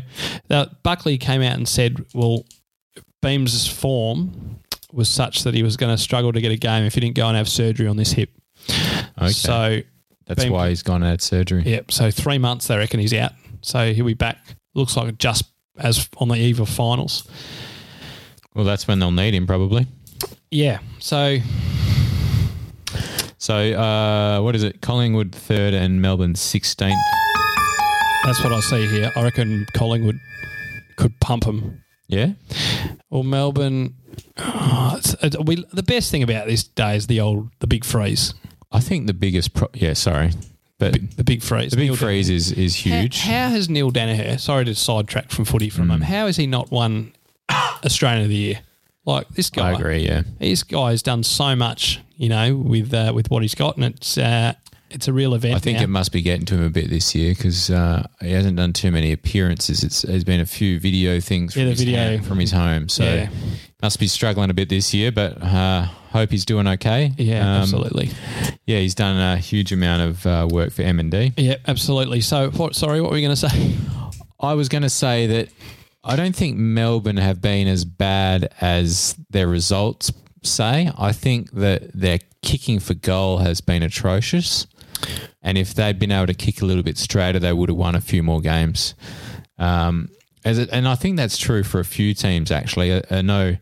uh, 0.49 0.67
Buckley 0.83 1.19
came 1.19 1.43
out 1.43 1.57
and 1.57 1.69
said, 1.69 2.05
well, 2.15 2.45
Beams' 3.21 3.67
form 3.67 4.61
was 4.93 5.09
such 5.09 5.43
that 5.43 5.55
he 5.55 5.63
was 5.63 5.77
going 5.77 5.95
to 5.95 6.01
struggle 6.01 6.33
to 6.33 6.41
get 6.41 6.53
a 6.53 6.57
game 6.57 6.85
if 6.85 6.95
he 6.95 7.01
didn't 7.01 7.17
go 7.17 7.27
and 7.27 7.37
have 7.37 7.49
surgery 7.49 7.87
on 7.87 7.97
this 7.97 8.13
hip. 8.13 8.31
Okay. 9.19 9.31
So, 9.31 9.81
that's 10.27 10.45
Beam- 10.45 10.53
why 10.53 10.69
he's 10.69 10.83
gone 10.83 11.03
and 11.03 11.11
had 11.11 11.21
surgery. 11.23 11.63
yep. 11.65 11.91
So 11.91 12.11
three 12.11 12.39
months, 12.39 12.67
they 12.69 12.77
reckon 12.77 13.01
he's 13.01 13.15
out. 13.15 13.33
So 13.61 13.93
he'll 13.93 14.07
be 14.07 14.15
back. 14.15 14.39
Looks 14.75 14.97
like 14.97 15.19
just 15.19 15.45
as 15.79 16.09
on 16.19 16.29
the 16.29 16.37
eve 16.37 16.61
of 16.61 16.69
finals. 16.69 17.27
Well, 18.55 18.65
that's 18.65 18.87
when 18.87 18.99
they'll 18.99 19.11
need 19.11 19.35
him 19.35 19.47
probably. 19.47 19.87
Yeah. 20.51 20.79
So 20.99 21.39
So 23.39 23.55
uh, 23.73 24.41
what 24.43 24.55
is 24.57 24.63
it? 24.65 24.81
Collingwood 24.81 25.35
third 25.35 25.75
and 25.75 26.03
Melbourne 26.03 26.35
sixteenth. 26.35 26.99
that's 28.25 28.43
what 28.43 28.53
I 28.53 28.61
see 28.61 28.87
here. 28.89 29.13
I 29.17 29.23
reckon 29.23 29.67
Collingwood 29.75 30.19
could 30.97 31.19
pump 31.21 31.45
them. 31.45 31.83
Yeah. 32.09 32.33
Well, 33.11 33.23
Melbourne. 33.23 33.95
oh, 34.39 34.95
it's, 34.99 35.15
it, 35.23 35.47
we, 35.47 35.65
the 35.73 35.83
best 35.83 36.11
thing 36.11 36.23
about 36.23 36.47
this 36.47 36.65
day 36.65 36.97
is 36.97 37.07
the 37.07 37.21
old, 37.21 37.51
the 37.61 37.67
big 37.67 37.85
freeze. 37.85 38.35
I 38.73 38.81
think 38.81 39.07
the 39.07 39.15
biggest. 39.15 39.55
Pro- 39.55 39.71
yeah, 39.75 39.93
sorry, 39.93 40.33
but 40.79 40.95
the 41.17 41.25
big 41.25 41.43
freeze. 41.43 41.71
the 41.71 41.77
big 41.77 41.87
Neale 41.87 41.97
freeze 41.97 42.29
is 42.29 42.51
is 42.53 42.75
huge. 42.75 43.21
How, 43.21 43.33
how 43.33 43.49
has 43.51 43.69
Neale 43.69 43.91
Daniher? 43.91 44.39
Sorry 44.41 44.65
to 44.65 44.75
sidetrack 44.75 45.31
from 45.31 45.45
footy 45.45 45.71
for 45.71 45.83
a 45.83 45.85
moment. 45.85 46.05
How 46.05 46.27
has 46.27 46.37
he 46.37 46.47
not 46.47 46.71
won 46.71 47.13
Australian 47.51 48.25
of 48.25 48.29
the 48.31 48.35
Year? 48.35 48.61
Like 49.05 49.29
this 49.29 49.49
guy. 49.49 49.71
I 49.71 49.73
agree. 49.73 49.99
Yeah. 50.05 50.23
This 50.39 50.63
guy 50.63 50.91
has 50.91 51.03
done 51.03 51.23
so 51.23 51.57
much, 51.57 52.01
you 52.19 52.29
know, 52.29 52.55
with 52.57 52.93
uh, 52.93 53.13
with 53.15 53.31
what 53.31 53.43
he's 53.43 53.55
got, 53.55 53.77
and 53.77 53.85
it's 53.87 54.19
uh, 54.19 54.53
it's 54.91 55.09
a 55.09 55.13
real 55.13 55.35
event. 55.35 55.55
I 55.55 55.59
think 55.59 55.79
now. 55.79 55.85
it 55.85 55.89
must 55.89 56.13
be 56.13 56.21
getting 56.21 56.45
to 56.47 56.55
him 56.57 56.65
a 56.65 56.71
bit 56.71 56.91
this 56.91 57.15
year 57.15 57.35
because 57.35 57.71
uh, 57.71 58.07
he 58.21 58.33
hasn't 58.33 58.57
done 58.57 58.73
too 58.73 58.91
many 58.91 59.13
appearances. 59.13 59.85
It's 59.85 60.03
there's 60.03 60.25
been 60.25 60.41
a 60.41 60.47
few 60.47 60.81
video 60.81 61.21
things 61.21 61.55
from, 61.55 61.61
Yeah, 61.61 61.65
the 61.67 61.71
his, 61.71 61.81
video. 61.81 62.17
home, 62.17 62.23
from 62.27 62.39
his 62.41 62.51
home, 62.53 62.89
so 62.89 63.05
Yeah. 63.05 63.31
must 63.83 63.99
be 64.01 64.09
struggling 64.09 64.51
a 64.51 64.55
bit 64.55 64.69
this 64.69 64.93
year. 64.93 65.13
But 65.13 65.41
uh, 65.43 65.83
hope 65.83 66.31
he's 66.31 66.45
doing 66.45 66.67
okay. 66.67 67.13
Yeah, 67.19 67.41
Um, 67.41 67.63
absolutely. 67.63 68.11
Yeah, 68.67 68.79
he's 68.81 68.95
done 68.95 69.17
a 69.17 69.37
huge 69.39 69.73
amount 69.73 70.03
of 70.03 70.27
uh, 70.27 70.49
work 70.51 70.73
for 70.73 70.83
M 70.83 70.99
and 71.01 71.11
D. 71.11 71.33
Yeah, 71.37 71.57
absolutely. 71.67 72.21
So, 72.21 72.51
what, 72.51 72.75
sorry, 72.75 73.01
what 73.01 73.11
were 73.11 73.17
you 73.19 73.27
going 73.27 73.37
to 73.37 73.49
say? 73.49 73.75
I 74.41 74.55
was 74.55 74.69
going 74.69 74.83
to 74.83 74.91
say 74.91 75.27
that 75.27 75.49
I 76.05 76.17
don't 76.17 76.35
think 76.35 76.57
Melbourne 76.57 77.17
have 77.19 77.43
been 77.43 77.67
as 77.69 77.85
bad 77.85 78.55
as 78.61 79.17
their 79.31 79.49
results 79.49 80.13
say. 80.49 80.91
I 80.99 81.13
think 81.13 81.53
that 81.53 81.93
their 81.93 82.19
kicking 82.43 82.79
for 82.81 82.95
goal 82.95 83.39
has 83.39 83.61
been 83.61 83.83
atrocious. 83.83 84.67
And 85.43 85.57
if 85.57 85.75
they'd 85.75 85.99
been 85.99 86.11
able 86.13 86.27
to 86.27 86.35
kick 86.35 86.61
a 86.63 86.65
little 86.65 86.83
bit 86.83 86.99
straighter, 86.99 87.39
they 87.39 87.53
would 87.53 87.69
have 87.69 87.79
won 87.79 87.95
a 87.95 88.01
few 88.01 88.23
more 88.23 88.41
games. 88.41 88.95
Um, 89.59 90.09
as 90.45 90.59
it, 90.59 90.69
and 90.73 90.89
I 90.89 90.95
think 90.95 91.17
that's 91.17 91.39
true 91.39 91.63
for 91.63 91.79
a 91.81 91.85
few 91.85 92.15
teams, 92.15 92.51
actually. 92.51 92.95
I, 92.95 93.03
I 93.11 93.23
know 93.23 93.57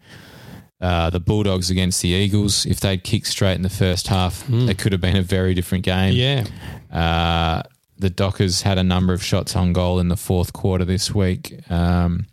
uh, 0.80 1.11
the 1.11 1.20
Bulldogs 1.20 1.70
against 1.70 2.01
the 2.03 2.09
Eagles, 2.09 2.64
if 2.66 2.80
they'd 2.80 3.03
kicked 3.03 3.26
straight 3.26 3.55
in 3.55 3.62
the 3.62 3.70
first 3.70 4.09
half, 4.09 4.49
it 4.51 4.78
could 4.78 4.93
have 4.93 5.01
been 5.01 5.16
a 5.16 5.22
very 5.22 5.55
different 5.55 5.84
game. 5.84 6.12
Yeah, 6.14 6.45
Uh, 6.93 7.62
the 7.99 8.11
Dockers 8.11 8.62
had 8.62 8.76
a 8.78 8.82
number 8.82 9.12
of 9.14 9.22
shots 9.22 9.57
on 9.57 9.72
goal 9.72 9.99
in 9.99 10.09
the 10.09 10.16
fourth 10.18 10.53
quarter 10.53 10.84
this 10.84 11.14
week 11.14 11.55
um, 11.70 12.26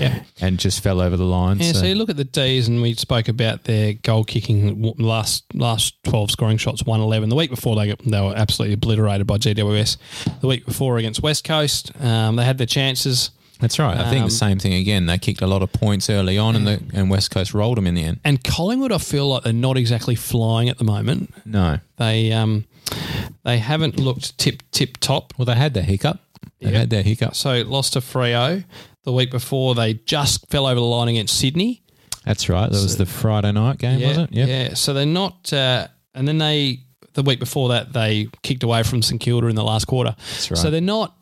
yeah. 0.00 0.22
and 0.40 0.58
just 0.58 0.82
fell 0.82 1.00
over 1.00 1.16
the 1.16 1.24
line. 1.24 1.58
Yeah, 1.58 1.72
so, 1.72 1.80
so 1.80 1.86
you 1.86 1.94
look 1.94 2.10
at 2.10 2.16
the 2.16 2.24
D's, 2.24 2.68
and 2.68 2.82
we 2.82 2.94
spoke 2.94 3.28
about 3.28 3.64
their 3.64 3.94
goal 3.94 4.24
kicking 4.24 4.94
last 4.98 5.44
last 5.54 6.02
twelve 6.04 6.30
scoring 6.30 6.58
shots, 6.58 6.84
one 6.84 7.00
eleven. 7.00 7.28
The 7.28 7.36
week 7.36 7.50
before 7.50 7.76
they 7.76 7.94
they 8.04 8.20
were 8.20 8.34
absolutely 8.36 8.74
obliterated 8.74 9.26
by 9.26 9.38
GWS. 9.38 9.96
The 10.40 10.46
week 10.46 10.64
before 10.66 10.98
against 10.98 11.22
West 11.22 11.44
Coast, 11.44 11.92
um, 12.02 12.36
they 12.36 12.44
had 12.44 12.58
their 12.58 12.66
chances, 12.66 13.30
that's 13.60 13.78
right. 13.78 13.96
I 13.96 14.10
think 14.10 14.22
um, 14.22 14.28
the 14.28 14.34
same 14.34 14.58
thing 14.58 14.74
again. 14.74 15.06
They 15.06 15.16
kicked 15.18 15.40
a 15.40 15.46
lot 15.46 15.62
of 15.62 15.72
points 15.72 16.10
early 16.10 16.36
on, 16.36 16.56
and 16.56 16.66
the 16.66 16.82
and 16.92 17.08
West 17.08 17.30
Coast 17.30 17.54
rolled 17.54 17.78
them 17.78 17.86
in 17.86 17.94
the 17.94 18.04
end. 18.04 18.20
and 18.24 18.42
Collingwood. 18.42 18.92
I 18.92 18.98
feel 18.98 19.28
like 19.28 19.44
they're 19.44 19.52
not 19.52 19.76
exactly 19.78 20.14
flying 20.14 20.68
at 20.68 20.78
the 20.78 20.84
moment. 20.84 21.32
No, 21.46 21.78
They 21.96 22.32
um, 22.32 22.66
they 23.44 23.58
haven't 23.58 23.98
looked 23.98 24.36
tip 24.38 24.62
tip 24.72 24.98
top. 24.98 25.32
well, 25.38 25.46
they 25.46 25.54
had 25.54 25.72
their 25.72 25.82
hiccup. 25.82 26.20
They 26.60 26.70
Yeah. 26.70 26.80
had 26.80 26.90
their 26.90 27.02
hiccup. 27.02 27.34
So 27.34 27.62
lost 27.62 27.94
to 27.94 28.00
Freo 28.00 28.64
the 29.06 29.12
week 29.12 29.30
before. 29.30 29.74
They 29.74 29.94
just 29.94 30.46
fell 30.50 30.66
over 30.66 30.74
the 30.74 30.84
line 30.84 31.08
against 31.08 31.38
Sydney. 31.38 31.82
That's 32.26 32.48
right. 32.50 32.70
That 32.70 32.82
was 32.82 32.98
the 32.98 33.06
Friday 33.06 33.52
night 33.52 33.78
game, 33.78 34.00
yeah, 34.00 34.08
was 34.08 34.18
it? 34.18 34.32
Yep. 34.32 34.48
Yeah. 34.48 34.74
So 34.74 34.92
they're 34.92 35.06
not, 35.06 35.50
uh, 35.52 35.86
and 36.14 36.28
then 36.28 36.36
they 36.38 36.80
the 37.14 37.22
week 37.22 37.38
before 37.40 37.70
that 37.70 37.94
they 37.94 38.28
kicked 38.42 38.62
away 38.62 38.82
from 38.82 39.00
St 39.00 39.18
Kilda 39.20 39.46
in 39.46 39.54
the 39.54 39.64
last 39.64 39.86
quarter. 39.86 40.14
That's 40.18 40.50
right. 40.50 40.58
So 40.58 40.70
they're 40.70 40.80
not. 40.82 41.14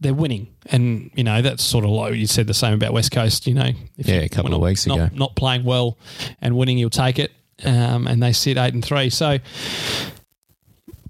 They're 0.00 0.12
winning, 0.14 0.48
and 0.66 1.10
you 1.14 1.24
know 1.24 1.40
that's 1.42 1.64
sort 1.64 1.84
of 1.86 1.90
like 1.90 2.14
you 2.14 2.26
said 2.26 2.46
the 2.46 2.52
same 2.54 2.74
about 2.74 2.92
West 2.92 3.10
Coast. 3.12 3.46
You 3.46 3.54
know, 3.54 3.72
if 3.96 4.06
Yeah, 4.06 4.16
you- 4.16 4.22
a 4.22 4.28
couple 4.28 4.52
of 4.54 4.60
not- 4.60 4.66
weeks 4.66 4.86
ago. 4.86 5.08
not 5.14 5.34
playing 5.36 5.64
well 5.64 5.98
and 6.42 6.54
winning, 6.56 6.76
you'll 6.78 6.90
take 6.90 7.18
it. 7.18 7.32
Um, 7.64 8.06
and 8.06 8.22
they 8.22 8.32
sit 8.32 8.56
eight 8.58 8.74
and 8.74 8.84
three. 8.84 9.08
So 9.10 9.38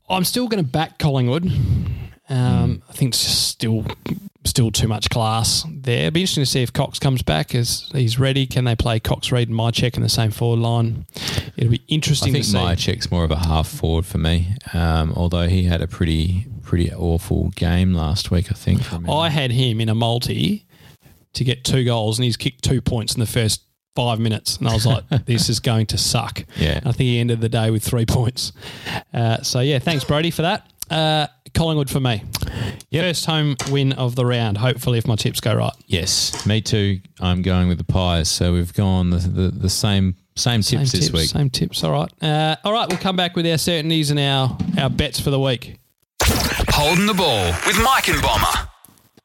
I'm 0.09 0.25
still 0.25 0.49
going 0.49 0.65
to 0.65 0.69
back 0.71 0.99
Collingwood. 0.99 1.47
Um, 2.29 2.83
I 2.89 2.93
think 2.93 3.11
it's 3.11 3.19
still 3.19 3.85
still 4.45 4.71
too 4.71 4.89
much 4.89 5.11
class 5.11 5.65
there. 5.71 6.03
It'd 6.03 6.15
be 6.15 6.23
interesting 6.23 6.45
to 6.45 6.51
see 6.51 6.63
if 6.63 6.73
Cox 6.73 6.99
comes 6.99 7.23
back 7.23 7.55
as 7.55 7.91
he's 7.93 8.19
ready. 8.19 8.47
Can 8.47 8.65
they 8.65 8.75
play 8.75 8.99
Cox, 8.99 9.31
Reid, 9.31 9.49
and 9.49 9.59
Mihocek 9.59 9.97
in 9.97 10.03
the 10.03 10.09
same 10.09 10.31
forward 10.31 10.61
line? 10.61 11.07
It'll 11.57 11.71
be 11.71 11.81
I 11.81 11.85
interesting 11.89 12.33
think 12.33 12.45
to 12.45 12.51
see. 12.51 12.57
Mihocek's 12.57 13.11
more 13.11 13.25
of 13.25 13.31
a 13.31 13.39
half 13.39 13.69
forward 13.69 14.07
for 14.07 14.19
me, 14.19 14.55
um, 14.73 15.13
although 15.15 15.47
he 15.49 15.65
had 15.65 15.83
a 15.83 15.87
pretty 15.87 16.47
pretty 16.63 16.93
awful 16.93 17.49
game 17.51 17.95
last 17.95 18.31
week. 18.31 18.51
I 18.51 18.55
think. 18.55 18.81
I 19.09 19.29
had 19.29 19.51
him 19.51 19.81
in 19.81 19.89
a 19.89 19.95
multi 19.95 20.67
to 21.35 21.45
get 21.45 21.65
two 21.65 21.85
goals, 21.85 22.19
and 22.19 22.25
he's 22.25 22.37
kicked 22.37 22.65
two 22.65 22.81
points 22.81 23.15
in 23.15 23.21
the 23.21 23.27
first 23.27 23.63
five 23.95 24.19
minutes, 24.19 24.57
and 24.57 24.69
I 24.69 24.75
was 24.75 24.87
like, 24.87 25.05
"This 25.27 25.49
is 25.49 25.61
going 25.61 25.87
to 25.87 25.99
suck." 25.99 26.45
Yeah. 26.57 26.79
I 26.79 26.93
think 26.93 26.99
he 26.99 27.19
ended 27.19 27.41
the 27.41 27.49
day 27.49 27.71
with 27.71 27.85
three 27.85 28.07
points. 28.07 28.53
Uh, 29.13 29.43
so 29.43 29.61
yeah, 29.61 29.79
thanks 29.79 30.05
Brody 30.05 30.31
for 30.31 30.43
that. 30.43 30.71
Uh, 30.91 31.27
Collingwood 31.55 31.91
for 31.91 32.01
me. 32.01 32.23
First 32.93 33.27
home 33.27 33.57
win 33.71 33.93
of 33.93 34.17
the 34.17 34.27
round. 34.27 34.59
Hopefully, 34.59 34.99
if 34.99 35.07
my 35.07 35.17
tips 35.17 35.41
go 35.41 35.55
right. 35.55 35.73
Yes, 35.87 36.47
me 36.47 36.61
too. 36.61 37.01
I'm 37.21 37.43
going 37.43 37.69
with 37.69 37.79
the 37.79 37.85
Pies. 37.85 38.31
So 38.31 38.53
we've 38.53 38.73
gone 38.75 39.11
the, 39.11 39.19
the, 39.19 39.49
the 39.51 39.71
same 39.71 40.17
same 40.37 40.63
tips 40.63 40.69
same 40.91 41.01
this 41.01 41.09
tips, 41.09 41.13
week. 41.13 41.29
Same 41.29 41.51
tips. 41.51 41.85
All 41.85 41.93
right. 41.93 42.11
Uh, 42.23 42.57
all 42.65 42.73
right. 42.73 42.89
We'll 42.89 42.99
come 42.99 43.17
back 43.17 43.37
with 43.37 43.47
our 43.47 43.59
certainties 43.59 44.11
and 44.11 44.19
our 44.21 44.57
our 44.79 44.91
bets 44.91 45.21
for 45.21 45.31
the 45.31 45.41
week. 45.41 45.77
Holding 46.23 47.07
the 47.07 47.15
ball 47.15 47.53
with 47.67 47.79
Mike 47.83 48.09
and 48.09 48.23
Bomber. 48.23 48.69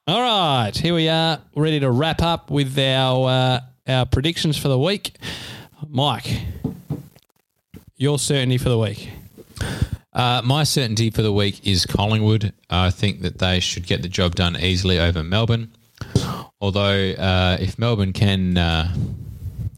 All 0.07 0.21
right, 0.21 0.77
here 0.77 0.93
we 0.93 1.09
are, 1.09 1.41
ready 1.55 1.79
to 1.79 1.89
wrap 1.89 2.21
up 2.21 2.51
with 2.51 2.77
our 2.77 3.27
uh, 3.27 3.59
our 3.87 4.05
predictions 4.05 4.55
for 4.55 4.67
the 4.67 4.77
week. 4.77 5.17
Mike, 5.89 6.41
your 7.97 8.19
certainty 8.19 8.59
for 8.59 8.69
the 8.69 8.77
week. 8.77 9.09
Uh, 10.15 10.41
my 10.45 10.63
certainty 10.63 11.09
for 11.09 11.21
the 11.21 11.31
week 11.33 11.67
is 11.67 11.85
Collingwood. 11.85 12.53
I 12.69 12.89
think 12.89 13.21
that 13.21 13.39
they 13.39 13.59
should 13.59 13.85
get 13.85 14.01
the 14.01 14.07
job 14.07 14.35
done 14.35 14.55
easily 14.57 14.97
over 14.97 15.23
Melbourne. 15.23 15.73
Although, 16.61 17.11
uh, 17.11 17.57
if 17.59 17.77
Melbourne 17.77 18.13
can 18.13 18.57
uh, 18.57 18.95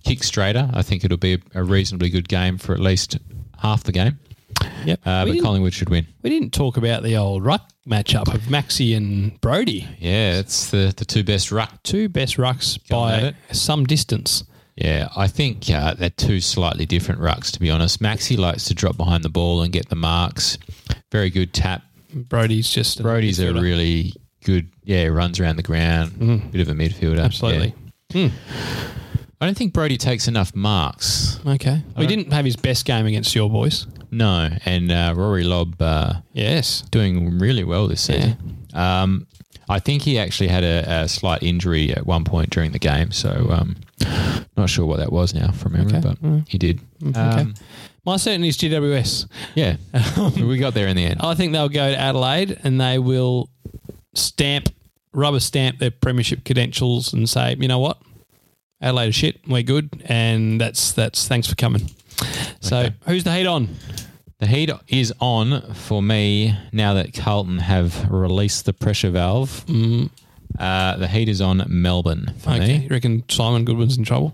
kick 0.03 0.23
straighter, 0.23 0.69
I 0.73 0.83
think 0.83 1.03
it'll 1.03 1.17
be 1.17 1.41
a 1.55 1.63
reasonably 1.63 2.09
good 2.09 2.29
game 2.29 2.59
for 2.59 2.73
at 2.73 2.79
least 2.79 3.17
half 3.57 3.83
the 3.83 3.91
game. 3.91 4.19
Yep. 4.85 4.99
Uh, 5.05 5.25
but 5.25 5.41
Collingwood 5.41 5.73
should 5.73 5.89
win. 5.89 6.07
we 6.21 6.29
didn't 6.29 6.51
talk 6.53 6.77
about 6.77 7.03
the 7.03 7.17
old 7.17 7.43
ruck 7.43 7.69
matchup 7.88 8.33
of 8.33 8.41
Maxi 8.43 8.95
and 8.95 9.39
Brodie. 9.41 9.88
Yeah, 9.99 10.39
it's 10.39 10.69
the, 10.69 10.93
the 10.95 11.05
two 11.05 11.23
best 11.23 11.51
ruck. 11.51 11.81
Two 11.83 12.09
best 12.09 12.38
rucks 12.38 12.77
Going 12.88 13.33
by 13.33 13.53
some 13.53 13.85
distance. 13.85 14.43
Yeah, 14.78 15.09
I 15.17 15.28
think 15.28 15.69
uh, 15.71 15.95
they're 15.95 16.09
two 16.11 16.39
slightly 16.39 16.86
different 16.86 17.19
rucks, 17.19 17.51
to 17.51 17.59
be 17.59 17.69
honest. 17.71 17.99
Maxi 18.01 18.38
likes 18.38 18.65
to 18.65 18.73
drop 18.75 18.95
behind 18.95 19.23
the 19.23 19.30
ball 19.30 19.61
and 19.63 19.73
get 19.73 19.89
the 19.89 19.95
marks. 19.95 20.57
Very 21.11 21.30
good 21.32 21.51
tap. 21.53 21.82
Brodie's 22.13 22.69
just 22.69 23.01
Brodie's 23.01 23.39
a 23.39 23.45
midfielder. 23.47 23.61
really 23.61 24.13
good, 24.45 24.69
yeah, 24.84 25.07
runs 25.07 25.39
around 25.39 25.55
the 25.55 25.63
ground. 25.63 26.51
Bit 26.51 26.61
of 26.61 26.69
a 26.69 26.73
midfielder. 26.73 27.19
absolutely. 27.23 27.73
Yeah. 28.13 28.30
I 29.41 29.45
don't 29.45 29.57
think 29.57 29.73
Brodie 29.73 29.97
takes 29.97 30.28
enough 30.28 30.55
marks. 30.55 31.39
Okay. 31.45 31.84
We 31.97 32.07
didn't 32.07 32.32
have 32.34 32.45
his 32.45 32.55
best 32.55 32.86
game 32.86 33.05
against 33.05 33.36
your 33.36 33.49
boys. 33.49 33.86
No, 34.09 34.49
and 34.65 34.91
uh, 34.91 35.13
Rory 35.15 35.43
Lobb 35.43 35.80
uh, 35.82 36.13
Yes. 36.34 36.82
doing 36.91 37.38
really 37.39 37.63
well 37.63 37.88
this 37.88 38.01
season. 38.01 38.65
Um, 38.73 39.28
I 39.69 39.80
think 39.80 40.03
he 40.03 40.17
actually 40.17 40.47
had 40.47 40.63
a, 40.63 41.01
a 41.03 41.07
slight 41.09 41.43
injury 41.43 41.91
at 41.91 42.05
one 42.07 42.23
point 42.23 42.49
during 42.51 42.71
the 42.71 42.80
game, 42.80 43.11
so 43.11 43.47
um, 43.51 43.75
not 44.68 44.72
sure 44.72 44.86
what 44.86 44.97
that 44.99 45.11
was 45.11 45.34
now 45.34 45.51
from 45.51 45.74
memory, 45.74 45.97
Okay. 45.97 46.01
but 46.01 46.22
mm. 46.22 46.47
he 46.47 46.57
did. 46.57 46.82
Mm, 47.01 47.09
okay. 47.11 47.41
Um, 47.41 47.53
My 48.05 48.18
certainty 48.18 48.49
is 48.49 48.57
GWS. 48.57 49.28
yeah, 49.55 49.78
we 50.45 50.57
got 50.57 50.74
there 50.74 50.88
in 50.88 50.95
the 50.97 51.05
end. 51.05 51.20
I 51.22 51.36
think 51.36 51.53
they'll 51.53 51.70
go 51.70 51.89
to 51.89 51.97
Adelaide 51.97 52.59
and 52.63 52.80
they 52.80 52.99
will 52.99 53.49
stamp, 54.13 54.70
rubber 55.13 55.39
stamp 55.39 55.80
their 55.80 55.91
premiership 55.91 56.43
credentials 56.45 57.13
and 57.13 57.30
say, 57.30 57.55
you 57.59 57.68
know 57.68 57.80
what, 57.80 57.97
Adelaide 58.82 59.09
is 59.09 59.15
shit, 59.15 59.39
we're 59.47 59.63
good, 59.63 59.89
and 60.05 60.59
that's 60.59 60.91
that's 60.91 61.28
thanks 61.28 61.47
for 61.47 61.55
coming. 61.55 61.89
So 62.59 62.78
Okay. 62.80 62.95
who's 63.07 63.24
the 63.24 63.34
heat 63.34 63.47
on? 63.47 63.70
The 64.39 64.47
heat 64.47 64.70
is 64.88 65.13
on 65.20 65.74
for 65.74 66.01
me 66.03 66.55
now 66.72 66.93
that 66.95 67.13
Carlton 67.13 67.57
have 67.59 68.09
released 68.11 68.65
the 68.65 68.74
pressure 68.74 69.09
valve. 69.09 69.63
Mm. 69.68 70.09
Uh, 70.58 70.98
the 70.98 71.08
heat 71.08 71.30
is 71.30 71.39
on 71.41 71.64
Melbourne 71.68 72.34
for 72.39 72.52
Okay, 72.52 72.80
me. 72.80 72.84
you 72.84 72.89
reckon 72.89 73.24
Simon 73.30 73.64
Goodwin's 73.66 73.98
in 73.98 74.04
trouble? 74.04 74.34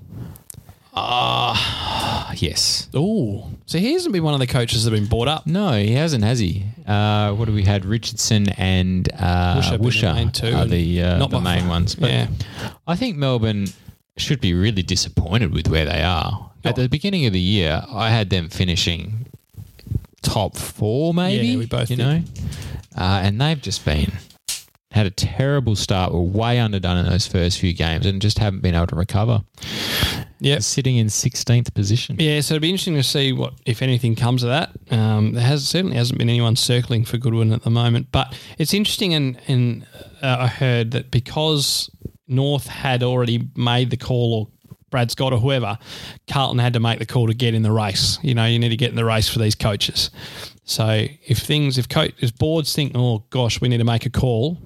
Ah, 0.95 2.32
yes. 2.38 2.88
Oh, 2.93 3.49
so 3.66 3.78
he 3.80 3.93
hasn't 3.93 4.14
been 4.14 4.24
one 4.24 4.34
of 4.34 4.39
the 4.39 4.47
coaches 4.47 4.84
that 4.86 4.91
have 4.93 4.99
been 4.99 5.09
brought 5.09 5.28
up. 5.28 5.47
No, 5.47 5.72
he 5.74 5.91
hasn't, 5.93 6.24
has 6.24 6.39
he? 6.39 6.64
Uh, 6.88 7.34
what 7.34 7.45
do 7.45 7.53
we 7.53 7.64
had? 7.64 7.84
Richardson 7.86 8.49
and 8.49 9.09
uh, 9.18 9.61
Woosha 9.61 9.80
been 9.82 10.01
the 10.01 10.14
main 10.14 10.32
two 10.32 10.53
are 10.55 10.66
the 10.66 11.01
uh, 11.01 11.18
not 11.18 11.30
the 11.32 11.41
main 11.41 11.68
ones. 11.68 11.95
But 11.95 12.09
Yeah. 12.11 12.28
I 12.88 12.95
think 12.95 13.18
Melbourne 13.18 13.68
should 14.18 14.39
be 14.39 14.53
really 14.53 14.84
disappointed 14.84 15.51
with 15.53 15.68
where 15.68 15.86
they 15.86 16.03
are. 16.03 16.51
At 16.64 16.76
the 16.78 16.88
beginning 16.88 17.26
of 17.26 17.34
the 17.34 17.41
year, 17.41 17.84
I 17.89 18.09
had 18.09 18.30
them 18.30 18.47
finishing 18.49 19.26
top 20.22 20.55
four, 20.55 21.14
maybe. 21.14 21.47
Yeah, 21.47 21.57
we 21.57 21.66
both 21.66 21.89
you 21.89 21.97
did. 21.97 22.03
know, 22.05 22.22
uh, 22.95 23.20
and 23.24 23.41
they've 23.41 23.61
just 23.61 23.84
been 23.84 24.14
had 24.93 25.05
a 25.05 25.11
terrible 25.11 25.75
start. 25.75 26.13
Were 26.13 26.21
way 26.21 26.59
underdone 26.59 26.97
in 26.97 27.05
those 27.05 27.27
first 27.27 27.59
few 27.59 27.73
games, 27.73 28.05
and 28.05 28.21
just 28.21 28.39
haven't 28.39 28.61
been 28.61 28.75
able 28.75 28.87
to 28.87 28.95
recover. 28.95 29.41
Yeah, 30.39 30.59
Sitting 30.59 30.97
in 30.97 31.09
sixteenth 31.09 31.73
position. 31.73 32.17
Yeah, 32.19 32.41
so 32.41 32.53
it'd 32.53 32.61
be 32.61 32.69
interesting 32.69 32.95
to 32.95 33.03
see 33.03 33.31
what, 33.33 33.53
if 33.65 33.81
anything, 33.81 34.15
comes 34.15 34.43
of 34.43 34.49
that. 34.49 34.71
Um, 34.91 35.33
there 35.33 35.43
has 35.43 35.67
certainly 35.67 35.97
hasn't 35.97 36.19
been 36.19 36.29
anyone 36.29 36.55
circling 36.55 37.05
for 37.05 37.17
Goodwin 37.17 37.53
at 37.53 37.63
the 37.63 37.69
moment, 37.69 38.07
but 38.11 38.37
it's 38.57 38.73
interesting, 38.73 39.13
and 39.13 39.39
and 39.47 39.85
uh, 40.21 40.37
I 40.41 40.47
heard 40.47 40.91
that 40.91 41.11
because 41.11 41.89
North 42.27 42.67
had 42.67 43.03
already 43.03 43.47
made 43.55 43.89
the 43.89 43.97
call, 43.97 44.33
or 44.33 44.47
Brad 44.89 45.09
Scott 45.09 45.33
or 45.33 45.39
whoever, 45.39 45.77
Carlton 46.27 46.59
had 46.59 46.73
to 46.73 46.79
make 46.79 46.99
the 46.99 47.05
call 47.05 47.27
to 47.27 47.33
get 47.33 47.55
in 47.55 47.63
the 47.63 47.71
race. 47.71 48.19
You 48.21 48.35
know, 48.35 48.45
you 48.45 48.59
need 48.59 48.69
to 48.69 48.77
get 48.77 48.89
in 48.89 48.95
the 48.95 49.05
race 49.05 49.27
for 49.27 49.39
these 49.39 49.55
coaches. 49.55 50.11
So 50.65 51.07
if 51.25 51.39
things, 51.39 51.77
if 51.77 51.89
coach, 51.89 52.13
if 52.19 52.37
boards 52.37 52.73
think, 52.75 52.93
oh 52.95 53.25
gosh, 53.29 53.59
we 53.59 53.69
need 53.69 53.79
to 53.79 53.83
make 53.83 54.05
a 54.05 54.09
call, 54.09 54.57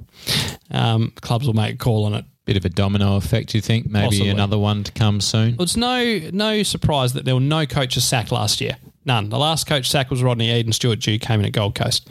um, 0.71 1.11
clubs 1.21 1.45
will 1.47 1.53
make 1.53 1.75
a 1.75 1.77
call 1.77 2.05
on 2.05 2.13
it. 2.13 2.25
Bit 2.45 2.57
of 2.57 2.63
a 2.63 2.69
domino 2.69 3.17
effect, 3.17 3.53
you 3.53 3.59
think? 3.59 3.87
Maybe 3.89 4.05
Possibly. 4.05 4.29
another 4.29 4.57
one 4.57 4.85
to 4.85 4.91
come 4.93 5.19
soon. 5.19 5.57
Well, 5.57 5.63
it's 5.63 5.75
no 5.75 6.21
no 6.31 6.63
surprise 6.63 7.11
that 7.13 7.25
there 7.25 7.35
were 7.35 7.41
no 7.41 7.65
coaches 7.65 8.05
sacked 8.05 8.31
last 8.31 8.61
year. 8.61 8.77
None. 9.03 9.29
The 9.29 9.37
last 9.37 9.67
coach 9.67 9.89
sacked 9.89 10.09
was 10.09 10.23
Rodney 10.23 10.49
Eade. 10.51 10.73
Stuart 10.73 10.99
Dew 10.99 11.19
came 11.19 11.41
in 11.41 11.45
at 11.45 11.51
Gold 11.51 11.75
Coast. 11.75 12.09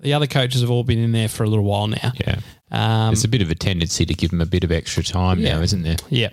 The 0.00 0.14
other 0.14 0.26
coaches 0.26 0.62
have 0.62 0.70
all 0.70 0.82
been 0.84 0.98
in 0.98 1.12
there 1.12 1.28
for 1.28 1.44
a 1.44 1.48
little 1.48 1.64
while 1.64 1.86
now. 1.86 2.12
Yeah. 2.26 2.40
Um, 2.70 3.08
There's 3.10 3.24
a 3.24 3.28
bit 3.28 3.40
of 3.42 3.50
a 3.50 3.54
tendency 3.54 4.04
to 4.04 4.14
give 4.14 4.30
them 4.30 4.40
a 4.40 4.46
bit 4.46 4.62
of 4.64 4.70
extra 4.72 5.02
time 5.02 5.38
Yeah. 5.40 5.54
now, 5.56 5.62
isn't 5.62 5.82
there? 5.82 5.96
yeah. 6.10 6.28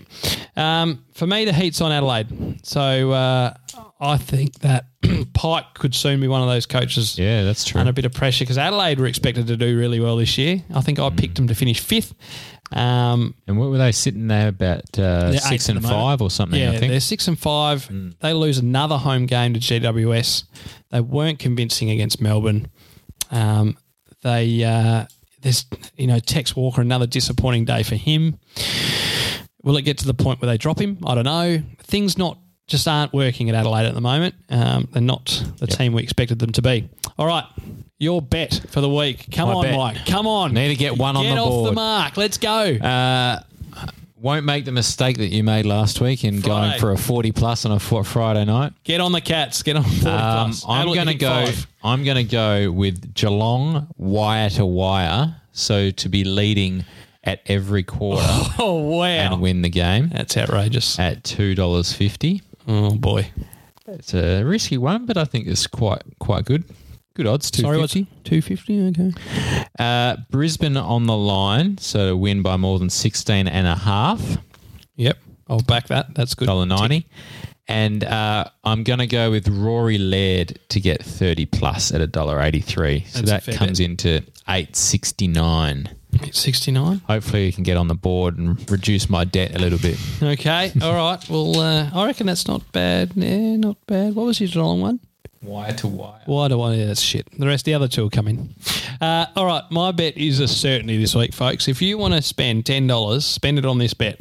Um, 0.57 1.05
for 1.13 1.25
me, 1.27 1.45
the 1.45 1.53
heat's 1.53 1.79
on 1.81 1.91
Adelaide. 1.91 2.59
So 2.65 3.11
uh, 3.11 3.53
I 4.01 4.17
think 4.17 4.59
that 4.59 4.88
Pike 5.33 5.73
could 5.75 5.95
soon 5.95 6.19
be 6.19 6.27
one 6.27 6.41
of 6.41 6.47
those 6.49 6.65
coaches 6.65 7.17
Yeah, 7.17 7.43
that's 7.43 7.63
true. 7.63 7.79
under 7.79 7.91
a 7.91 7.93
bit 7.93 8.05
of 8.05 8.13
pressure 8.13 8.43
because 8.43 8.57
Adelaide 8.57 8.99
were 8.99 9.05
expected 9.07 9.47
to 9.47 9.55
do 9.57 9.77
really 9.77 9.99
well 10.01 10.17
this 10.17 10.38
year. 10.38 10.61
I 10.73 10.81
think 10.81 10.99
I 10.99 11.09
picked 11.09 11.36
them 11.36 11.47
to 11.47 11.55
finish 11.55 11.79
fifth. 11.79 12.13
Um, 12.71 13.36
And 13.47 13.57
what 13.57 13.69
were 13.69 13.77
they 13.77 13.91
sitting 13.93 14.27
there 14.27 14.47
about 14.49 14.97
uh, 14.99 15.38
six 15.38 15.69
and 15.69 15.81
five 15.81 16.21
or 16.21 16.29
something? 16.31 16.59
Yeah, 16.59 16.71
I 16.71 16.77
think. 16.77 16.91
they're 16.91 16.99
six 16.99 17.27
and 17.29 17.39
five. 17.39 17.89
They 18.19 18.33
lose 18.33 18.57
another 18.57 18.97
home 18.97 19.25
game 19.27 19.53
to 19.53 19.59
GWS. 19.59 20.43
They 20.89 20.99
weren't 20.99 21.39
convincing 21.39 21.89
against 21.91 22.19
Melbourne. 22.19 22.67
Um, 23.31 23.77
they 24.23 24.63
uh, 24.63 25.05
there's 25.46 25.64
you 25.96 26.08
know 26.08 26.18
Tex 26.20 26.56
Walker 26.56 26.82
another 26.82 27.06
disappointing 27.08 27.66
day 27.66 27.84
for 27.84 27.96
him. 27.96 28.38
Will 29.64 29.78
it 29.78 29.84
get 29.84 30.00
to 30.00 30.06
the 30.08 30.14
point 30.14 30.41
where 30.41 30.48
they 30.48 30.58
drop 30.58 30.80
him? 30.82 30.98
I 31.06 31.16
don't 31.16 31.24
know. 31.24 31.62
Things 31.80 32.18
not 32.18 32.38
just 32.68 32.88
aren't 32.88 33.14
working 33.14 33.48
at 33.50 33.56
Adelaide 33.56 33.86
at 33.86 33.93
the 33.93 34.02
moment. 34.02 34.34
Um, 34.50 34.88
they're 34.91 35.02
not 35.02 35.43
the 35.60 35.68
team 35.68 35.93
we 35.93 36.02
expected 36.04 36.39
them 36.39 36.52
to 36.54 36.62
be. 36.64 36.89
All 37.18 37.28
right, 37.28 37.46
your 38.00 38.22
bet 38.24 38.60
for 38.70 38.82
the 38.82 38.89
week. 38.89 39.28
Come 39.32 39.50
My 39.50 39.56
on, 39.56 39.64
bet. 39.64 39.78
Mike. 39.78 40.06
Come 40.08 40.26
on. 40.28 40.54
Need 40.54 40.70
to 40.70 40.76
get 40.76 40.98
one 40.98 41.16
on 41.16 41.24
the 41.24 41.30
board. 41.36 41.38
Get 41.38 41.52
off 41.54 41.66
the 41.68 41.72
mark. 41.74 42.18
Let's 42.18 42.38
go. 42.39 42.50
Uh, 42.76 43.39
won't 44.18 44.46
make 44.46 44.66
the 44.66 44.72
mistake 44.72 45.18
that 45.18 45.28
you 45.28 45.43
made 45.43 45.68
last 45.68 46.02
week 46.02 46.24
in 46.24 46.41
Friday. 46.41 46.48
going 46.70 46.80
for 46.80 46.91
a 46.91 46.98
forty 46.98 47.32
plus 47.32 47.66
on 47.66 47.72
a 47.72 47.80
Friday 47.80 48.46
night. 48.46 48.74
Get 48.84 49.00
on 49.00 49.12
the 49.12 49.22
cats. 49.22 49.62
Get 49.62 49.76
on 49.76 49.84
40 49.84 50.06
Um, 50.08 50.46
plus. 50.50 50.66
I'm 50.68 50.88
going 50.93 51.06
to 51.08 51.14
go. 51.16 51.46
five. 51.46 51.68
I'm 51.86 52.03
going 52.03 52.17
to 52.17 52.23
go 52.23 52.71
with 52.71 53.13
Geelong 53.13 53.88
wire 53.97 54.49
to 54.51 54.65
wire, 54.65 55.36
so 55.51 55.91
to 55.91 56.09
be 56.09 56.23
leading 56.23 56.83
at 57.23 57.41
every 57.47 57.83
quarter 57.83 58.21
Oh 58.59 58.75
wow, 58.97 59.05
and 59.05 59.41
win 59.41 59.61
the 59.61 59.69
game 59.69 60.09
that's 60.09 60.36
outrageous. 60.38 60.99
at 60.99 61.23
two 61.23 61.55
dollars 61.55 61.93
fifty. 61.93 62.41
Oh 62.67 62.95
boy, 62.95 63.29
It's 63.88 64.13
a 64.13 64.43
risky 64.43 64.77
one, 64.77 65.05
but 65.05 65.17
I 65.17 65.25
think 65.25 65.47
it's 65.47 65.67
quite 65.67 66.01
quite 66.19 66.45
good. 66.45 66.63
Good 67.15 67.27
odds. 67.27 67.49
Two 67.49 67.63
fifty. 67.81 68.07
two 68.25 68.41
fifty? 68.41 68.81
Okay, 68.89 69.11
Uh, 69.79 70.17
Brisbane 70.31 70.75
on 70.77 71.05
the 71.05 71.15
line, 71.15 71.77
so 71.77 72.09
to 72.09 72.17
win 72.17 72.41
by 72.41 72.57
more 72.57 72.77
than 72.77 72.89
16 72.89 73.47
and 73.47 73.65
a 73.67 73.75
half, 73.75 74.38
yep, 74.97 75.17
I'll 75.47 75.61
back 75.61 75.88
that. 75.88 76.13
That's 76.13 76.36
good. 76.36 76.45
dollar 76.47 76.65
ninety. 76.65 77.07
And 77.68 78.03
uh, 78.03 78.45
I'm 78.63 78.84
going 78.84 78.99
to 78.99 79.07
go 79.07 79.32
with 79.32 79.47
Rory 79.47 79.97
Laird 79.97 80.59
to 80.70 80.80
get 80.80 81.03
30 81.03 81.47
plus 81.47 81.91
at 81.91 81.99
a 81.99 82.05
dollar 82.07 82.39
eighty 82.39 82.61
three. 82.61 83.05
So 83.09 83.22
That's 83.22 83.47
that 83.47 83.55
comes 83.55 83.80
into 83.80 84.22
869. 84.47 85.89
Sixty 86.32 86.72
nine. 86.72 87.01
Hopefully, 87.07 87.45
you 87.45 87.51
can 87.51 87.63
get 87.63 87.76
on 87.76 87.88
the 87.89 87.95
board 87.95 88.38
and 88.38 88.70
reduce 88.72 89.09
my 89.09 89.26
debt 89.26 89.53
a 89.53 89.59
little 89.59 89.78
bit. 89.78 89.97
Okay, 90.24 90.72
all 90.82 90.93
right. 90.93 91.30
Well, 91.30 91.59
uh, 91.59 91.89
I 91.93 92.05
reckon 92.05 92.28
that's 92.28 92.47
not 92.47 92.72
bad. 92.72 93.11
Yeah, 93.16 93.57
not 93.57 93.78
bad. 93.86 94.16
What 94.16 94.26
was 94.26 94.39
your 94.39 94.47
Geelong 94.47 94.80
one? 94.80 94.99
Wire 95.41 95.74
to 95.74 95.88
wire. 95.88 96.22
Why 96.26 96.47
to 96.47 96.61
I? 96.61 96.74
Yeah, 96.76 96.86
that's 96.86 97.01
shit. 97.01 97.28
The 97.38 97.45
rest, 97.45 97.66
the 97.66 97.74
other 97.74 97.88
two 97.88 98.03
will 98.03 98.09
come 98.09 98.28
in. 98.28 98.55
Uh, 99.01 99.26
all 99.36 99.45
right, 99.45 99.63
my 99.70 99.91
bet 99.91 100.18
is 100.18 100.39
a 100.39 100.47
certainty 100.47 100.97
this 100.97 101.13
week, 101.13 101.34
folks. 101.34 101.68
If 101.68 101.82
you 101.82 101.97
want 101.97 102.13
to 102.13 102.22
spend 102.22 102.66
ten 102.66 102.88
dollars, 102.88 103.26
spend 103.26 103.59
it 103.59 103.66
on 103.66 103.78
this 103.78 103.93
bet. 103.93 104.20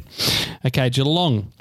Okay, 0.66 0.90
Geelong 0.90 1.53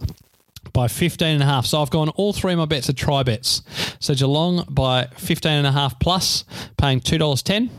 by 0.73 0.87
15 0.87 1.27
and 1.27 1.43
a 1.43 1.45
half. 1.45 1.65
So 1.65 1.81
I've 1.81 1.89
gone 1.91 2.09
all 2.09 2.33
three 2.33 2.53
of 2.53 2.59
my 2.59 2.65
bets 2.65 2.89
are 2.89 2.93
try 2.93 3.23
bets. 3.23 3.61
So 3.99 4.13
Geelong 4.15 4.65
by 4.69 5.05
15 5.17 5.51
and 5.51 5.67
a 5.67 5.71
half 5.71 5.99
plus, 5.99 6.43
paying 6.77 6.99
$2.10. 6.99 7.69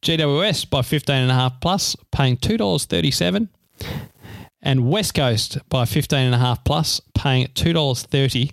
GWS 0.00 0.70
by 0.70 0.82
15 0.82 1.14
and 1.14 1.30
a 1.30 1.34
half 1.34 1.60
plus, 1.60 1.96
paying 2.10 2.36
$2.37. 2.36 3.48
And 4.62 4.88
West 4.88 5.14
Coast 5.14 5.58
by 5.68 5.84
15 5.84 6.18
and 6.18 6.34
a 6.34 6.38
half 6.38 6.64
plus, 6.64 7.00
paying 7.14 7.48
$2.30. 7.48 8.52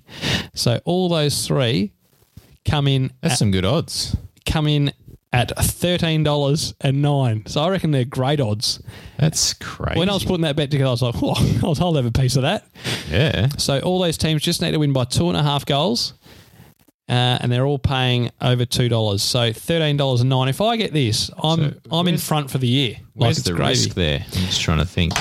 So 0.55 0.82
all 0.86 1.07
those 1.07 1.45
three 1.45 1.93
come 2.65 2.88
in 2.88 3.11
That's 3.22 3.34
at, 3.34 3.38
some 3.39 3.51
good 3.51 3.65
odds. 3.65 4.17
come 4.45 4.67
in 4.67 4.91
at 5.32 5.55
$13.09. 5.57 7.47
So 7.49 7.61
I 7.61 7.69
reckon 7.69 7.91
they're 7.91 8.05
great 8.05 8.39
odds. 8.39 8.82
That's 9.17 9.53
crazy. 9.53 9.99
When 9.99 10.09
I 10.09 10.13
was 10.13 10.23
putting 10.25 10.41
that 10.41 10.55
bet 10.55 10.71
together, 10.71 10.88
I 10.88 10.91
was 10.91 11.01
like, 11.01 11.15
oh, 11.21 11.59
I'll 11.63 11.75
I'll 11.84 11.93
have 11.95 12.05
a 12.05 12.11
piece 12.11 12.36
of 12.36 12.41
that. 12.43 12.65
yeah. 13.09 13.49
So 13.57 13.80
all 13.80 13.99
those 13.99 14.17
teams 14.17 14.41
just 14.41 14.61
need 14.61 14.71
to 14.71 14.77
win 14.80 14.93
by 14.93 15.03
two 15.05 15.27
and 15.30 15.38
a 15.38 15.43
half 15.43 15.65
goals, 15.65 16.13
uh, 17.07 17.38
and 17.41 17.51
they're 17.51 17.65
all 17.65 17.80
paying 17.80 18.32
over 18.41 18.65
two 18.65 18.89
dollars. 18.89 19.21
So 19.21 19.53
thirteen 19.53 19.97
dollars 19.97 20.21
and 20.21 20.30
nine. 20.30 20.47
If 20.47 20.61
I 20.61 20.77
get 20.77 20.93
this, 20.93 21.30
I'm 21.43 21.73
So 21.73 21.80
I'm 21.91 22.07
in 22.07 22.17
front 22.17 22.49
for 22.49 22.57
the 22.57 22.67
year. 22.67 22.97
Where's 23.13 23.38
it's 23.39 23.47
the 23.47 23.53
gravy. 23.53 23.69
risk 23.71 23.93
there? 23.95 24.19
I'm 24.25 24.32
just 24.47 24.61
trying 24.61 24.80
to 24.80 24.86
think. 24.86 25.13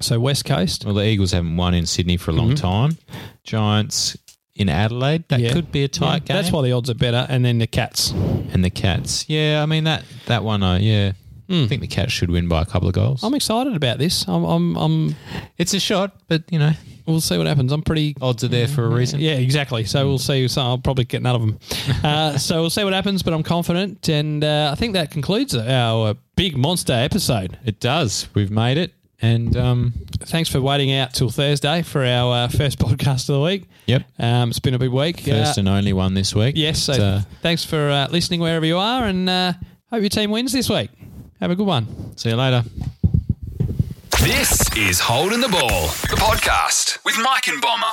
So 0.00 0.20
West 0.20 0.44
Coast, 0.44 0.84
Well, 0.84 0.94
the 0.94 1.04
Eagles 1.04 1.32
haven't 1.32 1.56
won 1.56 1.74
in 1.74 1.84
Sydney 1.84 2.16
for 2.18 2.30
a 2.30 2.34
long 2.34 2.50
Mm-hmm. 2.50 2.54
time. 2.56 2.98
Giants 3.42 4.16
in 4.58 4.68
Adelaide. 4.68 5.24
That 5.28 5.40
Yeah. 5.40 5.52
could 5.52 5.72
be 5.72 5.84
a 5.84 5.88
tight 5.88 6.06
Yeah, 6.06 6.18
game. 6.20 6.36
That's 6.36 6.52
why 6.52 6.62
the 6.62 6.72
odds 6.72 6.90
are 6.90 6.94
better. 6.94 7.26
And 7.28 7.44
then 7.44 7.58
the 7.58 7.66
Cats. 7.66 8.10
and 8.52 8.62
the 8.64 8.70
Cats. 8.70 9.24
Yeah, 9.28 9.62
I 9.62 9.66
mean 9.66 9.84
that 9.84 10.04
that 10.26 10.44
one. 10.44 10.62
I 10.62 10.78
yeah, 10.80 11.12
I 11.50 11.66
think 11.66 11.80
the 11.80 11.86
Cats 11.86 12.12
should 12.12 12.30
win 12.30 12.46
by 12.48 12.60
a 12.62 12.66
couple 12.66 12.88
of 12.88 12.94
goals. 12.94 13.22
I'm 13.24 13.34
excited 13.34 13.74
about 13.74 13.98
this. 13.98 14.26
I'm, 14.28 14.44
I'm, 14.44 14.76
I'm 14.76 15.16
it's 15.56 15.72
a 15.74 15.80
shot, 15.80 16.12
but 16.28 16.42
you 16.50 16.58
know 16.58 16.72
we'll 17.06 17.22
see 17.22 17.38
what 17.38 17.46
happens. 17.46 17.72
I'm 17.72 17.80
pretty 17.82 18.14
odds 18.20 18.44
are 18.44 18.48
there 18.48 18.68
for 18.68 18.84
a 18.84 18.88
reason. 18.90 19.18
Yeah, 19.20 19.32
exactly. 19.32 19.84
So 19.84 20.06
we'll 20.06 20.18
see. 20.18 20.46
So 20.48 20.60
I'll 20.60 20.76
probably 20.78 21.04
get 21.04 21.22
none 21.22 21.34
of 21.34 21.40
them. 21.40 21.58
Uh, 22.04 22.38
so 22.38 22.60
we'll 22.60 22.70
see 22.70 22.84
what 22.84 22.92
happens, 22.92 23.22
but 23.22 23.32
I'm 23.34 23.42
confident. 23.42 24.08
And 24.08 24.44
uh, 24.44 24.68
I 24.72 24.74
think 24.76 24.92
that 24.92 25.10
concludes 25.10 25.54
our 25.56 26.10
uh, 26.10 26.14
big 26.36 26.56
monster 26.56 26.92
episode. 26.92 27.58
It 27.64 27.80
does. 27.80 28.28
We've 28.34 28.50
made 28.50 28.76
it, 28.78 28.92
and 29.20 29.56
um, 29.56 29.92
Thanks 30.20 30.48
for 30.50 30.60
waiting 30.60 30.92
out 30.92 31.14
till 31.14 31.30
Thursday 31.30 31.82
for 31.82 32.04
our 32.04 32.44
uh, 32.44 32.48
first 32.48 32.78
podcast 32.84 33.28
of 33.28 33.34
the 33.36 33.40
week. 33.40 33.64
yep, 33.86 34.02
Um, 34.18 34.50
it's 34.50 34.58
been 34.58 34.74
a 34.74 34.78
big 34.78 34.90
week. 34.90 35.20
first 35.20 35.58
Uh, 35.58 35.60
and 35.60 35.68
only 35.68 35.92
one 35.92 36.14
this 36.14 36.34
week. 36.34 36.54
yes. 36.56 36.82
So 36.82 36.92
uh, 36.92 37.22
thanks 37.42 37.64
for 37.64 37.88
uh, 37.90 38.08
listening 38.10 38.40
wherever 38.40 38.66
you 38.66 38.78
are, 38.78 39.04
and 39.04 39.28
uh, 39.28 39.52
hope 39.90 40.00
your 40.00 40.08
team 40.10 40.30
wins 40.30 40.52
this 40.52 40.68
week. 40.68 40.90
Have 41.40 41.50
a 41.50 41.56
good 41.56 41.66
one. 41.66 42.16
see 42.16 42.30
you 42.30 42.36
later. 42.36 42.64
This 44.20 44.60
is 44.76 45.00
Holding 45.00 45.40
the 45.40 45.48
Ball, 45.48 45.86
the 46.10 46.16
podcast 46.18 46.98
with 47.04 47.16
Mike 47.22 47.46
and 47.48 47.60
Bomber. 47.60 47.86